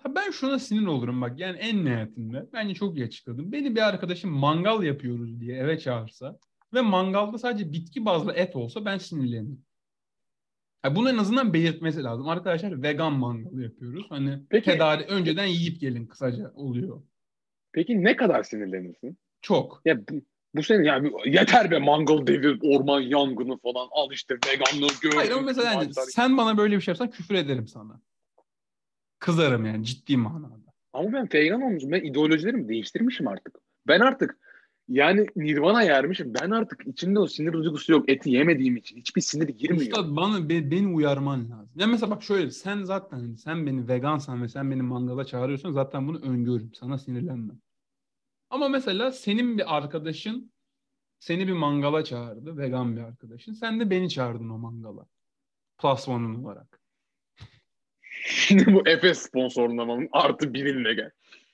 Tabii 0.02 0.14
Ben 0.14 0.30
şuna 0.30 0.58
sinir 0.58 0.86
olurum 0.86 1.20
bak 1.20 1.38
yani 1.40 1.58
en 1.58 1.84
nihayetinde 1.84 2.46
bence 2.52 2.74
çok 2.74 2.96
iyi 2.96 3.04
açıkladım. 3.04 3.52
Beni 3.52 3.76
bir 3.76 3.88
arkadaşım 3.88 4.30
mangal 4.30 4.82
yapıyoruz 4.82 5.40
diye 5.40 5.56
eve 5.56 5.78
çağırsa 5.78 6.38
ve 6.74 6.80
mangalda 6.80 7.38
sadece 7.38 7.72
bitki 7.72 8.04
bazlı 8.04 8.32
et 8.32 8.56
olsa 8.56 8.84
ben 8.84 8.98
sinirlenirim. 8.98 9.64
Ya 10.84 10.96
bunu 10.96 11.10
en 11.10 11.18
azından 11.18 11.52
belirtmesi 11.54 12.02
lazım. 12.02 12.28
Arkadaşlar 12.28 12.82
vegan 12.82 13.12
mangal 13.12 13.58
yapıyoruz. 13.62 14.06
Hani 14.08 14.38
Peki. 14.50 14.64
tedari 14.64 15.04
önceden 15.04 15.46
yiyip 15.46 15.80
gelin 15.80 16.06
kısaca 16.06 16.52
oluyor. 16.54 17.02
Peki 17.72 18.04
ne 18.04 18.16
kadar 18.16 18.42
sinirlenirsin? 18.42 19.18
Çok. 19.42 19.82
Ya 19.84 20.00
bu, 20.54 20.62
senin 20.62 20.84
yani 20.84 21.12
yeter 21.26 21.70
be 21.70 21.78
mangal 21.78 22.26
devir, 22.26 22.58
orman 22.62 23.00
yangını 23.00 23.58
falan 23.58 23.88
al 23.90 24.12
işte 24.12 24.34
veganlığı 24.34 24.92
gör. 25.02 25.12
Hayır 25.12 25.30
ama 25.30 25.42
mesela 25.42 25.72
yani 25.72 25.94
sen 25.94 26.36
bana 26.36 26.56
böyle 26.56 26.76
bir 26.76 26.80
şey 26.80 26.92
yapsan 26.92 27.10
küfür 27.10 27.34
ederim 27.34 27.68
sana. 27.68 28.00
Kızarım 29.18 29.66
yani 29.66 29.84
ciddi 29.84 30.16
manada. 30.16 30.60
Ama 30.92 31.12
ben 31.12 31.28
vegan 31.34 31.62
olmuşum. 31.62 31.92
Ben 31.92 32.00
ideolojilerimi 32.00 32.68
değiştirmişim 32.68 33.28
artık. 33.28 33.58
Ben 33.86 34.00
artık 34.00 34.38
yani 34.88 35.26
nirvana 35.36 35.82
yermişim. 35.82 36.34
Ben 36.42 36.50
artık 36.50 36.86
içimde 36.86 37.18
o 37.18 37.26
sinir 37.26 37.52
duygusu 37.52 37.92
yok. 37.92 38.08
Eti 38.08 38.30
yemediğim 38.30 38.76
için. 38.76 38.96
Hiçbir 38.96 39.20
sinir 39.20 39.48
girmiyor. 39.48 39.82
Üstad 39.82 40.16
bana 40.16 40.48
be- 40.48 40.70
beni 40.70 40.86
uyarman 40.86 41.50
lazım. 41.50 41.59
Ya 41.80 41.86
mesela 41.86 42.10
bak 42.10 42.22
şöyle 42.22 42.50
sen 42.50 42.82
zaten 42.82 43.34
sen 43.34 43.66
beni 43.66 43.88
vegansan 43.88 44.42
ve 44.42 44.48
sen 44.48 44.70
beni 44.70 44.82
mangala 44.82 45.24
çağırıyorsan 45.24 45.72
zaten 45.72 46.08
bunu 46.08 46.20
öngörürüm. 46.20 46.74
Sana 46.74 46.98
sinirlenmem. 46.98 47.60
Ama 48.50 48.68
mesela 48.68 49.12
senin 49.12 49.58
bir 49.58 49.76
arkadaşın 49.76 50.52
seni 51.18 51.48
bir 51.48 51.52
mangala 51.52 52.04
çağırdı. 52.04 52.56
Vegan 52.56 52.96
bir 52.96 53.00
arkadaşın. 53.00 53.52
Sen 53.52 53.80
de 53.80 53.90
beni 53.90 54.10
çağırdın 54.10 54.48
o 54.48 54.58
mangala. 54.58 55.06
Plus 55.78 56.08
one'un 56.08 56.44
olarak. 56.44 56.80
Şimdi 58.24 58.74
bu 58.74 58.88
Efes 58.88 59.18
sponsorlamanın 59.18 60.08
artı 60.12 60.54
birinle 60.54 60.94
gel. 60.94 61.10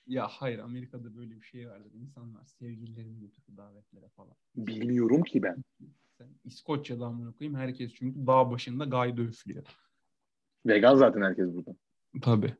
Ya 0.06 0.28
hayır 0.28 0.58
Amerika'da 0.58 1.16
böyle 1.16 1.36
bir 1.40 1.46
şey 1.46 1.68
vardır. 1.68 1.92
İnsanlar 1.94 2.44
sevgililerini 2.44 3.20
götürür 3.20 3.56
davetlere 3.56 4.08
falan. 4.08 4.34
Bilmiyorum 4.56 5.22
ki 5.22 5.42
ben. 5.42 5.64
Sen 6.18 6.28
İskoçya'dan 6.44 7.06
amına 7.06 7.32
koyayım 7.32 7.58
herkes 7.58 7.94
çünkü 7.94 8.26
dağ 8.26 8.50
başında 8.50 8.84
gayda 8.84 9.22
üflüyor. 9.22 9.64
Vegan 10.66 10.96
zaten 10.96 11.22
herkes 11.22 11.46
burada. 11.54 11.70
Tabii. 12.22 12.54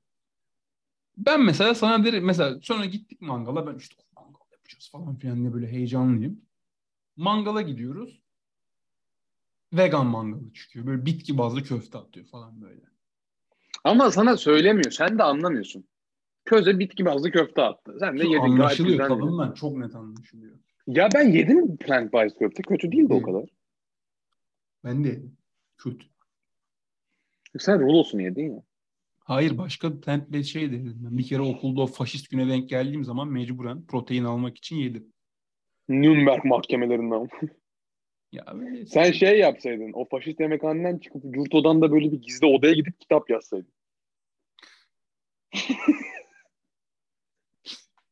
Ben 1.17 1.45
mesela 1.45 1.75
sana 1.75 2.05
derim 2.05 2.25
mesela 2.25 2.59
sonra 2.63 2.85
gittik 2.85 3.21
mangala 3.21 3.67
ben 3.67 3.79
işte 3.79 4.03
mangal 4.17 4.41
yapacağız 4.53 4.89
falan 4.93 5.17
filan 5.17 5.41
diye 5.41 5.55
böyle 5.55 5.69
heyecanlıyım. 5.69 6.41
Mangala 7.17 7.63
gidiyoruz. 7.63 8.23
Vegan 9.73 10.07
mangalı 10.07 10.53
çıkıyor. 10.53 10.87
Böyle 10.87 11.07
bitki 11.07 11.39
bazlı 11.39 11.63
köfte 11.63 11.99
atıyor 11.99 12.27
falan 12.27 12.63
böyle. 12.63 12.81
Ama 13.85 14.11
sana 14.11 14.37
söylemiyor. 14.37 14.91
Sen 14.91 15.19
de 15.19 15.23
anlamıyorsun. 15.23 15.85
Köze 16.45 16.79
bitki 16.79 17.05
bazlı 17.05 17.31
köfte 17.31 17.63
attı. 17.63 17.97
Sen 18.01 18.19
de 18.19 18.23
Şu 18.23 18.29
yedin. 18.29 18.39
Anlaşılıyor 18.39 19.09
tadından 19.09 19.53
çok 19.53 19.77
net 19.77 19.95
anlaşılıyor. 19.95 20.59
Ya 20.87 21.09
ben 21.15 21.33
yedim 21.33 21.77
plant 21.77 22.13
based 22.13 22.39
köfte. 22.39 22.63
Kötü 22.63 22.93
değildi 22.93 23.13
o 23.13 23.21
Hı. 23.21 23.23
kadar. 23.23 23.45
Ben 24.85 25.05
de 25.05 25.09
yedim. 25.09 25.37
Kötü. 25.79 26.07
Sen 27.61 27.81
rulosunu 27.81 28.23
yedin 28.23 28.55
ya. 28.55 28.63
Hayır 29.19 29.59
başka 29.59 30.01
plant 30.01 30.29
based 30.33 30.45
şey 30.45 30.71
de 30.73 30.77
yedim. 30.77 30.97
Ben 30.99 31.19
bir 31.19 31.27
kere 31.27 31.43
okulda 31.43 31.81
o 31.83 31.87
faşist 31.87 32.31
güne 32.31 32.49
denk 32.49 32.69
geldiğim 32.69 33.05
zaman 33.05 33.29
mecburen 33.29 33.87
protein 33.87 34.25
almak 34.25 34.57
için 34.59 34.77
yedim. 34.77 35.13
Nürnberg 35.89 36.45
mahkemelerinden. 36.45 37.29
Ya 38.33 38.45
öyle 38.61 38.87
Sen 38.87 39.13
şey 39.13 39.39
yapsaydın. 39.39 39.93
O 39.95 40.09
faşist 40.09 40.41
yemekhaneden 40.41 40.99
çıkıp 40.99 41.37
yurt 41.37 41.55
odan 41.55 41.81
böyle 41.81 42.13
bir 42.13 42.23
gizli 42.23 42.47
odaya 42.47 42.73
gidip 42.75 43.01
kitap 43.01 43.31
yazsaydın. 43.31 43.73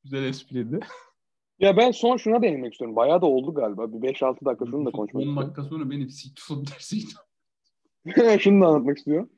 güzel 0.04 0.24
espriydi. 0.24 0.80
Ya 1.58 1.76
ben 1.76 1.90
son 1.90 2.16
şuna 2.16 2.42
değinmek 2.42 2.72
istiyorum. 2.72 2.96
Bayağı 2.96 3.22
da 3.22 3.26
oldu 3.26 3.54
galiba. 3.54 3.92
Bir 3.92 4.08
5-6 4.08 4.44
dakika 4.44 4.66
şunu 4.66 4.86
da 4.86 4.90
konuşmak 4.96 5.22
10 5.22 5.26
istiyorum. 5.28 5.36
dakika 5.36 5.62
sonra 5.64 5.90
benim 5.90 6.08
siktir 6.10 6.42
dersi 6.72 6.96
şunu 8.40 8.60
da 8.60 8.66
anlatmak 8.66 8.98
istiyorum. 8.98 9.30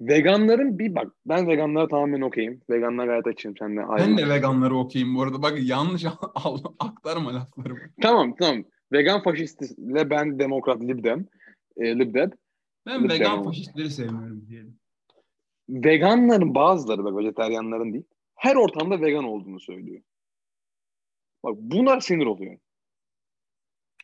Veganların 0.00 0.78
bir 0.78 0.94
bak 0.94 1.12
ben 1.26 1.48
veganlara 1.48 1.88
tamamen 1.88 2.20
okeyim. 2.20 2.60
Veganlar 2.70 3.06
gayet 3.06 3.26
açığım 3.26 3.56
seninle. 3.56 3.82
Ben 3.98 4.18
de 4.18 4.28
veganları 4.28 4.76
okuyayım 4.76 5.16
bu 5.16 5.22
arada. 5.22 5.42
Bak 5.42 5.58
yanlış 5.62 6.04
aktarma 6.78 7.34
laflarımı. 7.34 7.80
Tamam 8.02 8.34
tamam. 8.38 8.64
Vegan 8.92 9.22
faşistle 9.22 10.10
ben 10.10 10.38
demokrat 10.38 10.80
libdem. 10.80 11.26
E, 11.76 11.98
libdeb. 11.98 12.32
Ben 12.86 13.04
Lütfen 13.04 13.20
vegan 13.20 13.32
ama. 13.32 13.42
faşistleri 13.42 13.90
sevmiyorum 13.90 14.46
diyelim. 14.48 14.78
Veganların 15.68 16.54
bazıları 16.54 17.04
bak 17.04 17.16
vejeteryanların 17.16 17.92
değil. 17.92 18.04
Her 18.34 18.56
ortamda 18.56 19.00
vegan 19.00 19.24
olduğunu 19.24 19.60
söylüyor. 19.60 20.02
Bak 21.44 21.54
buna 21.56 22.00
sinir 22.00 22.26
oluyor. 22.26 22.58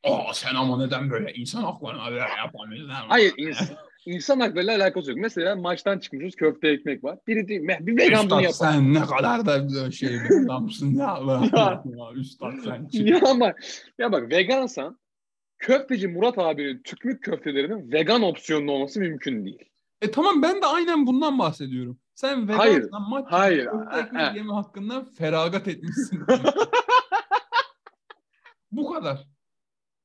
Aa 0.05 0.35
sen 0.35 0.55
ama 0.55 0.79
neden 0.79 1.11
böyle 1.11 1.33
insan 1.33 1.62
haklarına 1.62 2.11
böyle 2.11 2.24
yapamıyorsun? 2.38 2.88
Hayır 2.88 3.35
insan, 3.37 3.76
insan 4.07 4.40
haklarıyla 4.40 4.77
alakası 4.77 5.11
yok. 5.11 5.21
Mesela 5.21 5.57
maçtan 5.57 5.98
çıkmışız 5.98 6.35
köfte 6.37 6.69
ekmek 6.69 7.04
var. 7.04 7.19
Biri 7.27 7.48
değil, 7.48 7.69
bir 7.81 7.96
vegan 7.96 8.31
bunu 8.31 8.42
yapar. 8.42 8.54
sen 8.54 8.94
ne 8.94 9.00
kadar 9.00 9.46
da 9.46 9.69
bir 9.69 9.92
şey 9.92 10.09
bir 10.11 10.44
adamsın 10.44 10.94
ya. 10.94 11.19
Ya. 11.52 11.83
ya. 11.96 12.13
Üstad 12.15 12.52
sen 12.65 12.87
çık. 12.87 13.07
ya 13.09 13.21
ama 13.31 13.52
ya 13.98 14.13
bak 14.13 14.31
vegansan 14.31 14.98
köfteci 15.59 16.09
Murat 16.09 16.38
abinin 16.38 16.83
tükmük 16.83 17.23
köftelerinin 17.23 17.92
vegan 17.92 18.23
opsiyonlu 18.23 18.73
olması 18.73 19.00
mümkün 19.00 19.44
değil. 19.44 19.65
E 20.02 20.11
tamam 20.11 20.42
ben 20.42 20.63
de 20.63 20.67
aynen 20.67 21.07
bundan 21.07 21.38
bahsediyorum. 21.38 21.98
Sen 22.15 22.46
Hayır, 22.46 22.77
vegansan 22.77 23.02
maç 23.11 23.25
hayır. 23.29 23.69
ekmek 23.98 24.37
yeme 24.37 24.52
hakkından 24.52 25.04
feragat 25.04 25.69
etmişsin. 25.69 26.21
Bu 28.73 28.92
kadar. 28.92 29.27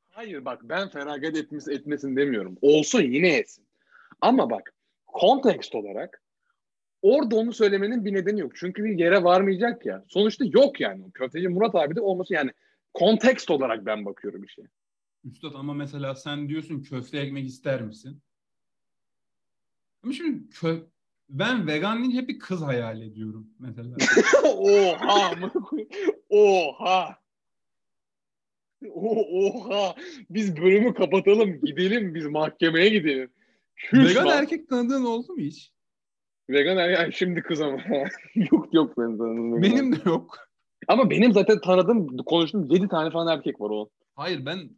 Hayır 0.10 0.46
bak 0.46 0.60
ben 0.64 0.90
feragat 0.90 1.38
etmiş, 1.38 1.68
etmesin 1.68 2.16
demiyorum. 2.16 2.58
Olsun 2.62 3.02
yine 3.02 3.36
etsin. 3.36 3.66
Ama 4.22 4.50
bak 4.50 4.74
kontekst 5.08 5.76
olarak 5.76 6.24
orada 7.02 7.36
onu 7.36 7.54
söylemenin 7.54 8.06
bir 8.06 8.14
nedeni 8.14 8.40
yok. 8.40 8.52
Çünkü 8.56 8.84
bir 8.84 9.00
yere 9.00 9.24
varmayacak 9.24 9.86
ya. 9.86 10.06
Sonuçta 10.08 10.46
yok 10.48 10.80
yani. 10.80 11.12
Köfteci 11.12 11.48
Murat 11.48 11.76
abi 11.76 11.96
de 11.96 12.02
olması 12.02 12.34
yani 12.34 12.52
kontekst 12.94 13.52
olarak 13.52 13.86
ben 13.86 14.06
bakıyorum 14.06 14.44
işe. 14.44 14.62
Üstad 15.24 15.54
ama 15.54 15.74
mesela 15.74 16.16
sen 16.16 16.50
diyorsun 16.50 16.82
köfte 16.84 17.20
ekmek 17.20 17.48
ister 17.48 17.82
misin? 17.82 18.22
Ama 20.04 20.14
şimdi 20.14 20.50
kö 20.50 20.80
ben 21.30 21.68
vegan 21.68 22.00
deyince 22.00 22.18
hep 22.18 22.30
bir 22.30 22.40
kız 22.40 22.62
hayal 22.62 23.02
ediyorum 23.02 23.48
mesela. 23.60 23.96
Oha! 24.44 25.32
Oha! 26.30 27.18
O- 28.94 29.48
Oha! 29.48 29.96
Biz 30.30 30.58
bölümü 30.58 30.94
kapatalım. 30.94 31.62
Gidelim 31.62 32.16
biz 32.16 32.26
mahkemeye 32.26 32.90
gidelim. 32.90 33.32
Vegan 33.94 34.26
lan. 34.26 34.38
erkek 34.38 34.70
tanıdığın 34.70 35.06
oldu 35.06 35.34
mu 35.34 35.40
hiç? 35.40 35.72
Vegan 36.50 36.90
yani 36.90 37.14
şimdi 37.14 37.42
kız 37.42 37.62
ama. 37.62 37.78
yok 38.36 38.74
yok 38.74 38.98
benim 38.98 39.18
tanıdığım. 39.18 39.62
Benim 39.62 39.96
de 39.96 39.98
yok. 40.06 40.38
Ama 40.88 41.10
benim 41.10 41.34
zaten 41.34 41.62
tanıdığım, 41.62 42.18
konuştuğum 42.18 42.68
7 42.70 42.88
tane 42.88 43.12
falan 43.12 43.38
erkek 43.38 43.62
var 43.62 43.70
o. 43.70 43.90
Hayır 44.16 44.46
ben 44.46 44.70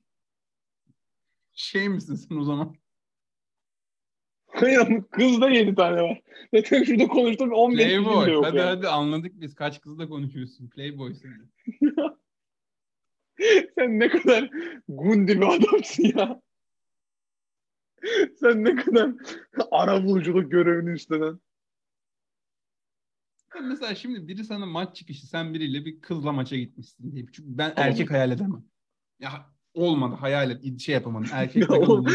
şey 1.54 1.90
misin 1.90 2.16
sen 2.16 2.36
o 2.36 2.44
zaman? 2.44 2.76
Hayır 4.48 5.04
kız 5.12 5.42
da 5.42 5.50
7 5.50 5.76
tane 5.76 6.02
var. 6.02 6.22
Zaten 6.54 6.84
şurada 6.84 7.08
konuştuğum 7.08 7.52
15 7.52 7.86
kişi 7.86 7.98
de 7.98 8.04
Playboy. 8.04 8.34
yok 8.34 8.46
Hadi 8.46 8.58
yani. 8.58 8.68
hadi 8.70 8.88
anladık 8.88 9.32
biz. 9.36 9.56
Kaç 9.56 9.82
kızla 9.82 10.08
konuşuyorsun? 10.10 10.70
Playboy 10.70 11.14
sen. 11.14 11.50
Sen 13.78 14.00
ne 14.00 14.10
kadar 14.10 14.50
gundi 14.88 15.42
bir 15.42 15.48
adamsın 15.48 16.04
ya. 16.18 16.42
Sen 18.40 18.64
ne 18.64 18.76
kadar 18.76 19.12
ara 19.72 20.04
buluculuk 20.06 20.52
görevini 20.52 20.90
üstlenen. 20.90 21.40
Mesela 23.64 23.96
şimdi 23.96 24.28
biri 24.28 24.44
sana 24.44 24.66
maç 24.66 24.96
çıkışı 24.96 25.28
sen 25.28 25.54
biriyle 25.54 25.86
bir 25.86 26.02
kızla 26.02 26.32
maça 26.32 26.56
gitmişsin 26.56 27.12
diye. 27.12 27.26
Çünkü 27.34 27.58
ben 27.58 27.76
Tamam. 27.76 27.90
erkek 27.90 28.12
hayal 28.12 28.32
edemem. 28.32 28.64
Ya 29.20 29.32
olmadı 29.74 30.16
hayal 30.16 30.52
et 30.52 30.80
şey 30.80 30.94
yapamadım. 30.96 31.30
Erkek 31.34 31.70
Ya 31.70 31.78
oğlum. 31.80 32.06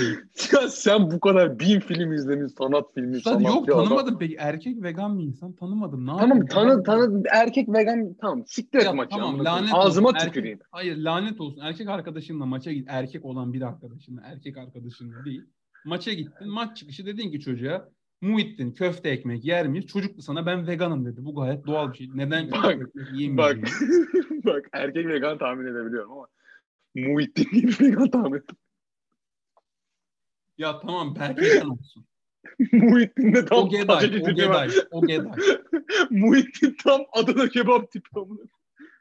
Ya 0.52 0.68
sen 0.68 1.10
bu 1.10 1.20
kadar 1.20 1.58
bin 1.58 1.80
film 1.80 2.12
izlemiş, 2.12 2.52
sanat 2.52 2.94
filmi, 2.94 3.10
Ulan 3.10 3.20
sanatçı 3.20 3.46
yok 3.46 3.68
adam. 3.68 3.84
tanımadım 3.84 4.18
peki. 4.18 4.36
Erkek 4.38 4.82
vegan 4.82 5.18
bir 5.18 5.24
insan 5.24 5.52
tanımadım. 5.52 6.06
Ne 6.06 6.10
Tamam 6.18 6.46
tanı 6.46 6.82
tanı 6.82 7.22
erkek 7.32 7.68
vegan 7.68 8.14
tamam 8.20 8.46
siktir 8.46 8.78
et 8.78 8.94
maçı. 8.94 9.10
tamam 9.10 9.44
lanet. 9.44 9.70
Ağzıma 9.74 10.08
olsun. 10.08 10.16
Erkek- 10.18 10.32
tüküreyim. 10.34 10.58
hayır 10.70 10.96
lanet 10.96 11.40
olsun. 11.40 11.60
Erkek 11.60 11.88
arkadaşınla 11.88 12.46
maça 12.46 12.72
git. 12.72 12.86
Erkek 12.90 13.24
olan 13.24 13.52
bir 13.52 13.62
arkadaşınla. 13.62 14.20
Erkek 14.24 14.56
arkadaşınla 14.56 15.24
değil. 15.24 15.44
Maça 15.84 16.12
gittin. 16.12 16.48
Maç 16.48 16.76
çıkışı 16.76 17.06
dedin 17.06 17.30
ki 17.30 17.40
çocuğa 17.40 17.88
Muhittin 18.20 18.72
köfte 18.72 19.08
ekmek 19.08 19.44
yer 19.44 19.68
miyiz? 19.68 19.86
Çocuk 19.86 20.18
da 20.18 20.22
sana 20.22 20.46
ben 20.46 20.66
veganım 20.66 21.04
dedi. 21.04 21.24
Bu 21.24 21.34
gayet 21.34 21.66
doğal 21.66 21.92
bir 21.92 21.98
şey. 21.98 22.08
Neden 22.14 22.50
köfte 22.50 22.62
Bak, 22.62 22.72
ekmek 22.72 22.94
Bak, 22.94 23.12
yiyemeyeceğini? 23.12 23.64
bak 24.44 24.68
erkek 24.72 25.06
vegan 25.06 25.38
tahmin 25.38 25.66
edebiliyorum 25.66 26.12
ama 26.12 26.26
Muhittin 26.94 27.50
gibi 27.60 27.72
vegan 27.80 28.10
tahmin. 28.10 28.42
Ya 30.58 30.80
tamam 30.80 31.16
belki 31.20 31.42
vegan 31.42 31.70
olsun. 31.70 32.06
Muhittin 32.72 33.34
de 33.34 33.44
tam 33.44 33.58
O 33.58 33.68
Geday, 33.68 34.06
o. 34.22 34.34
Geday, 34.34 34.70
o 34.90 35.06
Geday. 35.06 35.36
Muhittin 36.10 36.76
tam 36.84 37.00
Adana 37.12 37.48
kebap 37.48 37.90
tipi. 37.90 38.08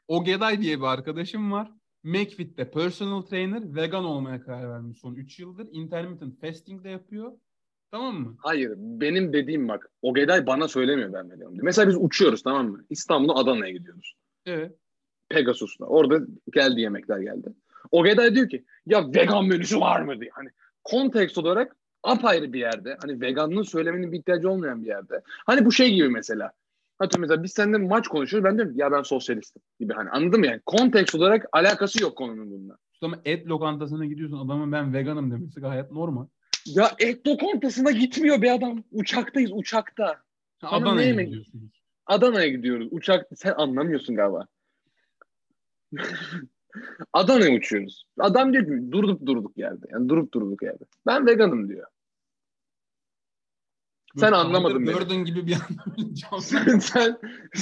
O 0.08 0.24
Geday 0.24 0.62
diye 0.62 0.78
bir 0.78 0.84
arkadaşım 0.84 1.52
var. 1.52 1.72
McFit'te 2.04 2.70
personal 2.70 3.22
trainer, 3.22 3.74
vegan 3.76 4.04
olmaya 4.04 4.40
karar 4.40 4.70
vermiş 4.70 4.98
son 4.98 5.14
3 5.14 5.38
yıldır. 5.38 5.68
Intermittent 5.72 6.40
fasting 6.40 6.84
de 6.84 6.88
yapıyor. 6.88 7.32
Tamam 7.90 8.20
mı? 8.20 8.36
Hayır 8.38 8.72
benim 8.76 9.32
dediğim 9.32 9.68
bak 9.68 9.90
Ogeday 10.02 10.46
bana 10.46 10.68
söylemiyor 10.68 11.12
ben 11.12 11.30
veriyorum. 11.30 11.58
Mesela 11.62 11.88
biz 11.88 11.96
uçuyoruz 12.00 12.42
tamam 12.42 12.68
mı? 12.68 12.84
İstanbul'dan 12.90 13.34
Adana'ya 13.34 13.72
gidiyoruz. 13.72 14.14
Evet. 14.46 14.76
Pegasus'la. 15.28 15.86
Orada 15.86 16.26
geldi 16.52 16.80
yemekler 16.80 17.18
geldi. 17.18 17.52
Ogeday 17.90 18.34
diyor 18.34 18.48
ki 18.48 18.64
ya 18.86 19.08
vegan 19.14 19.46
menüsü 19.46 19.80
var 19.80 20.00
mı 20.00 20.20
diye. 20.20 20.30
Hani 20.32 20.48
kontekst 20.84 21.38
olarak 21.38 21.76
apayrı 22.02 22.52
bir 22.52 22.60
yerde. 22.60 22.96
Hani 23.02 23.20
veganlığın 23.20 23.62
söylemenin 23.62 24.12
bir 24.12 24.18
ihtiyacı 24.18 24.50
olmayan 24.50 24.82
bir 24.82 24.88
yerde. 24.88 25.22
Hani 25.46 25.64
bu 25.64 25.72
şey 25.72 25.94
gibi 25.94 26.08
mesela. 26.08 26.52
Hatta 26.98 27.18
mesela 27.18 27.42
biz 27.42 27.52
seninle 27.52 27.78
maç 27.78 28.08
konuşuyoruz. 28.08 28.44
Ben 28.44 28.56
diyorum 28.56 28.74
ki, 28.74 28.80
ya 28.80 28.92
ben 28.92 29.02
sosyalistim 29.02 29.62
gibi. 29.80 29.92
Hani 29.92 30.10
anladın 30.10 30.40
mı 30.40 30.46
yani? 30.46 30.60
Kontekst 30.66 31.14
olarak 31.14 31.46
alakası 31.52 32.02
yok 32.02 32.16
konunun 32.16 32.50
bununla. 32.50 32.76
Ama 33.02 33.18
et 33.24 33.46
lokantasına 33.46 34.06
gidiyorsun 34.06 34.46
adamın 34.46 34.72
ben 34.72 34.94
veganım 34.94 35.30
demesi 35.30 35.60
gayet 35.60 35.92
normal. 35.92 36.26
Ya 36.66 36.90
et 36.98 37.26
lokantasına 37.26 37.90
gitmiyor 37.90 38.42
bir 38.42 38.54
adam. 38.54 38.84
Uçaktayız 38.92 39.50
uçakta. 39.54 40.22
Adana'ya 40.62 41.22
gidiyorsunuz. 41.22 41.82
Adana'ya 42.06 42.48
gidiyoruz. 42.48 42.88
Uçak 42.90 43.26
sen 43.36 43.54
anlamıyorsun 43.56 44.16
galiba. 44.16 44.46
Adana'ya 47.12 47.56
uçuyoruz. 47.56 48.04
Adam 48.18 48.52
diyor 48.52 48.64
ki 48.64 48.92
durduk 48.92 49.26
durduk 49.26 49.58
yerde. 49.58 49.86
Yani 49.92 50.08
durup 50.08 50.34
durduk 50.34 50.62
yerde. 50.62 50.84
Ben 51.06 51.26
veganım 51.26 51.68
diyor. 51.68 51.86
Sen 54.16 54.32
anlamadın 54.32 54.86
beni. 54.86 54.94
Durden 54.94 55.24
gibi 55.24 55.46
bir 55.46 55.52
anda 55.52 56.40
sen 56.40 56.78
sen, 56.78 57.18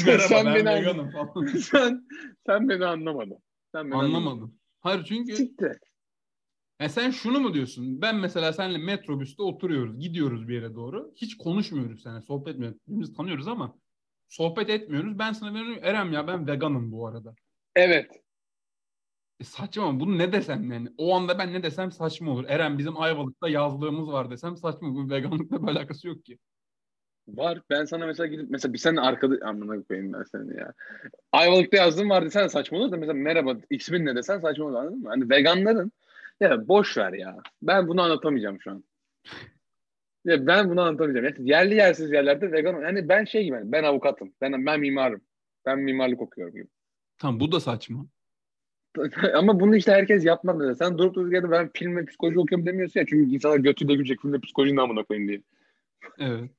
Merhaba 0.07 0.28
sen 0.28 0.47
ben 0.47 0.55
beni 0.55 0.68
anlamadın. 0.70 0.80
veganım 0.80 1.11
falan. 1.11 1.47
sen, 1.61 2.09
sen 2.47 2.68
beni 2.68 2.86
anlamadın. 2.86 3.38
Sen 3.72 3.90
beni 3.90 3.94
Anlamadım. 3.94 4.55
Hayır 4.80 5.05
çünkü 5.05 5.36
Siktir. 5.36 5.76
Ya 6.80 6.88
sen 6.88 7.11
şunu 7.11 7.40
mu 7.40 7.55
diyorsun? 7.55 8.03
Ben 8.03 8.16
mesela 8.16 8.53
seninle 8.53 8.78
metrobüste 8.78 9.42
oturuyoruz, 9.42 9.99
gidiyoruz 10.01 10.49
bir 10.49 10.55
yere 10.55 10.74
doğru. 10.74 11.12
Hiç 11.16 11.36
konuşmuyoruz 11.36 12.03
seninle, 12.03 12.20
sohbet 12.20 12.55
etmiyoruz. 12.55 12.78
Birbirimizi 12.86 13.12
tanıyoruz 13.12 13.49
ama 13.49 13.78
sohbet 14.28 14.70
etmiyoruz. 14.70 15.18
Ben 15.18 15.32
sana 15.32 15.55
veriyorum, 15.55 15.78
Erem 15.82 16.12
ya 16.12 16.26
ben 16.26 16.47
veganım 16.47 16.92
bu 16.92 17.07
arada. 17.07 17.34
Evet. 17.74 18.25
E 19.41 19.45
saçma 19.45 19.84
ama 19.84 20.01
bunu 20.01 20.18
ne 20.18 20.32
desem 20.32 20.72
yani? 20.72 20.89
O 20.99 21.14
anda 21.14 21.39
ben 21.39 21.53
ne 21.53 21.62
desem 21.62 21.93
saçma 21.93 22.32
olur. 22.32 22.45
Eren 22.49 22.78
bizim 22.78 23.01
Ayvalık'ta 23.01 23.49
yazlığımız 23.49 24.09
var 24.09 24.30
desem 24.30 24.57
saçma. 24.57 24.95
Bu 24.95 25.11
veganlıkla 25.11 25.62
bir 25.62 25.68
alakası 25.68 26.09
yok 26.09 26.24
ki. 26.24 26.39
Var. 27.28 27.62
Ben 27.70 27.84
sana 27.84 28.07
mesela 28.07 28.26
gidip 28.26 28.51
mesela 28.51 28.72
bir 28.72 28.78
senin 28.78 28.97
arkada 28.97 29.47
amına 29.47 29.82
koyayım 29.82 30.12
ben 30.12 30.22
seni 30.22 30.57
ya. 30.57 30.72
Ayvalık'ta 31.32 31.76
yazdığım 31.76 32.11
var 32.11 32.24
desen 32.24 32.47
saçma 32.47 32.78
olur 32.78 32.93
da 32.93 32.97
mesela 32.97 33.14
merhaba 33.14 33.57
ismin 33.70 34.07
ne 34.07 34.16
desen 34.16 34.39
saçma 34.39 34.64
olur 34.64 34.74
anladın 34.74 34.99
mı? 34.99 35.09
Hani 35.09 35.30
veganların 35.30 35.93
ya 36.41 36.68
boş 36.68 36.97
ver 36.97 37.12
ya. 37.12 37.39
Ben 37.62 37.89
bunu 37.89 38.03
anlatamayacağım 38.03 38.61
şu 38.61 38.70
an. 38.70 38.84
Ya 40.24 40.47
ben 40.47 40.70
bunu 40.70 40.80
anlatamayacağım. 40.80 41.26
Yani 41.26 41.51
yerli 41.51 41.74
yersiz 41.74 42.12
yerlerde 42.12 42.53
vegan 42.53 42.80
yani 42.80 43.09
ben 43.09 43.24
şey 43.24 43.45
gibi 43.45 43.57
hani 43.57 43.72
ben 43.72 43.84
avukatım. 43.84 44.32
Ben 44.41 44.66
ben 44.66 44.80
mimarım. 44.80 45.20
Ben 45.66 45.78
mimarlık 45.78 46.20
okuyorum 46.20 46.55
gibi. 46.55 46.68
Tamam 47.18 47.41
bu 47.41 47.53
da 47.53 47.61
saçma. 47.61 48.07
Ama 49.34 49.61
bunu 49.61 49.76
işte 49.76 49.92
herkes 49.92 50.24
yapmaz 50.24 50.57
mesela. 50.57 50.74
Sen 50.74 50.99
durup 50.99 51.14
durduk 51.14 51.32
yerde 51.32 51.51
ben 51.51 51.70
film 51.74 51.97
ve 51.97 52.05
psikoloji 52.05 52.38
okuyorum 52.38 52.66
demiyorsun 52.66 53.01
ya. 53.01 53.07
Çünkü 53.07 53.34
insanlar 53.34 53.59
götüyle 53.59 53.94
gülecek 53.94 54.20
filmde 54.20 54.40
psikolojinin 54.40 54.76
amına 54.76 55.03
koyayım 55.03 55.28
diye. 55.28 55.42
Evet. 56.18 56.51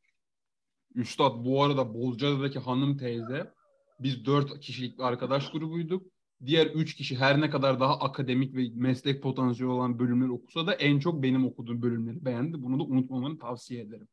Üstad 0.95 1.45
bu 1.45 1.63
arada 1.63 1.93
Bozcaada'daki 1.93 2.59
hanım 2.59 2.97
teyze 2.97 3.51
biz 3.99 4.25
dört 4.25 4.59
kişilik 4.59 4.97
bir 4.97 5.03
arkadaş 5.03 5.51
grubuyduk. 5.51 6.11
Diğer 6.45 6.67
üç 6.67 6.95
kişi 6.95 7.15
her 7.15 7.41
ne 7.41 7.49
kadar 7.49 7.79
daha 7.79 7.99
akademik 7.99 8.55
ve 8.55 8.61
meslek 8.75 9.23
potansiyeli 9.23 9.71
olan 9.71 9.99
bölümleri 9.99 10.31
okusa 10.31 10.67
da 10.67 10.73
en 10.73 10.99
çok 10.99 11.23
benim 11.23 11.45
okuduğum 11.45 11.81
bölümleri 11.81 12.25
beğendi. 12.25 12.63
Bunu 12.63 12.79
da 12.79 12.83
unutmamanı 12.83 13.39
tavsiye 13.39 13.81
ederim. 13.81 14.07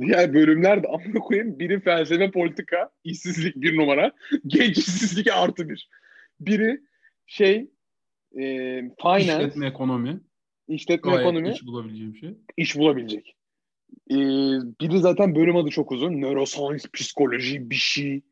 Diğer 0.00 0.34
bölümler 0.34 0.82
de 0.82 0.88
amına 0.88 1.20
koyayım. 1.20 1.58
Biri 1.58 1.80
felsefe 1.80 2.30
politika, 2.30 2.90
işsizlik 3.04 3.56
bir 3.56 3.76
numara. 3.76 4.12
Genç 4.46 4.78
işsizlik 4.78 5.26
artı 5.32 5.68
bir. 5.68 5.88
Biri 6.40 6.80
şey 7.26 7.70
e, 8.32 8.42
finance, 9.02 9.22
İşletme 9.22 9.66
ekonomi. 9.66 10.20
işletme 10.68 11.12
Gayet 11.12 11.26
ekonomi, 11.26 11.52
iş 11.52 11.66
bulabileceğim 11.66 12.16
şey. 12.16 12.34
iş 12.56 12.76
bulabilecek. 12.76 13.36
E, 14.10 14.16
biri 14.80 14.98
zaten 14.98 15.34
bölüm 15.34 15.56
adı 15.56 15.70
çok 15.70 15.92
uzun. 15.92 16.20
Neuroscience, 16.20 16.88
psikoloji 16.92 17.70
bir 17.70 17.74
şey. 17.74 18.22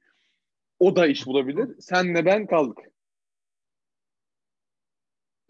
O 0.79 0.97
da 0.97 1.07
iş 1.07 1.27
bulabilir. 1.27 1.81
Senle 1.81 2.25
ben 2.27 2.47
kaldık. 2.47 2.79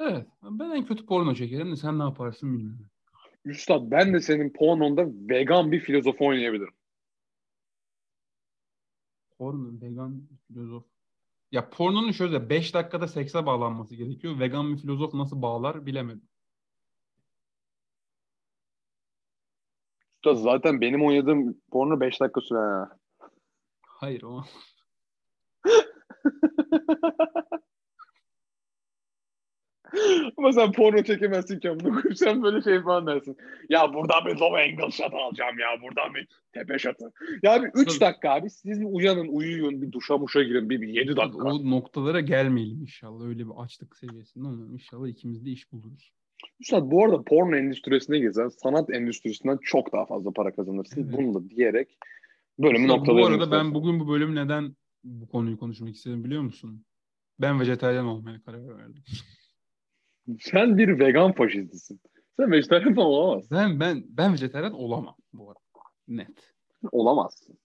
Evet. 0.01 0.27
Ben 0.43 0.71
en 0.71 0.87
kötü 0.87 1.07
porno 1.07 1.35
çekerim 1.35 1.73
de 1.73 1.77
sen 1.77 1.99
ne 1.99 2.03
yaparsın 2.03 2.53
bilmiyorum. 2.53 2.91
Üstad 3.45 3.91
ben 3.91 4.15
de 4.15 4.21
senin 4.21 4.53
pornonda 4.53 5.07
vegan 5.07 5.73
bir 5.73 5.81
filozof 5.81 6.21
oynayabilirim. 6.21 6.75
Porno, 9.39 9.81
vegan, 9.81 10.29
filozof. 10.49 10.85
Ya 11.53 11.71
pornonun 11.71 12.13
şöyle 12.13 12.51
5 12.51 12.75
dakikada 12.75 13.09
sekse 13.09 13.47
bağlanması 13.47 13.95
gerekiyor. 13.97 14.39
Vegan 14.41 14.73
bir 14.73 14.79
filozof 14.79 15.15
nasıl 15.15 15.43
bağlar 15.43 15.87
bilemedim. 15.87 16.29
Üstad 20.17 20.37
zaten 20.37 20.81
benim 20.81 21.07
oynadığım 21.07 21.61
porno 21.71 22.01
5 22.01 22.21
dakika 22.21 22.41
sürer 22.41 22.61
ha. 22.61 22.99
Hayır 23.83 24.23
o. 24.23 24.45
Ama 30.37 30.53
sen 30.53 30.73
porno 30.73 31.03
çekemezsin 31.03 31.61
ki. 31.61 31.73
Sen 32.15 32.43
böyle 32.43 32.63
şey 32.63 32.83
falan 32.83 33.07
dersin. 33.07 33.37
Ya 33.69 33.95
buradan 33.95 34.27
bir 34.27 34.37
low 34.37 34.63
angle 34.63 34.91
shot 34.91 35.15
alacağım 35.15 35.59
ya. 35.59 35.83
Buradan 35.83 36.15
bir 36.15 36.29
tepe 36.53 36.79
shot'ı. 36.79 37.13
Ya 37.43 37.63
bir 37.63 37.69
3 37.75 37.89
Tabii. 37.89 38.01
dakika 38.01 38.31
abi. 38.31 38.51
Siz 38.51 38.81
bir 38.81 38.87
uyanın, 38.87 39.29
uyuyun, 39.29 39.83
bir 39.83 39.93
duşa 39.93 40.19
muşa 40.19 40.43
girin. 40.43 40.71
Bir, 40.71 40.81
bir 40.81 40.89
7 40.89 41.17
dakika. 41.17 41.49
O 41.49 41.71
noktalara 41.71 42.21
gelmeyelim 42.21 42.83
inşallah. 42.83 43.25
Öyle 43.25 43.47
bir 43.47 43.63
açlık 43.63 43.97
seviyesinde 43.97 44.49
ama 44.49 44.73
inşallah 44.73 45.09
ikimiz 45.09 45.45
de 45.45 45.51
iş 45.51 45.73
buluruz. 45.73 46.13
Üstad 46.61 46.91
bu 46.91 47.05
arada 47.05 47.23
porno 47.23 47.57
endüstrisine 47.57 48.19
girsen 48.19 48.49
sanat 48.49 48.91
endüstrisinden 48.91 49.59
çok 49.63 49.93
daha 49.93 50.07
fazla 50.07 50.31
para 50.31 50.55
kazanırsın. 50.55 51.03
Evet. 51.03 51.13
Bunu 51.13 51.35
da 51.35 51.51
diyerek 51.51 51.99
bölümü 52.59 52.89
noktalayalım. 52.89 53.39
Bu 53.39 53.43
arada 53.43 53.57
ben 53.57 53.75
bugün 53.75 54.01
bu 54.01 54.09
bölüm 54.09 54.35
neden 54.35 54.77
bu 55.05 55.29
konuyu 55.29 55.59
konuşmak 55.59 55.95
istedim 55.95 56.25
biliyor 56.25 56.43
musun? 56.43 56.85
Ben 57.41 57.61
vejetaryen 57.61 58.05
olmaya 58.05 58.43
karar 58.43 58.79
verdim. 58.79 59.03
Sen 60.41 60.79
bir 60.79 60.99
vegan 60.99 61.33
faşistisin. 61.33 62.01
Sen 62.37 62.53
vejetaryen 62.53 62.95
falan 62.95 63.07
olamazsın. 63.07 63.59
Ben 63.59 63.81
ben 63.81 64.05
ben 64.09 64.33
vejetaryen 64.33 64.71
olamam 64.71 65.17
bu 65.33 65.51
arada. 65.51 65.61
Net. 66.09 66.55
Olamazsın. 66.93 67.59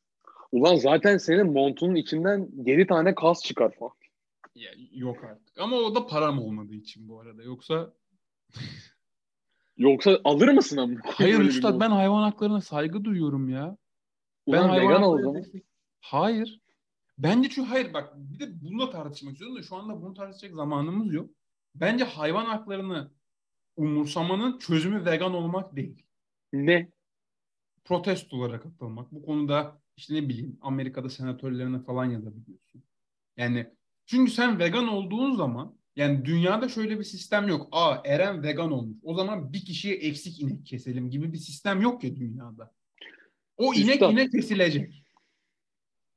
Ulan 0.52 0.76
zaten 0.76 1.18
senin 1.18 1.54
montunun 1.54 1.96
içinden 1.96 2.50
7 2.66 2.88
tane 2.88 3.16
kas 3.16 3.44
çıkar 3.44 3.76
falan. 3.80 3.92
Ya, 4.56 4.72
yok 4.92 5.24
artık. 5.24 5.60
Ama 5.60 5.76
o 5.76 5.96
da 5.96 6.08
param 6.08 6.40
olmadığı 6.40 6.76
için 6.76 7.08
bu 7.08 7.20
arada. 7.20 7.44
Yoksa 7.44 7.94
Yoksa 9.78 10.20
alır 10.24 10.48
mısın 10.48 10.78
ama? 10.78 10.96
hayır 11.04 11.34
Böyle 11.34 11.44
bir 11.44 11.54
üstad 11.54 11.80
ben 11.80 11.90
hayvan 11.90 12.24
haklarına 12.24 12.62
saygı 12.62 13.04
duyuyorum 13.04 13.50
ya. 13.50 13.78
Ulan 14.46 14.70
hayvan 14.70 14.90
vegan 14.90 15.04
ol 15.04 15.22
zaman. 15.22 15.44
Hayır. 16.00 16.60
Bence 17.18 17.50
çünkü 17.50 17.70
hayır 17.70 17.94
bak 17.94 18.14
bir 18.16 18.40
de 18.40 18.62
bunu 18.62 18.80
da 18.80 18.90
tartışmak 18.90 19.34
istiyorum 19.34 19.58
da 19.58 19.64
şu 19.64 19.76
anda 19.76 20.02
bunu 20.02 20.14
tartışacak 20.14 20.56
zamanımız 20.56 21.14
yok. 21.14 21.30
Bence 21.76 22.04
hayvan 22.04 22.46
haklarını 22.46 23.12
umursamanın 23.76 24.58
çözümü 24.58 25.06
vegan 25.06 25.34
olmak 25.34 25.76
değil. 25.76 26.06
Ne? 26.54 26.90
Protestolara 27.86 28.62
katılmak. 28.62 29.12
Bu 29.12 29.26
konuda 29.26 29.82
işte 29.98 30.14
ne 30.14 30.30
bileyim 30.30 30.58
Amerika'da 30.62 31.10
senatörlerine 31.10 31.80
falan 31.80 32.06
yazabiliyorsun. 32.06 32.84
Yani 33.38 33.68
çünkü 34.06 34.32
sen 34.32 34.60
vegan 34.60 34.88
olduğun 34.88 35.36
zaman 35.36 35.76
yani 35.96 36.26
dünyada 36.26 36.70
şöyle 36.70 37.00
bir 37.00 37.04
sistem 37.04 37.48
yok. 37.48 37.68
Aa 37.72 37.98
Eren 38.06 38.44
vegan 38.44 38.72
olmuş. 38.72 38.98
O 39.04 39.16
zaman 39.16 39.54
bir 39.54 39.66
kişiye 39.66 39.96
eksik 39.96 40.42
inek 40.42 40.66
keselim 40.66 41.10
gibi 41.10 41.34
bir 41.34 41.38
sistem 41.38 41.82
yok 41.82 42.04
ya 42.04 42.16
dünyada. 42.16 42.74
O 43.58 43.74
inek 43.74 43.94
Üstad. 43.94 44.10
yine 44.10 44.30
kesilecek. 44.30 45.04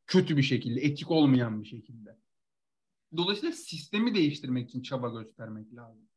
Kötü 0.06 0.36
bir 0.36 0.42
şekilde, 0.42 0.80
etik 0.80 1.10
olmayan 1.10 1.62
bir 1.62 1.68
şekilde. 1.68 2.16
Dolayısıyla 3.16 3.52
sistemi 3.52 4.14
değiştirmek 4.14 4.68
için 4.68 4.82
çaba 4.82 5.08
göstermek 5.08 5.74
lazım. 5.74 6.08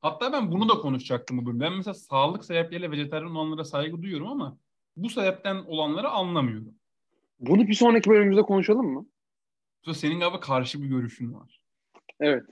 Hatta 0.00 0.32
ben 0.32 0.52
bunu 0.52 0.68
da 0.68 0.74
konuşacaktım 0.74 1.38
bugün. 1.38 1.60
Ben 1.60 1.72
mesela 1.72 1.94
sağlık 1.94 2.44
sebepleriyle 2.44 2.90
vejetaryen 2.90 3.26
olanlara 3.26 3.64
saygı 3.64 4.02
duyuyorum 4.02 4.26
ama 4.28 4.58
bu 4.96 5.08
sebepten 5.08 5.56
olanları 5.56 6.08
anlamıyorum. 6.08 6.74
Bunu 7.40 7.68
bir 7.68 7.74
sonraki 7.74 8.10
bölümümüzde 8.10 8.42
konuşalım 8.42 8.86
mı? 8.86 9.06
Senin 9.94 10.20
galiba 10.20 10.40
karşı 10.40 10.82
bir 10.82 10.88
görüşün 10.88 11.34
var. 11.34 11.60
Evet. 12.20 12.44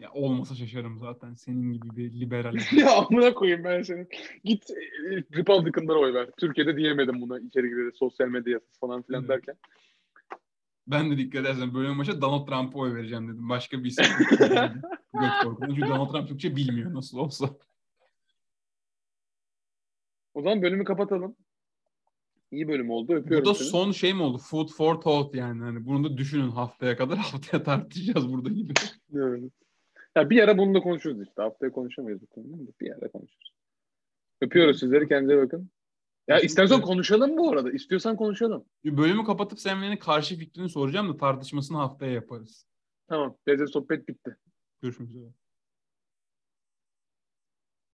Ya 0.00 0.10
olmasa 0.12 0.54
şaşarım 0.54 0.98
zaten 0.98 1.34
senin 1.34 1.72
gibi 1.72 1.96
bir 1.96 2.20
liberal. 2.20 2.54
ya 2.76 2.96
amına 2.96 3.34
koyayım 3.34 3.64
ben 3.64 3.82
seni. 3.82 4.06
Git 4.44 4.70
e, 4.70 5.16
Republican'lara 5.16 5.98
oy 5.98 6.14
ver. 6.14 6.30
Türkiye'de 6.38 6.76
diyemedim 6.76 7.20
buna 7.20 7.38
içeri 7.38 7.68
girerek 7.68 7.96
sosyal 7.96 8.28
medya 8.28 8.52
yasası 8.52 8.80
falan 8.80 9.02
filan 9.02 9.20
Evet. 9.20 9.28
derken. 9.28 9.56
Ben 10.86 11.10
de 11.10 11.18
dikkat 11.18 11.40
edersen 11.40 11.74
bölüm 11.74 11.98
başa 11.98 12.20
Donald 12.20 12.46
Trump'a 12.46 12.78
oy 12.78 12.94
vereceğim 12.94 13.28
dedim. 13.28 13.48
Başka 13.48 13.84
bir 13.84 13.88
isim. 13.88 14.04
Çünkü 15.66 15.80
Donald 15.80 16.10
Trump 16.10 16.28
Türkçe 16.28 16.56
bilmiyor 16.56 16.94
nasıl 16.94 17.18
olsa. 17.18 17.50
O 20.34 20.42
zaman 20.42 20.62
bölümü 20.62 20.84
kapatalım. 20.84 21.36
İyi 22.50 22.68
bölüm 22.68 22.90
oldu. 22.90 23.08
Bu 23.08 23.14
Öpüyorum 23.14 23.46
da 23.46 23.54
seni. 23.54 23.68
son 23.68 23.92
şey 23.92 24.14
mi 24.14 24.22
oldu? 24.22 24.38
Food 24.38 24.68
for 24.68 25.00
thought 25.00 25.34
yani. 25.34 25.62
Hani 25.62 25.86
bunu 25.86 26.04
da 26.04 26.18
düşünün 26.18 26.50
haftaya 26.50 26.96
kadar. 26.96 27.16
Haftaya 27.32 27.62
tartışacağız 27.62 28.32
burada 28.32 28.48
gibi. 28.48 28.72
Evet. 29.14 29.52
Ya 30.16 30.30
bir 30.30 30.42
ara 30.42 30.58
bunu 30.58 30.74
da 30.74 30.80
konuşuruz 30.80 31.22
işte. 31.22 31.42
Haftaya 31.42 31.72
konuşamayız 31.72 32.22
bu 32.22 32.26
konuyu. 32.26 32.68
Bir 32.80 32.90
ara 32.90 33.08
konuşuruz. 33.10 33.52
Öpüyoruz 34.40 34.80
sizleri. 34.80 35.08
Kendinize 35.08 35.42
bakın. 35.42 35.70
Ya 36.28 36.40
istersen 36.40 36.80
konuşalım 36.80 37.36
bu 37.36 37.50
arada. 37.50 37.72
İstiyorsan 37.72 38.16
konuşalım. 38.16 38.64
Bölümü 38.84 39.24
kapatıp 39.24 39.60
sen 39.60 39.82
beni 39.82 39.98
karşı 39.98 40.36
fikrini 40.38 40.68
soracağım 40.68 41.08
da 41.08 41.16
tartışmasını 41.16 41.76
haftaya 41.76 42.12
yaparız. 42.12 42.66
Tamam. 43.08 43.36
Lezzet 43.48 43.70
sohbet 43.70 44.08
bitti. 44.08 44.36
Görüşmek 44.82 45.08
üzere. 45.08 45.26